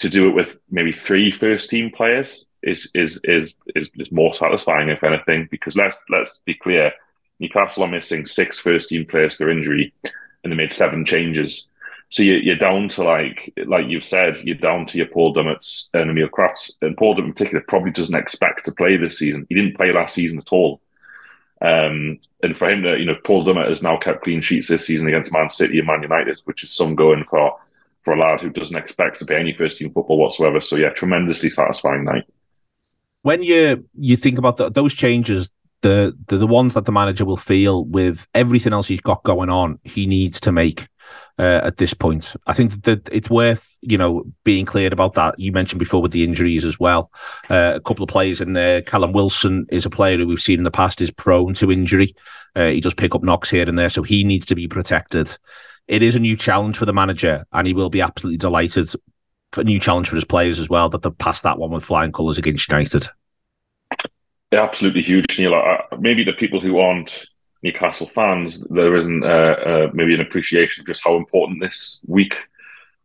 [0.01, 4.33] To do it with maybe three first team players is is is is, is more
[4.33, 5.49] satisfying, if anything.
[5.51, 6.93] Because let's let's be clear,
[7.41, 9.93] Newcastle are missing six first team players through injury,
[10.43, 11.71] and they made seven changes.
[12.15, 15.91] So you're, you're down to like like you've said, you're down to your Paul Dummett's
[15.95, 19.47] and Emil Krafths, and Paul Dummett in particular probably doesn't expect to play this season.
[19.49, 20.81] He didn't play last season at all.
[21.61, 24.87] Um, and for him to, you know, Paul Dummett has now kept clean sheets this
[24.87, 27.57] season against Man City and Man United, which is some going for
[28.05, 30.61] for a lad who doesn't expect to play any first team football whatsoever.
[30.61, 32.27] So yeah, tremendously satisfying night.
[33.23, 37.25] when you you think about the, those changes, the, the the ones that the manager
[37.25, 40.87] will feel with everything else he's got going on, he needs to make
[41.39, 42.35] uh, at this point.
[42.47, 45.39] I think that it's worth you know being clear about that.
[45.39, 47.11] You mentioned before with the injuries as well.
[47.51, 48.83] Uh, a couple of players in there.
[48.83, 52.15] Callum Wilson is a player who we've seen in the past is prone to injury.
[52.57, 55.37] Uh, he does pick up knocks here and there, so he needs to be protected.
[55.89, 58.91] It is a new challenge for the manager, and he will be absolutely delighted.
[59.53, 61.85] For a new challenge for his players as well that they've passed that one with
[61.85, 63.07] flying colours against United.
[64.53, 65.55] Absolutely huge, Neil.
[66.01, 67.27] Maybe the people who aren't
[67.65, 72.37] Newcastle fans, there isn't uh, uh, maybe an appreciation of just how important this week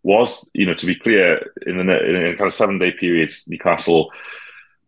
[0.03, 0.49] was.
[0.53, 4.11] You know, to be clear, in, the, in a kind of seven day period, Newcastle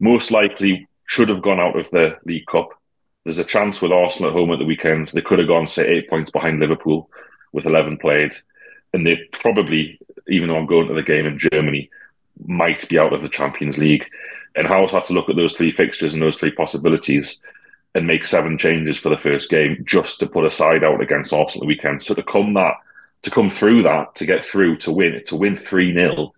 [0.02, 2.72] most likely should have gone out of the League Cup.
[3.24, 5.08] There's a chance with Arsenal at home at the weekend.
[5.14, 7.10] They could have gone, say, eight points behind Liverpool
[7.54, 8.34] with 11 played.
[8.92, 11.90] And they probably, even though I'm going to the game in Germany,
[12.46, 14.04] might be out of the Champions League.
[14.58, 17.42] And Howe's had to look at those three fixtures and those three possibilities
[17.94, 21.34] and make seven changes for the first game just to put a side out against
[21.34, 22.02] Arsenal the weekend.
[22.04, 22.76] So to come that
[23.24, 26.34] to come through that, to get through, to win, to win 3 0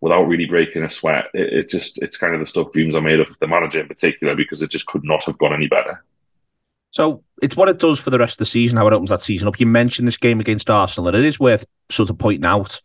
[0.00, 3.00] without really breaking a sweat, it, it, just it's kind of the stuff dreams are
[3.00, 6.02] made of the manager in particular because it just could not have gone any better.
[6.90, 9.20] So it's what it does for the rest of the season, how it opens that
[9.20, 9.58] season up.
[9.58, 12.80] You mentioned this game against Arsenal, and it is worth sort of pointing out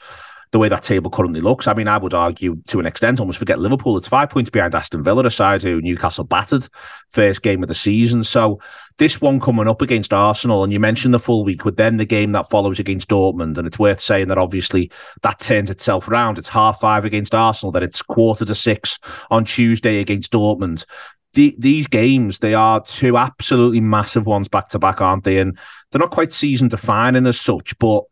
[0.52, 1.68] the way that table currently looks.
[1.68, 3.98] I mean, I would argue to an extent, almost forget Liverpool.
[3.98, 6.68] It's five points behind Aston Villa, a side who Newcastle battered
[7.12, 8.24] first game of the season.
[8.24, 8.60] So
[8.98, 12.06] this one coming up against Arsenal, and you mentioned the full week, with then the
[12.06, 16.40] game that follows against Dortmund, and it's worth saying that obviously that turns itself around.
[16.40, 18.98] It's half five against Arsenal, then it's quarter to six
[19.30, 20.86] on Tuesday against Dortmund.
[21.34, 25.38] The, these games, they are two absolutely massive ones back to back, aren't they?
[25.38, 25.60] And
[25.92, 28.06] they're not quite season defining as such, but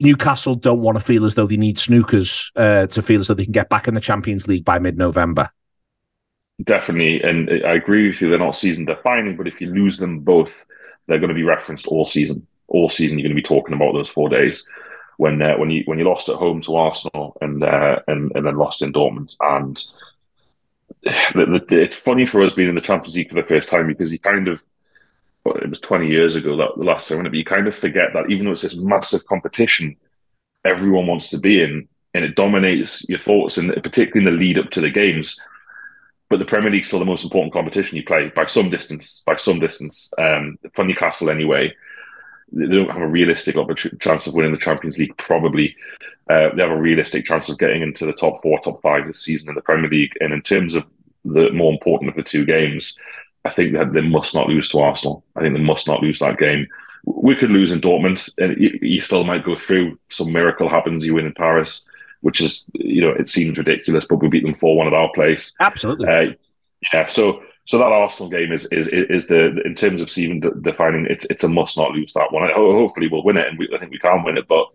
[0.00, 3.34] Newcastle don't want to feel as though they need snookers uh, to feel as though
[3.34, 5.50] they can get back in the Champions League by mid-November.
[6.64, 8.30] Definitely, and I agree with you.
[8.30, 10.66] They're not season defining, but if you lose them both,
[11.06, 12.46] they're going to be referenced all season.
[12.66, 14.66] All season, you're going to be talking about those four days
[15.18, 18.46] when uh, when you when you lost at home to Arsenal and uh, and and
[18.46, 19.36] then lost in Dortmund.
[19.40, 19.76] And
[21.02, 23.86] the, the, it's funny for us being in the Champions League for the first time
[23.86, 24.60] because you kind of
[25.56, 28.30] it was 20 years ago that the last time, but you kind of forget that
[28.30, 29.96] even though it's this massive competition
[30.64, 34.58] everyone wants to be in and it dominates your thoughts and particularly in the lead
[34.58, 35.40] up to the games
[36.28, 39.36] but the Premier League's still the most important competition you play by some distance by
[39.36, 41.74] some distance um, Newcastle anyway.
[42.50, 43.56] They don't have a realistic
[44.00, 45.76] chance of winning the Champions League probably.
[46.30, 49.22] Uh, they have a realistic chance of getting into the top four top five this
[49.22, 50.84] season in the Premier League and in terms of
[51.24, 52.98] the more important of the two games
[53.48, 55.24] I think that they must not lose to Arsenal.
[55.36, 56.66] I think they must not lose that game.
[57.04, 59.98] We could lose in Dortmund, and you still might go through.
[60.10, 61.86] Some miracle happens, you win in Paris,
[62.20, 65.10] which is you know it seems ridiculous, but we beat them four one at our
[65.14, 65.54] place.
[65.60, 66.08] Absolutely.
[66.08, 66.32] Uh,
[66.92, 67.06] yeah.
[67.06, 71.06] So so that Arsenal game is is is the in terms of season defining.
[71.06, 72.42] It's it's a must not lose that one.
[72.42, 74.48] I, hopefully we'll win it, and we, I think we can win it.
[74.48, 74.66] But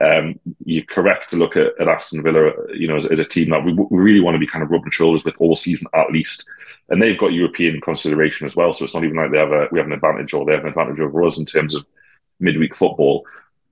[0.00, 3.50] um, you're correct to look at, at Aston Villa, you know, as, as, a team
[3.50, 6.12] that we, we really want to be kind of rubbing shoulders with all season at
[6.12, 6.48] least
[6.88, 8.72] and they've got European consideration as well.
[8.72, 10.62] So it's not even like they have a we have an advantage or they have
[10.62, 11.84] an advantage over us in terms of
[12.40, 13.24] midweek football.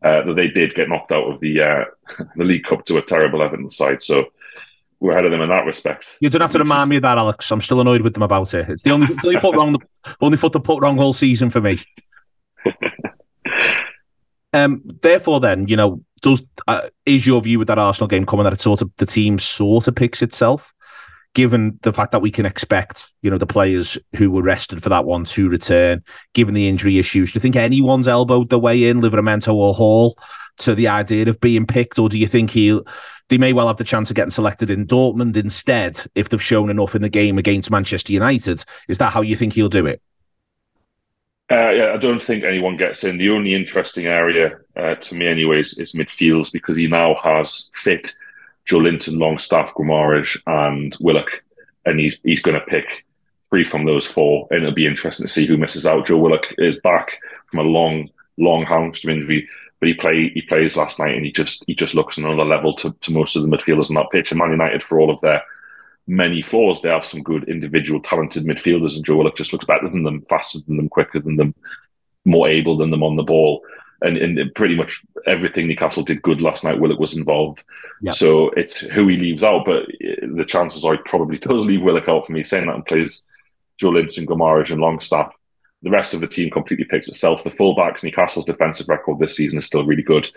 [0.02, 1.84] Uh, that they did get knocked out of the uh,
[2.36, 4.02] the League Cup to a terrible Everton side.
[4.02, 4.26] So
[5.00, 6.16] we're ahead of them in that respect.
[6.20, 7.50] You don't have to remind me of that, Alex.
[7.50, 8.68] I'm still annoyed with them about it.
[8.68, 9.76] It's the only, it's the only foot wrong,
[10.20, 11.80] only foot to put wrong whole season for me.
[14.52, 18.44] um, therefore, then you know, does uh, is your view with that Arsenal game coming
[18.44, 20.74] that it sort of the team sort of picks itself?
[21.36, 24.88] Given the fact that we can expect, you know, the players who were rested for
[24.88, 26.02] that one to return,
[26.32, 30.16] given the injury issues, do you think anyone's elbowed their way in, Livramento or Hall,
[30.56, 32.80] to the idea of being picked, or do you think he
[33.28, 36.70] they may well have the chance of getting selected in Dortmund instead if they've shown
[36.70, 38.64] enough in the game against Manchester United?
[38.88, 40.00] Is that how you think he'll do it?
[41.50, 43.18] Uh, yeah, I don't think anyone gets in.
[43.18, 48.14] The only interesting area uh, to me, anyways, is midfields because he now has fit
[48.66, 51.28] Joelinton, Longstaff, Guimaraes, and Willock,
[51.84, 53.04] and he's he's going to pick
[53.48, 56.06] three from those four, and it'll be interesting to see who misses out.
[56.06, 57.10] Joe Willock is back
[57.50, 59.48] from a long, long hamstring injury,
[59.78, 62.74] but he play he plays last night, and he just he just looks another level
[62.76, 64.32] to, to most of the midfielders on that pitch.
[64.32, 65.42] And Man United, for all of their
[66.08, 69.88] many flaws, they have some good individual, talented midfielders, and Joe Willock just looks better
[69.88, 71.54] than them, faster than them, quicker than them,
[72.24, 73.62] more able than them on the ball
[74.02, 77.62] and, and pretty much everything Newcastle did good last night, Willock was involved.
[78.12, 82.08] So it's who he leaves out, but the chances are he probably does leave Willock
[82.08, 83.24] out for me, saying that and plays
[83.80, 85.32] Joelinton, Guimaraes, and Longstaff.
[85.82, 87.44] The rest of the team completely picks itself.
[87.44, 90.30] The fullbacks, Newcastle's defensive record this season is still really good.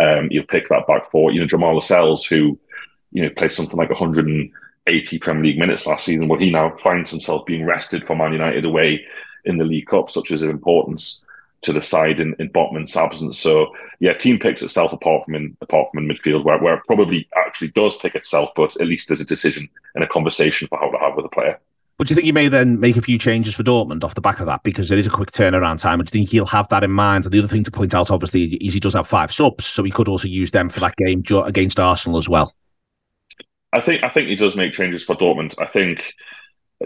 [0.00, 2.58] Um, you'll pick that back for, you know, Jamal Lascelles, who,
[3.12, 7.10] you know, played something like 180 Premier League minutes last season, where he now finds
[7.10, 9.04] himself being rested for Man United away
[9.44, 11.24] in the League Cup, such as of importance
[11.62, 13.38] to the side in, in Botman's absence.
[13.38, 13.68] So
[13.98, 17.28] yeah, team picks itself apart from in apart from in midfield, where, where it probably
[17.36, 20.90] actually does pick itself, but at least there's a decision and a conversation for how
[20.90, 21.58] to have with a player.
[21.98, 24.22] But do you think he may then make a few changes for Dortmund off the
[24.22, 26.00] back of that because there is a quick turnaround time?
[26.00, 27.26] And do you think he'll have that in mind?
[27.26, 29.82] And the other thing to point out, obviously, is he does have five subs, so
[29.82, 32.54] he could also use them for that game against Arsenal as well.
[33.74, 35.54] I think I think he does make changes for Dortmund.
[35.60, 36.02] I think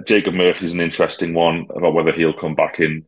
[0.06, 3.04] Jacob Murphy's an interesting one about whether he'll come back in,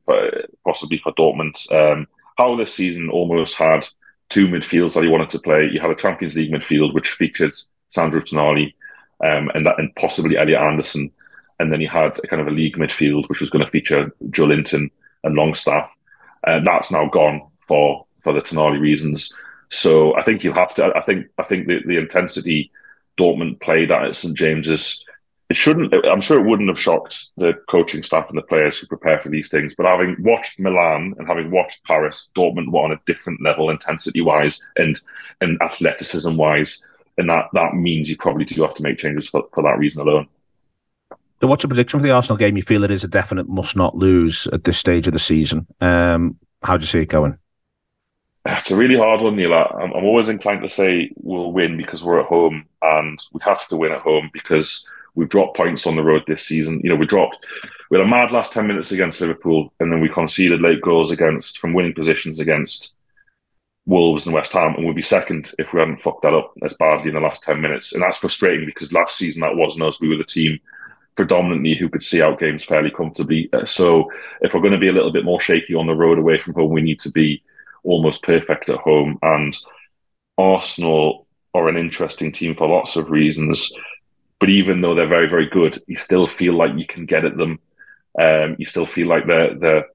[0.65, 1.71] possibly for Dortmund.
[1.73, 2.07] Um,
[2.39, 3.89] how this season almost had
[4.29, 5.69] two midfields that he wanted to play.
[5.73, 7.55] You had a Champions League midfield which featured
[7.89, 8.75] Sandro Tonali
[9.25, 11.11] um, and that, and possibly Elliot Anderson,
[11.59, 14.13] and then you had a kind of a league midfield which was going to feature
[14.27, 14.91] Joelinton
[15.25, 15.97] and Longstaff.
[16.45, 19.33] And that's now gone for for the Tonali reasons.
[19.71, 20.93] So I think you have to.
[20.95, 22.71] I think I think the, the intensity
[23.19, 25.05] Dortmund played at St James's
[25.49, 25.95] it shouldn't.
[26.07, 29.29] I'm sure it wouldn't have shocked the coaching staff and the players who prepare for
[29.29, 29.75] these things.
[29.77, 34.21] But having watched Milan and having watched Paris, Dortmund were on a different level, intensity
[34.21, 35.01] wise and
[35.41, 36.85] and athleticism wise,
[37.17, 40.03] and that that means you probably do have to make changes for, for that reason
[40.03, 40.27] alone.
[41.41, 42.57] So, what's your prediction for the Arsenal game?
[42.57, 45.67] You feel it is a definite must not lose at this stage of the season.
[45.81, 47.39] Um, how do you see it going?
[48.47, 49.53] It's a really hard one, Neil.
[49.53, 53.67] I'm, I'm always inclined to say we'll win because we're at home, and we have
[53.69, 54.87] to win at home because
[55.17, 56.81] We've dropped points on the road this season.
[56.85, 57.39] You know, we dropped.
[57.91, 61.11] We had a mad last ten minutes against Liverpool, and then we conceded late goals
[61.11, 62.95] against from winning positions against
[63.87, 66.75] Wolves and West Ham, and we'd be second if we hadn't fucked that up as
[66.75, 67.93] badly in the last ten minutes.
[67.93, 70.01] And that's frustrating because last season that wasn't us.
[70.01, 70.59] We were the team
[71.15, 73.49] predominantly who could see out games fairly comfortably.
[73.53, 74.11] Uh, so
[74.43, 76.53] if we're going to be a little bit more shaky on the road away from
[76.53, 77.43] home, we need to be
[77.85, 79.19] almost perfect at home.
[79.23, 79.57] And
[80.37, 83.73] Arsenal are an interesting team for lots of reasons.
[84.39, 87.37] But even though they're very, very good, you still feel like you can get at
[87.37, 87.59] them.
[88.19, 89.87] Um, you still feel like they're they're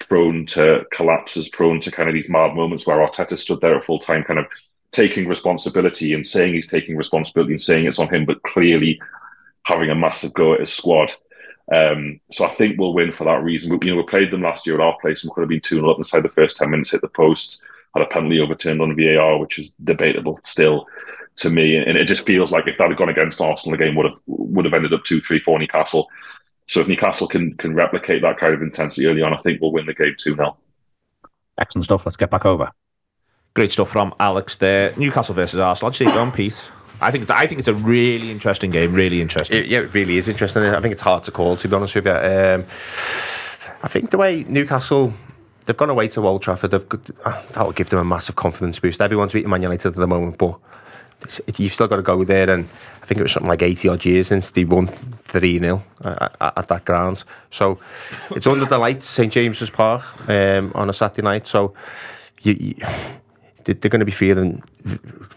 [0.00, 3.84] prone to collapses, prone to kind of these mad moments where Arteta stood there at
[3.84, 4.46] full time, kind of
[4.92, 9.00] taking responsibility and saying he's taking responsibility and saying it's on him, but clearly
[9.64, 11.12] having a massive go at his squad.
[11.72, 13.70] Um, so I think we'll win for that reason.
[13.70, 15.60] We, you know, we played them last year at our place and could have been
[15.60, 17.60] 2 0 up inside the first 10 minutes, hit the post,
[17.94, 20.86] had a penalty overturned on VAR, which is debatable still
[21.36, 23.94] to me, and it just feels like if that had gone against Arsenal, the game
[23.94, 26.08] would have would have ended up two, three, four Newcastle.
[26.66, 29.72] So if Newcastle can can replicate that kind of intensity early on, I think we'll
[29.72, 30.56] win the game two 0
[31.58, 32.06] Excellent stuff.
[32.06, 32.70] Let's get back over.
[33.54, 34.94] Great stuff from Alex there.
[34.96, 35.90] Newcastle versus Arsenal.
[35.90, 36.70] I'd say go on, Pete.
[37.00, 38.94] I think it's I think it's a really interesting game.
[38.94, 39.58] Really interesting.
[39.58, 40.62] It, yeah, it really is interesting.
[40.62, 42.12] I think it's hard to call, to be honest with you.
[42.12, 42.64] Um,
[43.82, 45.12] I think the way Newcastle
[45.66, 46.88] they've gone away to Old Trafford, they've,
[47.52, 49.00] that'll give them a massive confidence boost.
[49.00, 50.58] Everyone's beating Man United at the moment, but
[51.56, 52.48] you've still got to go there.
[52.50, 52.68] And
[53.02, 56.36] I think it was something like 80 odd years since they won 3 0 at,
[56.40, 57.24] at, that ground.
[57.50, 57.78] So
[58.30, 61.46] it's under the lights, St James's Park, um, on a Saturday night.
[61.46, 61.74] So
[62.42, 62.74] you, you,
[63.64, 64.62] they're going to be feeling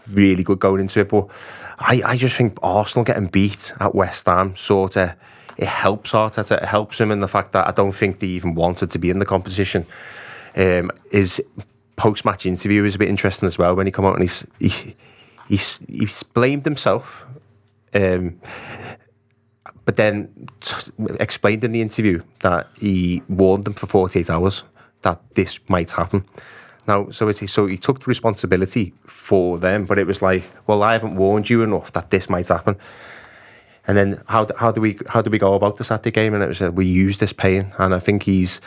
[0.08, 1.08] really good going into it.
[1.08, 1.28] But
[1.78, 5.14] I, I just think Arsenal getting beat at West Ham sort of
[5.60, 6.62] it helps Arteta.
[6.62, 9.10] It helps him in the fact that I don't think they even wanted to be
[9.10, 9.84] in the competition.
[10.56, 11.42] Um, his
[11.96, 14.46] post match interview is a bit interesting as well when he come out and he's,
[14.58, 14.96] he
[15.50, 17.26] he's he's blamed himself,
[17.92, 18.40] um,
[19.84, 24.64] but then t- explained in the interview that he warned them for 48 hours
[25.02, 26.24] that this might happen.
[26.86, 30.82] Now, so it, so he took the responsibility for them, but it was like, well,
[30.82, 32.76] I haven't warned you enough that this might happen.
[33.86, 36.32] And then how how do we how do we go about this at the game?
[36.34, 38.60] And it was uh, we use this pain, and I think he's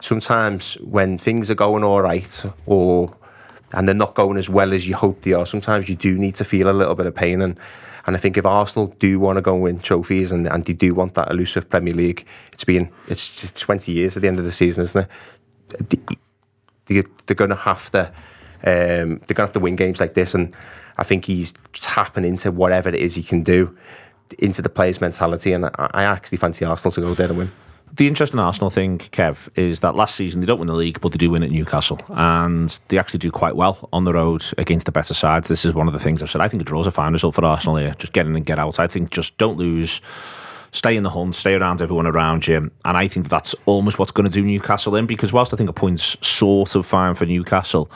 [0.00, 3.16] sometimes when things are going all right or
[3.72, 5.46] and they're not going as well as you hope they are.
[5.46, 7.58] Sometimes you do need to feel a little bit of pain and
[8.06, 10.72] and I think if Arsenal do want to go and win trophies and, and they
[10.72, 14.44] do want that elusive Premier League, it's been it's 20 years at the end of
[14.44, 15.08] the season, isn't
[15.78, 15.90] it?
[16.86, 18.12] They, they're going to have to
[18.64, 20.54] um, they're going to have to win games like this, and
[20.96, 23.76] I think he's tapping into whatever it is he can do
[24.38, 27.52] into the players' mentality, and I, I actually fancy Arsenal to go there and win
[27.94, 31.12] the interesting Arsenal thing, Kev, is that last season they don't win the league, but
[31.12, 34.86] they do win at Newcastle, and they actually do quite well on the road against
[34.86, 35.48] the better sides.
[35.48, 36.40] This is one of the things I've said.
[36.40, 37.94] I think a draw's a fine result for Arsenal here.
[37.98, 38.78] Just get in and get out.
[38.80, 40.00] I think just don't lose.
[40.74, 42.56] Stay in the hunt, stay around everyone around you.
[42.56, 45.68] And I think that's almost what's going to do Newcastle in because whilst I think
[45.68, 47.90] a point's sort of fine for Newcastle,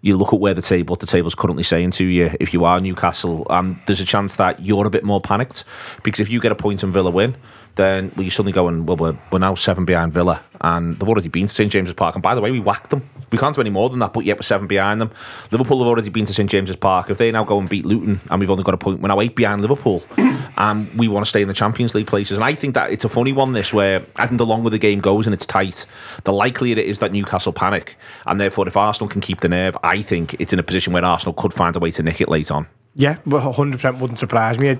[0.00, 2.80] you look at where the table, the table's currently saying to you, if you are
[2.80, 5.64] Newcastle, and there's a chance that you're a bit more panicked
[6.02, 7.36] because if you get a point and Villa win,
[7.76, 11.46] then you're suddenly going, well, we're, we're now seven behind Villa, and they've already been
[11.46, 12.14] to St James's Park.
[12.14, 13.08] And by the way, we whacked them.
[13.30, 15.10] We can't do any more than that, but yet we're seven behind them.
[15.50, 17.08] Liverpool have already been to St James's Park.
[17.08, 19.20] If they now go and beat Luton, and we've only got a point, we're now
[19.20, 20.04] eight behind Liverpool,
[20.56, 22.36] and we want to stay in the Champions League places.
[22.36, 24.78] And I think that it's a funny one, this, where I think the longer the
[24.78, 25.86] game goes and it's tight,
[26.24, 27.96] the likelier it is that Newcastle panic.
[28.26, 31.04] And therefore, if Arsenal can keep the nerve, I think it's in a position where
[31.04, 32.66] Arsenal could find a way to nick it late on.
[32.94, 34.78] Yeah, well, 100% wouldn't surprise me.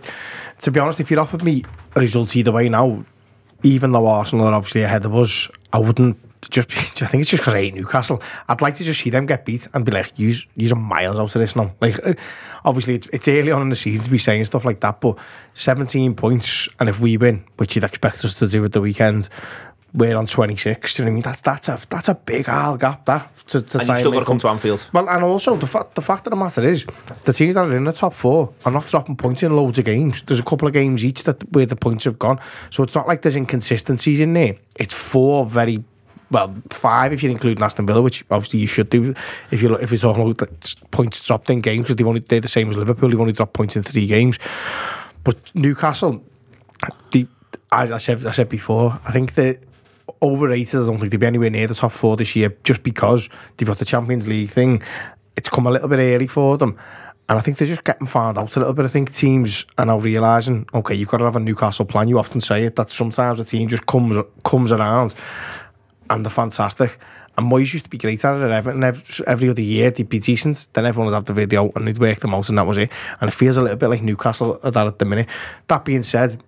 [0.61, 1.65] To be honest, if you'd offered me
[1.97, 3.05] a result either way now,
[3.63, 6.19] even though Arsenal are obviously ahead of us, I wouldn't
[6.51, 6.71] just
[7.03, 8.23] I think it's just because I hate Newcastle.
[8.49, 11.35] I'd like to just see them get beat and be like, use use miles out
[11.35, 11.73] of this now.
[11.81, 12.15] Like, uh,
[12.65, 15.17] obviously it's, it's early on in the season to be saying stuff like that, but
[15.55, 19.29] 17 points, and if we win, which you'd expect us to do at the weekend,
[19.95, 20.95] we're on 26.
[20.95, 21.23] Do you know what I mean?
[21.23, 23.05] That, that's a that's a big aisle gap.
[23.05, 24.89] That to, to And you've still got to come to Anfield.
[24.93, 26.87] Well, and also the fact the fact of the matter is,
[27.25, 29.85] the teams that are in the top four are not dropping points in loads of
[29.85, 30.23] games.
[30.23, 32.41] There's a couple of games each that where the points have gone,
[32.71, 34.57] so it's not like there's inconsistencies in there.
[34.77, 35.85] It's four very.
[36.31, 39.15] Well, five if you include Aston Villa, which obviously you should do
[39.51, 42.49] if you if you're talking about points dropped in games because they've only they're the
[42.49, 43.11] same as Liverpool.
[43.11, 44.39] They've only dropped points in three games.
[45.25, 46.25] But Newcastle,
[47.11, 47.27] the
[47.71, 49.59] as I said, I said before, I think they're
[50.23, 50.81] overrated.
[50.81, 53.67] I don't think they'll be anywhere near the top four this year just because they've
[53.67, 54.83] got the Champions League thing.
[55.37, 56.79] It's come a little bit early for them.
[57.29, 58.85] And I think they're just getting found out a little bit.
[58.85, 62.09] I think teams are now realising, okay, you've got to have a Newcastle plan.
[62.09, 65.15] You often say it, that sometimes a team just comes comes around
[66.11, 66.99] and they're fantastic.
[67.39, 68.85] And Moyes used to be great at it at Everton.
[69.27, 70.69] Every, other year, they'd be decent.
[70.75, 72.91] Then everyone would have the video and they'd work them out, and that was it.
[73.21, 75.29] And it feels a little bit like Newcastle at that at the minute.
[75.69, 76.39] That being said,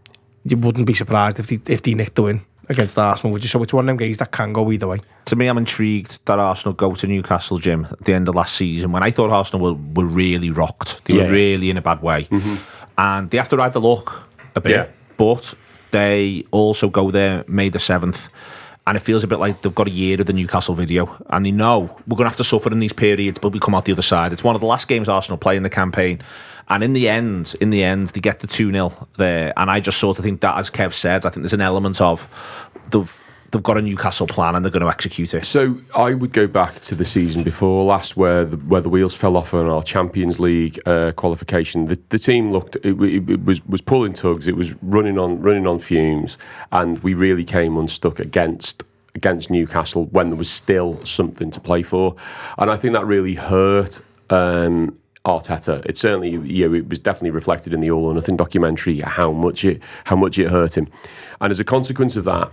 [0.45, 3.49] you wouldn't be surprised if they, if they nicked the win against Arsenal, would you?
[3.49, 5.01] So it's one of them games that can go either way.
[5.27, 8.55] To me, I'm intrigued that Arsenal go to Newcastle, Jim, at the end of last
[8.57, 11.05] season when I thought Arsenal were, were really rocked.
[11.05, 11.25] They Yeah.
[11.25, 12.25] were really in a bad way.
[12.25, 12.55] Mm-hmm.
[12.99, 14.73] And they have to ride the luck a bit.
[14.73, 14.87] Yeah.
[15.17, 15.55] But
[15.91, 18.29] they also go there May the 7th.
[18.87, 21.17] And it feels a bit like they've got a year of the Newcastle video.
[21.31, 23.75] And they know we're going to have to suffer in these periods, but we come
[23.75, 24.31] out the other side.
[24.33, 26.21] It's one of the last games Arsenal play in the campaign.
[26.69, 29.53] And in the end, in the end, they get the 2 0 there.
[29.57, 32.01] And I just sort of think that, as Kev said, I think there's an element
[32.01, 32.29] of
[32.91, 33.21] they've,
[33.51, 35.45] they've got a Newcastle plan and they're going to execute it.
[35.45, 39.15] So I would go back to the season before last, where the, where the wheels
[39.15, 41.87] fell off on our Champions League uh, qualification.
[41.87, 44.49] The, the team looked it, it, it was was pulling tugs.
[44.49, 46.39] It was running on running on fumes,
[46.73, 48.83] and we really came unstuck against
[49.15, 52.17] against Newcastle when there was still something to play for,
[52.59, 54.01] and I think that really hurt.
[54.31, 55.85] Um, Arteta.
[55.87, 59.33] It certainly, you know, it was definitely reflected in the All or Nothing documentary how
[59.33, 60.89] much it how much it hurt him,
[61.41, 62.51] and as a consequence of that,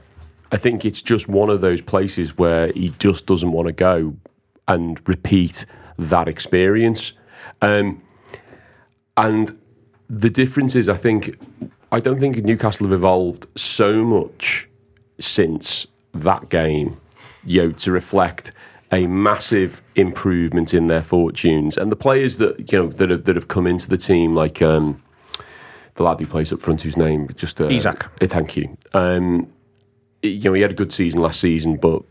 [0.51, 4.15] I think it's just one of those places where he just doesn't want to go
[4.67, 5.65] and repeat
[5.97, 7.13] that experience.
[7.61, 8.01] Um,
[9.17, 9.57] and
[10.09, 11.37] the difference is, I think,
[11.91, 14.67] I don't think Newcastle have evolved so much
[15.19, 16.97] since that game,
[17.45, 18.51] you know, to reflect
[18.93, 23.35] a massive improvement in their fortunes and the players that you know that have that
[23.35, 25.01] have come into the team, like um,
[25.95, 28.05] the lad who plays up front, whose name just uh, Isak.
[28.21, 28.77] uh, thank you.
[28.93, 29.47] Um,
[30.21, 32.03] you know, he had a good season last season, but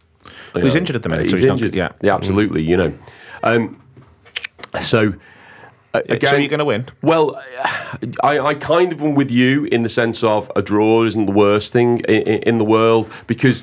[0.55, 1.73] you he's know, injured at the minute, He's so he's injured.
[1.73, 1.93] good, yeah.
[2.03, 2.63] yeah, absolutely.
[2.63, 2.95] You know,
[3.45, 3.81] um,
[4.81, 5.15] so.
[5.95, 6.87] uh, so again, you're going to win?
[7.03, 7.41] well,
[8.23, 11.33] I, I kind of am with you in the sense of a draw isn't the
[11.33, 13.63] worst thing in, in the world because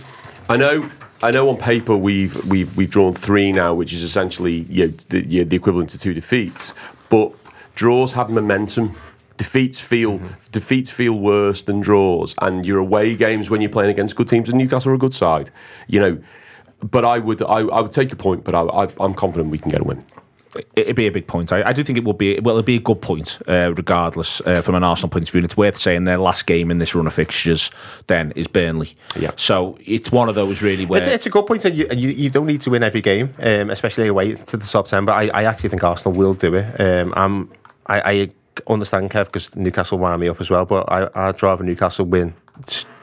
[0.50, 0.90] I know.
[1.22, 4.94] I know on paper we've we've we've drawn three now, which is essentially you know,
[5.10, 6.74] the, you know, the equivalent to two defeats.
[7.10, 7.34] But
[7.76, 8.96] draws have momentum.
[9.38, 10.28] Defeats feel mm-hmm.
[10.52, 14.50] defeats feel worse than draws, and your away games when you're playing against good teams,
[14.50, 15.50] and Newcastle are a good side,
[15.88, 16.22] you know.
[16.84, 19.58] But I would I, I would take a point, but I, I, I'm confident we
[19.58, 20.04] can get a win.
[20.76, 21.52] It'd be a big point.
[21.52, 22.40] I, I do think it would be.
[22.40, 25.40] Well, it'd be a good point, uh, regardless, uh, from an Arsenal point of view.
[25.40, 27.72] And it's worth saying their last game in this run of fixtures
[28.08, 28.96] then is Burnley.
[29.20, 29.32] Yeah.
[29.36, 32.10] So it's one of those really where It's, it's a good point, and you, you,
[32.10, 35.06] you don't need to win every game, um, especially away to the top ten.
[35.06, 36.80] But I, I actually think Arsenal will do it.
[36.80, 37.52] Um, I'm,
[37.86, 38.30] I, I
[38.68, 42.34] understand Kev because Newcastle wound me up as well, but I, I'd rather Newcastle win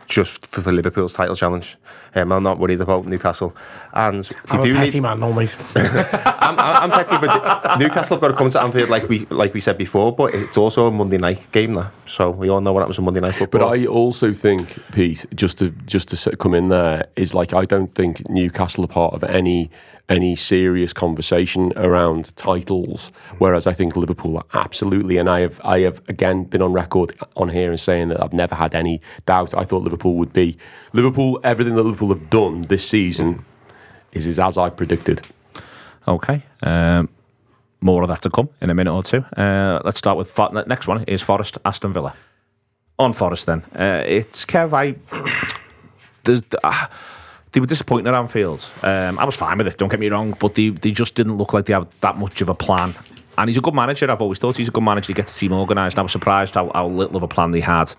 [0.09, 1.77] just for, for Liverpool's title challenge.
[2.15, 3.55] Um, I'm not worried about Newcastle,
[3.93, 5.03] and they I'm a do petty need.
[5.03, 5.57] man, no mate.
[5.75, 9.53] I'm, I'm, I'm petty, but Newcastle have got to come to Anfield like we like
[9.55, 10.15] we said before.
[10.15, 13.05] But it's also a Monday night game now, so we all know what happens on
[13.05, 13.61] Monday night football.
[13.61, 17.65] But I also think, Pete, just to just to come in there, is like I
[17.65, 19.71] don't think Newcastle are part of any
[20.09, 25.17] any serious conversation around titles, whereas I think Liverpool are absolutely.
[25.17, 28.33] And I have I have again been on record on here and saying that I've
[28.33, 29.55] never had any doubt.
[29.55, 30.57] I thought Liverpool would be
[30.93, 31.41] Liverpool.
[31.43, 33.45] Everything that Liverpool have done this season
[34.13, 35.23] is, is as I've predicted.
[36.07, 36.43] Okay.
[36.63, 37.09] Um,
[37.81, 39.25] more of that to come in a minute or two.
[39.37, 42.15] Uh, let's start with Fo- next one is Forest Aston Villa.
[42.99, 44.73] On Forest then, uh, it's Kev.
[44.73, 44.95] I
[46.25, 46.87] there's, uh,
[47.55, 48.69] they were disappointing at Anfield.
[48.83, 49.79] Um, I was fine with it.
[49.79, 52.41] Don't get me wrong, but they they just didn't look like they had that much
[52.41, 52.95] of a plan.
[53.37, 54.09] And he's a good manager.
[54.11, 55.09] I've always thought he's a good manager.
[55.09, 55.95] He gets the team organised.
[55.95, 57.93] And I was surprised how, how little of a plan they had.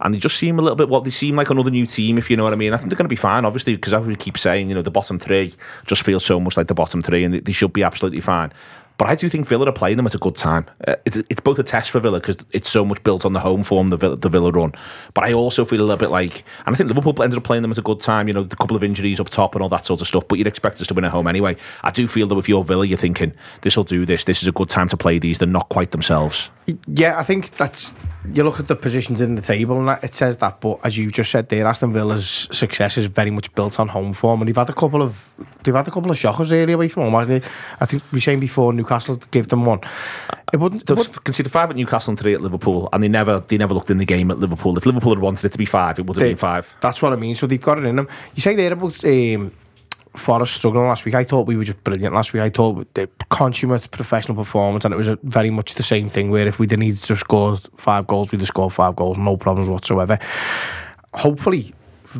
[0.00, 2.28] And they just seem a little bit what they seem like another new team, if
[2.28, 2.72] you know what I mean.
[2.72, 4.82] I think they're going to be fine, obviously, because as we keep saying, you know,
[4.82, 5.54] the bottom three
[5.86, 8.52] just feels so much like the bottom three, and they, they should be absolutely fine.
[9.00, 10.66] But I do think Villa are playing them at a good time.
[10.86, 13.40] Uh, it's, it's both a test for Villa because it's so much built on the
[13.40, 14.74] home form, the Villa, the Villa run.
[15.14, 17.62] But I also feel a little bit like, and I think Liverpool ended up playing
[17.62, 18.28] them at a good time.
[18.28, 20.28] You know, the couple of injuries up top and all that sort of stuff.
[20.28, 21.56] But you'd expect us to win at home anyway.
[21.82, 23.32] I do feel that with your Villa, you're thinking
[23.62, 24.24] this will do this.
[24.24, 25.38] This is a good time to play these.
[25.38, 26.50] They're not quite themselves.
[26.86, 27.94] Yeah, I think that's
[28.34, 30.60] you look at the positions in the table and that, it says that.
[30.60, 34.12] But as you just said there, Aston Villa's success is very much built on home
[34.12, 35.30] form, and they've had a couple of
[35.64, 37.14] they've had a couple of shockers really away from home.
[37.14, 37.48] hasn't they?
[37.80, 39.80] I think we were saying before Newcastle gave them one.
[40.52, 40.82] It wouldn't.
[40.82, 43.56] It They've wouldn't conceded five at Newcastle and three at Liverpool, and they never they
[43.56, 44.76] never looked in the game at Liverpool.
[44.76, 46.74] If Liverpool had wanted it to be five, it would have They- been five.
[46.80, 47.34] That's what I mean.
[47.36, 48.08] So they've got it in them.
[48.34, 49.52] You say there about um,
[50.14, 51.14] Forest struggling last week.
[51.14, 52.42] I thought we were just brilliant last week.
[52.42, 56.30] I thought the consummate professional performance, and it was a, very much the same thing.
[56.30, 59.36] Where if we didn't need to score five goals, we'd have scored five goals, no
[59.36, 60.18] problems whatsoever.
[61.14, 61.74] Hopefully,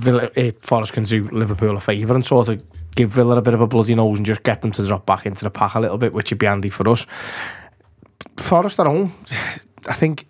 [0.06, 2.62] uh, Forest can do Liverpool a favour and sort of
[2.94, 5.26] give Villa a bit of a bloody nose and just get them to drop back
[5.26, 7.06] into the pack a little bit, which would be handy for us.
[8.36, 9.14] Forest at home,
[9.86, 10.26] I think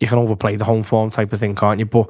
[0.00, 1.86] you can overplay the home form type of thing, can't you?
[1.86, 2.08] But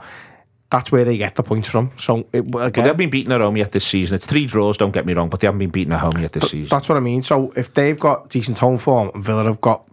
[0.70, 1.93] that's where they get the points from.
[1.99, 4.16] So it, again, they haven't been beaten at home yet this season.
[4.16, 6.32] It's three draws, don't get me wrong, but they haven't been beaten at home yet
[6.32, 6.69] this season.
[6.69, 7.23] that's what I mean.
[7.23, 9.85] So if they've got decent home form, and Villa have got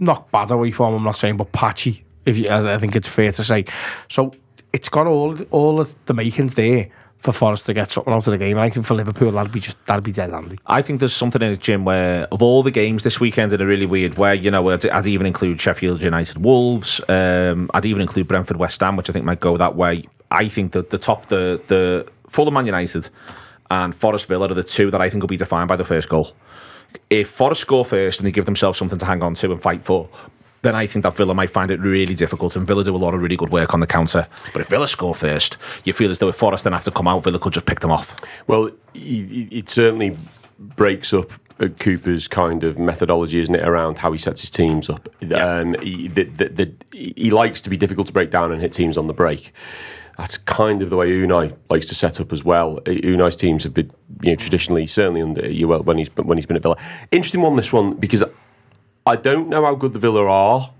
[0.00, 2.04] not bad away form, I'm not saying, but patchy.
[2.24, 3.66] If you, I think it's fair to say.
[4.08, 4.32] So
[4.72, 6.88] it's got all all the makings there
[7.18, 8.58] for Forest to get something out of the game.
[8.58, 10.58] I think for Liverpool that'd be just that'd be dead handy.
[10.66, 13.60] I think there's something in it, Jim, where of all the games this weekend in
[13.60, 17.86] a really weird way, you know, I'd, I'd even include Sheffield United Wolves, um, I'd
[17.86, 20.06] even include Brentford West Ham, which I think might go that way.
[20.30, 23.08] I think that the top, the the Fulham Man United
[23.70, 26.08] and Forest Villa are the two that I think will be defined by the first
[26.08, 26.34] goal.
[27.10, 29.84] If Forest score first and they give themselves something to hang on to and fight
[29.84, 30.08] for,
[30.62, 33.14] then I think that Villa might find it really difficult, and Villa do a lot
[33.14, 34.26] of really good work on the counter.
[34.52, 37.06] But if Villa score first, you feel as though if Forest then have to come
[37.06, 38.18] out, Villa could just pick them off.
[38.46, 40.16] Well, it, certainly
[40.58, 41.30] breaks up
[41.78, 45.08] Cooper's kind of methodology, isn't it, around how he sets his teams up.
[45.32, 48.72] Um, he, the, the, the, he likes to be difficult to break down and hit
[48.72, 49.52] teams on the break.
[50.16, 52.78] That's kind of the way Unai likes to set up as well.
[52.86, 53.90] Unai's teams have been,
[54.22, 56.76] you know, traditionally certainly under you well when he's when he's been at Villa.
[57.10, 58.22] Interesting one this one because
[59.06, 60.70] I don't know how good the Villa are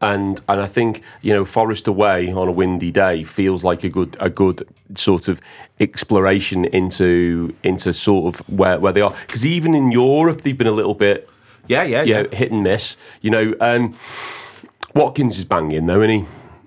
[0.00, 3.88] and and I think you know Forest away on a windy day feels like a
[3.88, 5.40] good a good sort of
[5.78, 10.66] exploration into into sort of where where they are because even in Europe they've been
[10.66, 11.28] a little bit
[11.68, 12.34] Yeah, yeah, you yeah.
[12.34, 13.94] hit and miss you know um,
[14.94, 16.24] Watkins is banging though isn't he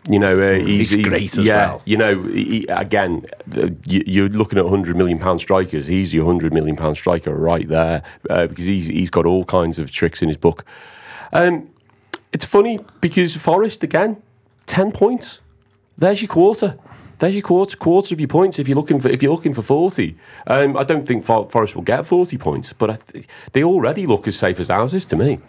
[0.10, 1.82] you know uh, he's, He's great as yeah well.
[1.86, 6.26] you know he, again the, you, you're looking at 100 million pound strikers he's your
[6.26, 10.22] 100 million pound striker right there uh, because he's he's got all kinds of tricks
[10.22, 10.66] in his book
[11.32, 11.70] um,
[12.32, 14.22] it's funny because Forest again,
[14.66, 15.40] ten points.
[15.98, 16.78] There's your quarter.
[17.20, 19.62] There's your quarter quarter of your points if you're looking for if you're looking for
[19.62, 20.16] forty.
[20.48, 24.06] Um, I don't think For- Forest will get forty points, but I th- they already
[24.06, 25.40] look as safe as houses to me.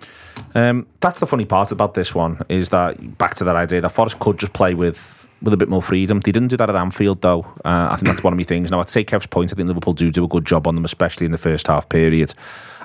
[0.54, 3.90] Um, that's the funny part about this one is that back to that idea that
[3.90, 6.20] Forest could just play with with a bit more freedom.
[6.20, 7.42] They didn't do that at Anfield though.
[7.64, 8.70] Uh, I think that's one of my things.
[8.70, 9.52] Now I take Kev's point.
[9.52, 11.88] I think Liverpool do do a good job on them, especially in the first half
[11.88, 12.32] period.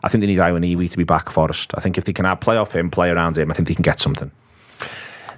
[0.04, 1.74] I think they need Awoniyi to be back Forest.
[1.76, 3.84] I think if they can play off him, play around him, I think they can
[3.84, 4.32] get something.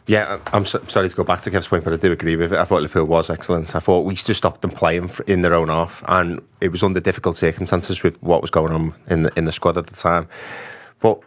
[0.08, 2.54] Yeah, I'm so, sorry to go back to Kev's point, but I do agree with
[2.54, 2.60] it.
[2.60, 3.76] I thought Liverpool was excellent.
[3.76, 7.00] I thought we just stopped them playing in their own half, and it was under
[7.00, 10.28] difficult circumstances with what was going on in the in the squad at the time.
[11.00, 11.20] But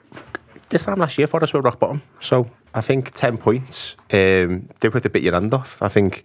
[0.69, 2.03] this time last year, for us, we were rock bottom.
[2.20, 3.97] So I think ten points.
[4.12, 5.81] Um, they put a bit your hand off.
[5.82, 6.24] I think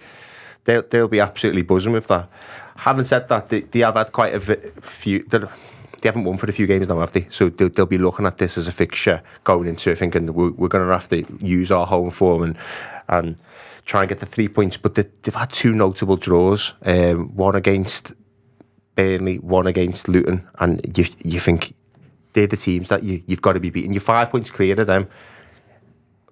[0.65, 2.29] they'll they'll be absolutely buzzing with that.
[2.77, 4.39] Having said that, they, they have had quite a
[4.81, 5.23] few.
[5.23, 7.27] They haven't won for a few games now, have they?
[7.29, 10.51] So they'll, they'll be looking at this as a fixture going into it, thinking we're,
[10.51, 12.57] we're going to have to use our home form and
[13.09, 13.35] and
[13.85, 14.77] try and get the three points.
[14.77, 16.73] But they, they've had two notable draws.
[16.83, 18.13] Um, one against
[18.95, 21.73] Burnley, one against Luton, and you you think
[22.39, 23.91] they're the teams that you you've got to be beating.
[23.91, 25.07] You're five points clear of them.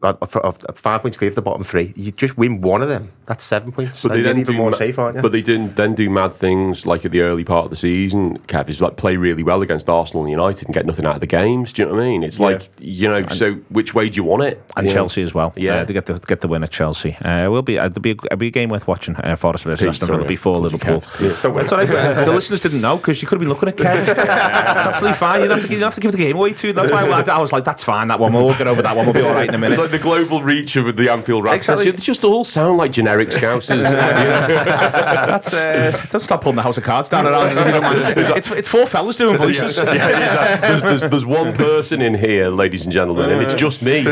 [0.03, 1.91] Of, of, of five points clear of the bottom three.
[1.95, 3.11] You just win one of them.
[3.25, 4.03] That's seven points.
[4.03, 5.21] But they you're then even do more ma- safe, aren't you?
[5.21, 8.37] But they didn't then do mad things like at the early part of the season.
[8.39, 11.21] Kev is like play really well against Arsenal and United and get nothing out of
[11.21, 11.73] the games.
[11.73, 12.23] Do you know what I mean?
[12.23, 13.27] It's like you know.
[13.29, 14.63] so which way do you want it?
[14.77, 14.99] And You know?
[15.01, 15.51] Chelsea as well.
[15.55, 15.77] Yeah.
[15.77, 17.15] uh, to get the get the win at Chelsea.
[17.17, 19.15] Uh, will be uh, there'll be a, it'll be a game worth watching.
[19.15, 21.03] Uh, Forest versus Please, Aston Villa before Liverpool.
[21.19, 21.29] Yeah.
[21.29, 21.89] That's all right.
[21.89, 24.07] uh, the listeners didn't know because you could have been looking at Kev.
[24.07, 25.41] it's absolutely fine.
[25.41, 26.71] You don't have to, you have to give the game away too.
[26.71, 28.07] That's why I, I was like, that's fine.
[28.09, 29.05] That one we'll get over that one.
[29.05, 29.86] We'll be all right in a minute.
[29.87, 31.55] The, the global reach of the Anfield Raptors.
[31.55, 31.91] Exactly.
[31.91, 33.83] They just all sound like generic scousers.
[33.91, 37.47] That's uh, don't stop pulling the house of cards down around.
[37.47, 37.97] if you don't mind.
[38.37, 39.77] It's, it's four fellas doing voices.
[39.87, 44.03] Yeah, there's, there's, there's one person in here, ladies and gentlemen, and it's just me.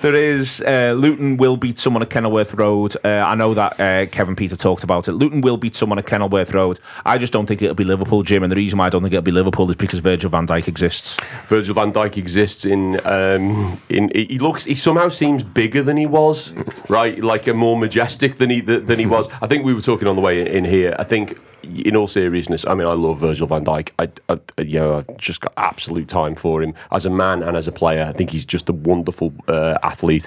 [0.00, 2.96] There is uh, Luton will beat someone at Kenilworth Road.
[3.04, 5.12] Uh, I know that uh, Kevin Peter talked about it.
[5.12, 6.80] Luton will beat someone at Kenilworth Road.
[7.04, 8.42] I just don't think it'll be Liverpool, Jim.
[8.42, 10.68] And the reason why I don't think it'll be Liverpool is because Virgil van Dijk
[10.68, 11.18] exists.
[11.48, 16.06] Virgil van Dijk exists in um, in he looks he somehow seems bigger than he
[16.06, 16.52] was,
[16.88, 17.22] right?
[17.22, 19.28] Like a more majestic than he than he was.
[19.40, 20.94] I think we were talking on the way in here.
[20.98, 23.90] I think in all seriousness, I mean, I love Virgil van Dijk.
[23.98, 27.56] I, I you know, I've just got absolute time for him as a man and
[27.56, 28.04] as a player.
[28.04, 30.26] I think he's just a wonderful uh, athlete.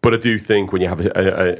[0.00, 1.58] But I do think when you have a, a, a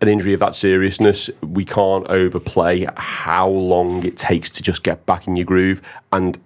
[0.00, 5.06] an injury of that seriousness, we can't overplay how long it takes to just get
[5.06, 5.80] back in your groove.
[6.12, 6.38] And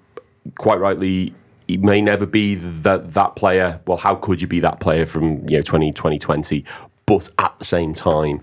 [0.57, 1.35] quite rightly,
[1.69, 3.81] he may never be that that player.
[3.87, 6.65] Well, how could you be that player from you know 20, 2020?
[7.07, 8.43] But at the same time,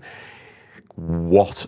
[0.94, 1.66] what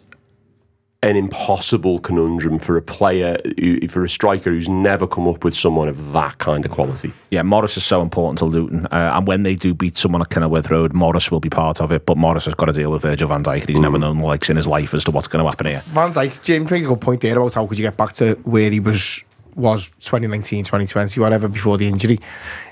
[1.00, 5.54] an impossible conundrum for a player, who, for a striker who's never come up with
[5.54, 7.12] someone of that kind of quality.
[7.30, 8.86] Yeah, Morris is so important to Luton.
[8.86, 11.92] Uh, and when they do beat someone at Kenilworth Road, Morris will be part of
[11.92, 12.04] it.
[12.04, 13.60] But Morris has got to deal with Virgil van Dijk.
[13.60, 15.66] and He's never known the likes in his life as to what's going to happen
[15.68, 15.82] here.
[15.86, 18.34] Van Dijk, James makes a good point there about how could you get back to
[18.42, 19.22] where he was
[19.58, 22.20] was 2019, 2020, whatever before the injury.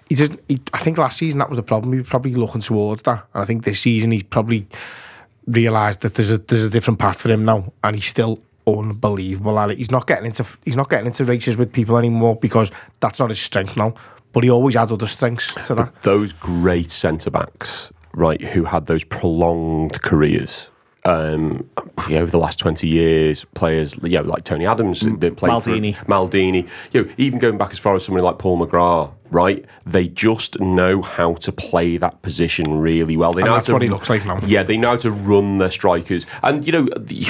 [0.08, 1.92] He just, he, I think last season that was the problem.
[1.92, 4.66] He was probably looking towards that, and I think this season he's probably
[5.46, 9.58] realised that there's a there's a different path for him now, and he's still unbelievable
[9.58, 9.78] at it.
[9.78, 13.30] He's not getting into he's not getting into races with people anymore because that's not
[13.30, 13.94] his strength now.
[14.32, 16.02] But he always adds other strengths to that.
[16.02, 20.70] Those great centre backs, right, who had those prolonged careers.
[21.06, 21.70] Um,
[22.08, 25.94] yeah, over the last twenty years, players, yeah, like Tony Adams, that played for- Maldini.
[26.06, 29.64] Maldini, you know, even going back as far as somebody like Paul McGrath, right?
[29.86, 33.32] They just know how to play that position really well.
[33.32, 34.40] They And know how that's to, what he looks like now.
[34.44, 36.88] Yeah, they know how to run their strikers, and you know.
[36.98, 37.28] The,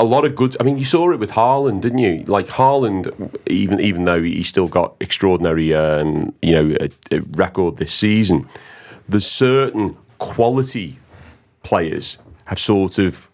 [0.00, 0.56] a lot of good.
[0.58, 2.24] I mean, you saw it with Haaland, didn't you?
[2.26, 7.76] Like Haaland, even even though he still got extraordinary, um, you know, a, a record
[7.76, 8.48] this season,
[9.08, 10.98] there's certain quality
[11.62, 12.18] players
[12.50, 13.29] have sort of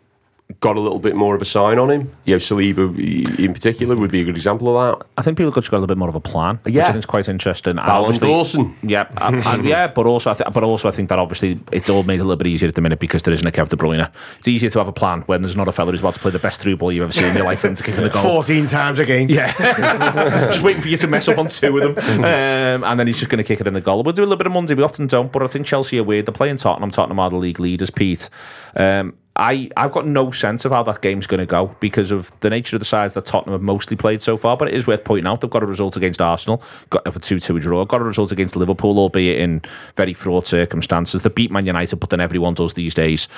[0.60, 2.12] got a little bit more of a sign on him.
[2.24, 5.06] You know, Saliba in particular would be a good example of that.
[5.18, 6.60] I think people have got a little bit more of a plan.
[6.62, 6.84] which Yeah.
[6.84, 7.78] I think is quite interesting.
[7.78, 8.76] And Balance Dawson.
[8.82, 11.90] Yeah, and, and yeah, but also, I th- but also, I think that obviously it's
[11.90, 13.76] all made a little bit easier at the minute because there isn't a Kev De
[13.76, 14.08] Bruyne.
[14.38, 16.30] It's easier to have a plan when there's not a fella who's about to play
[16.30, 18.04] the best through ball you've ever seen in your life for him to kick in
[18.04, 18.22] the goal.
[18.36, 19.28] 14 times a game.
[19.28, 19.52] Yeah,
[20.52, 23.18] just waiting for you to mess up on two of them, um, and then he's
[23.18, 24.02] just going to kick it in the goal.
[24.04, 24.74] We'll do a little bit of Monday.
[24.74, 26.26] We often don't, but I think Chelsea are weird.
[26.26, 26.90] They're playing Tottenham.
[26.92, 28.30] Tottenham are the league leaders, Pete.
[28.76, 32.32] Um, I I've got no sense of how that game's going to go because of
[32.40, 34.56] the nature of the sides that Tottenham have mostly played so far.
[34.56, 37.38] But it is worth pointing out they've got a result against Arsenal, got a two
[37.38, 39.62] two draw, got a result against Liverpool, albeit in
[39.96, 41.22] very fraught circumstances.
[41.22, 43.28] They beat Man United, but then everyone does these days.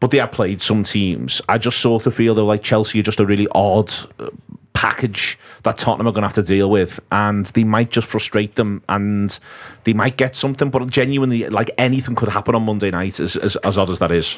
[0.00, 1.40] But they have played some teams.
[1.48, 3.92] I just sort of feel though like Chelsea are just a really odd.
[4.18, 4.30] uh,
[4.74, 8.56] Package that Tottenham are going to have to deal with, and they might just frustrate
[8.56, 9.38] them, and
[9.84, 10.68] they might get something.
[10.68, 14.10] But genuinely, like anything could happen on Monday night, as as, as odd as that
[14.10, 14.36] is.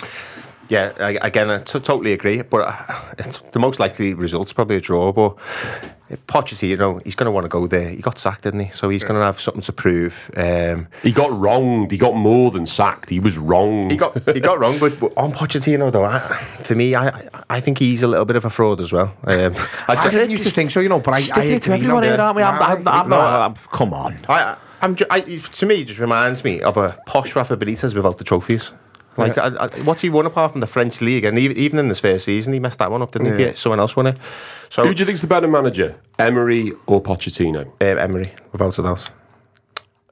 [0.69, 2.43] Yeah, I, again, I t- totally agree.
[2.43, 5.13] But uh, it's, the most likely result's probably a draw.
[5.13, 5.37] But
[6.29, 7.91] Pochettino, you know, he's going to want to go there.
[7.91, 8.71] He got sacked, didn't he?
[8.71, 10.31] So he's going to have something to prove.
[10.37, 11.91] Um, He got wronged.
[11.91, 13.11] He got more than sacked.
[13.11, 13.91] He was wronged.
[13.91, 16.19] he got he got wrong, but, but on Pochettino though, I,
[16.63, 19.15] for me, I I think he's a little bit of a fraud as well.
[19.25, 19.55] Um,
[19.89, 22.03] I didn't used to think so, you know, but I, I Sticking it to everyone
[22.03, 22.09] now.
[22.11, 22.43] here, aren't we?
[22.43, 24.17] I'm, I'm, I'm, No, not- I'm- come on.
[24.29, 27.95] I, I'm ju- I, to me, it just reminds me of a posh Rafa Benitez
[27.95, 28.73] without the trophies.
[29.17, 31.25] Like, I, I, what's he won apart from the French league?
[31.25, 33.43] And even, even in this first season, he messed that one up, didn't he?
[33.43, 33.49] Yeah.
[33.51, 34.19] Yeah, someone else won it.
[34.69, 37.67] So, Who do you think's the better manager, Emery or Pochettino?
[37.81, 39.11] uh, Emery, without a doubt.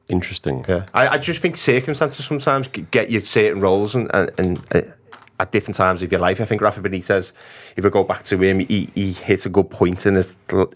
[0.09, 0.65] Interesting.
[0.69, 4.83] Yeah, I, I just think circumstances sometimes get you certain roles and and, and uh,
[5.41, 6.41] at different times of your life.
[6.43, 7.33] I think Rafa Benitez,
[7.75, 10.35] if we go back to him, he, he hit a good point in his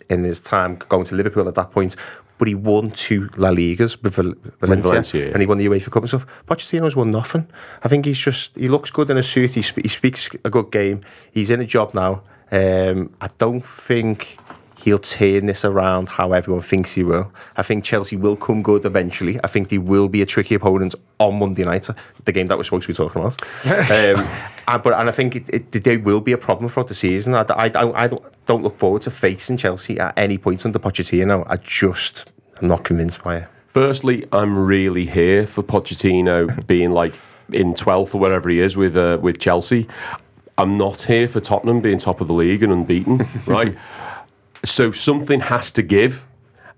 [0.09, 1.95] in his time going to Liverpool at that point.
[2.39, 5.32] But he won two La Ligas with Val- Valencia, Valencia, yeah.
[5.32, 6.27] and he won the UEFA Cup and stuff.
[6.47, 7.48] Pochettino's won nothing.
[7.82, 9.55] I think he's just he looks good in a suit.
[9.55, 11.01] He, sp- he speaks a good game.
[11.32, 12.23] He's in a job now.
[12.51, 14.39] Um, I don't think
[14.89, 17.31] he'll turn this around how everyone thinks he will.
[17.56, 19.39] I think Chelsea will come good eventually.
[19.44, 21.89] I think they will be a tricky opponent on Monday night,
[22.24, 23.43] the game that we're supposed to be talking about.
[23.90, 24.27] um,
[24.66, 27.35] and, but and I think it, it, they will be a problem throughout the season.
[27.35, 28.10] I, I, I, I
[28.47, 31.44] don't, look forward to facing Chelsea at any point under Pochettino.
[31.47, 32.32] I just
[32.62, 33.48] am not convinced by it.
[33.66, 37.15] Firstly, I'm really here for Pochettino being like
[37.52, 39.86] in 12th or wherever he is with uh, with Chelsea.
[40.56, 43.77] I'm not here for Tottenham being top of the league and unbeaten, right?
[44.64, 46.26] So something has to give.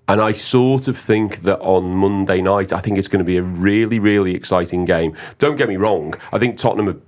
[0.09, 3.37] And I sort of think that on Monday night, I think it's going to be
[3.37, 5.17] a really, really exciting game.
[5.39, 6.15] Don't get me wrong.
[6.33, 7.01] I think Tottenham have,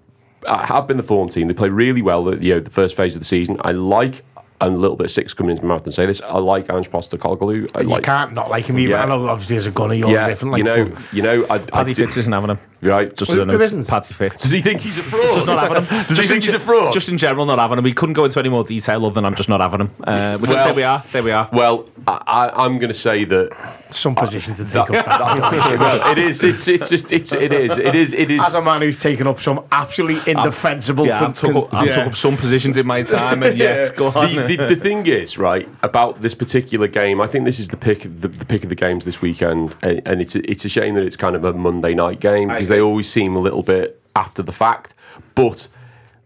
[0.46, 1.48] uh, have been the form team.
[1.48, 2.32] They play really well.
[2.40, 3.56] You know, the first phase of the season.
[3.62, 4.24] I like.
[4.60, 6.20] And a little bit of six coming into my mouth and say this.
[6.20, 7.68] I like Ange Postecoglou.
[7.74, 8.78] I you like, can't not like him.
[8.78, 8.92] Even.
[8.92, 9.02] Yeah.
[9.02, 10.52] I know obviously as a gunner, yours yeah, different.
[10.52, 11.44] Like, you know, you know.
[11.50, 12.58] I, Paddy Fitz isn't having him.
[12.82, 13.14] Right?
[13.16, 13.86] Just Who- so who you know, isn't?
[13.88, 14.42] Paddy Fitz.
[14.42, 15.34] Does he think he's a fraud?
[15.34, 16.04] Just not having him.
[16.06, 16.92] Does he think he's a fraud?
[16.92, 17.84] Just in general, not having him.
[17.84, 19.90] We couldn't go into any more detail other than I'm just not having him.
[20.02, 21.04] Uh, which is, Well- there we are.
[21.12, 21.48] There we are.
[21.52, 23.84] Well, I, I, I'm going to say that.
[23.90, 25.78] some position to take that, up that.
[25.78, 26.42] well, it is.
[26.42, 27.12] It's, it's just.
[27.12, 27.32] It's.
[27.32, 27.76] It is.
[27.78, 28.12] It is.
[28.12, 28.42] It is.
[28.42, 31.06] As a man who's taken up some absolutely indefensible.
[31.06, 31.94] Yeah, I've took, up, I've yeah.
[31.94, 34.34] took up some positions in my time, and yes, go on.
[34.34, 37.76] the, the, the thing is, right, about this particular game, I think this is the
[37.76, 40.68] pick, the, the pick of the games this weekend, and, and it's a, it's a
[40.68, 43.62] shame that it's kind of a Monday night game because they always seem a little
[43.62, 44.94] bit after the fact,
[45.34, 45.68] but.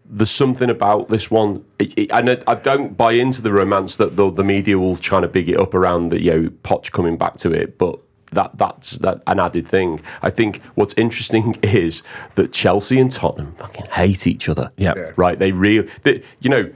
[0.09, 3.97] There's something about this one, it, it, and I, I don't buy into the romance
[3.97, 6.93] that the, the media will try to big it up around the you know Poch
[6.93, 7.99] coming back to it, but
[8.31, 10.01] that that's that an added thing.
[10.21, 12.03] I think what's interesting is
[12.35, 14.71] that Chelsea and Tottenham fucking hate each other.
[14.77, 14.93] Yeah.
[14.95, 15.11] Yeah.
[15.15, 15.37] right.
[15.37, 16.71] They real, they, you know,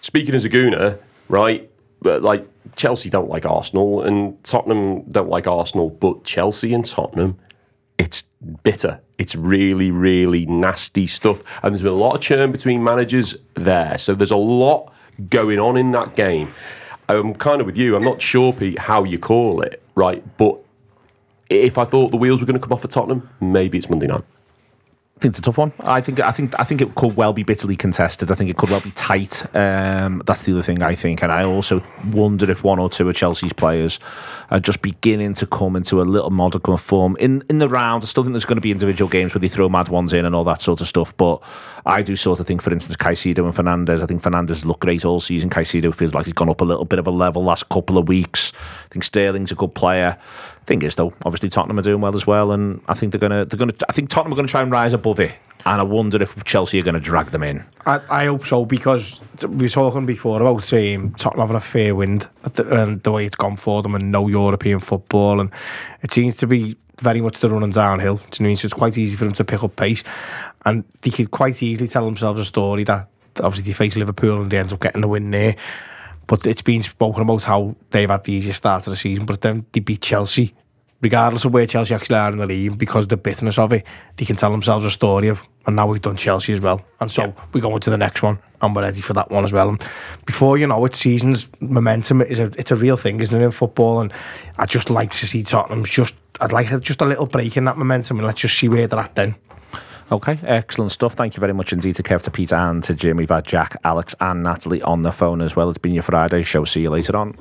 [0.00, 0.98] speaking as a gooner,
[1.28, 1.70] right?
[2.00, 7.38] But like Chelsea don't like Arsenal and Tottenham don't like Arsenal, but Chelsea and Tottenham,
[7.98, 8.24] it's
[8.62, 9.00] bitter.
[9.18, 11.42] It's really, really nasty stuff.
[11.62, 13.98] And there's been a lot of churn between managers there.
[13.98, 14.92] So there's a lot
[15.28, 16.54] going on in that game.
[17.08, 17.96] I'm kind of with you.
[17.96, 20.24] I'm not sure, Pete, how you call it, right?
[20.38, 20.58] But
[21.50, 24.06] if I thought the wheels were going to come off at Tottenham, maybe it's Monday
[24.06, 24.24] night.
[25.22, 25.72] I think it's a tough one.
[25.78, 28.32] I think I think I think it could well be bitterly contested.
[28.32, 29.44] I think it could well be tight.
[29.54, 31.80] Um, that's the other thing I think, and I also
[32.10, 34.00] wonder if one or two of Chelsea's players
[34.50, 38.02] are just beginning to come into a little modicum of form in in the round.
[38.02, 40.24] I still think there's going to be individual games where they throw mad ones in
[40.24, 41.16] and all that sort of stuff.
[41.16, 41.40] But
[41.86, 44.02] I do sort of think, for instance, Caicedo and Fernandez.
[44.02, 45.50] I think Fernandez looked great all season.
[45.50, 48.08] Caicedo feels like he's gone up a little bit of a level last couple of
[48.08, 48.52] weeks.
[48.86, 50.18] I think Sterling's a good player.
[50.64, 53.44] Thing is, though, obviously Tottenham are doing well as well, and I think they're gonna
[53.44, 53.74] they're gonna.
[53.88, 55.34] I think Tottenham are going to try and rise above it,
[55.64, 57.64] and I wonder if Chelsea are going to drag them in.
[57.86, 61.94] I, I hope so because we were talking before about um, Tottenham having a fair
[61.94, 65.50] wind the, and the way it's gone for them and no European football and
[66.02, 68.16] it seems to be very much the running downhill.
[68.16, 68.56] Do you know what I mean?
[68.56, 70.04] So it's quite easy for them to pick up pace
[70.64, 73.08] and they could quite easily tell themselves a story that
[73.40, 75.56] obviously they face Liverpool and they end up getting the win there.
[76.26, 79.40] But it's been spoken about how they've had the easiest start of the season, but
[79.40, 80.54] then they beat Chelsea.
[81.00, 83.84] Regardless of where Chelsea actually are in the league, because the bitterness of it,
[84.16, 86.80] they can tell themselves a story of, and now we've done Chelsea as well.
[87.00, 89.52] And so we go into the next one, and we're ready for that one as
[89.52, 89.68] well.
[89.68, 89.82] And
[90.26, 93.50] before you know it, season's momentum is a it's a real thing, isn't it, in
[93.50, 94.00] football?
[94.00, 94.12] And
[94.58, 97.76] I'd just like to see Tottenham's just I'd like just a little break in that
[97.76, 99.34] momentum, and let's just see where they're at then.
[100.12, 101.14] Okay, excellent stuff.
[101.14, 103.16] Thank you very much indeed to Kev, to Peter, and to Jim.
[103.16, 105.70] We've had Jack, Alex, and Natalie on the phone as well.
[105.70, 106.66] It's been your Friday show.
[106.66, 107.34] See you later on.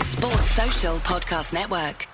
[0.00, 2.08] Sports Social Podcast Network.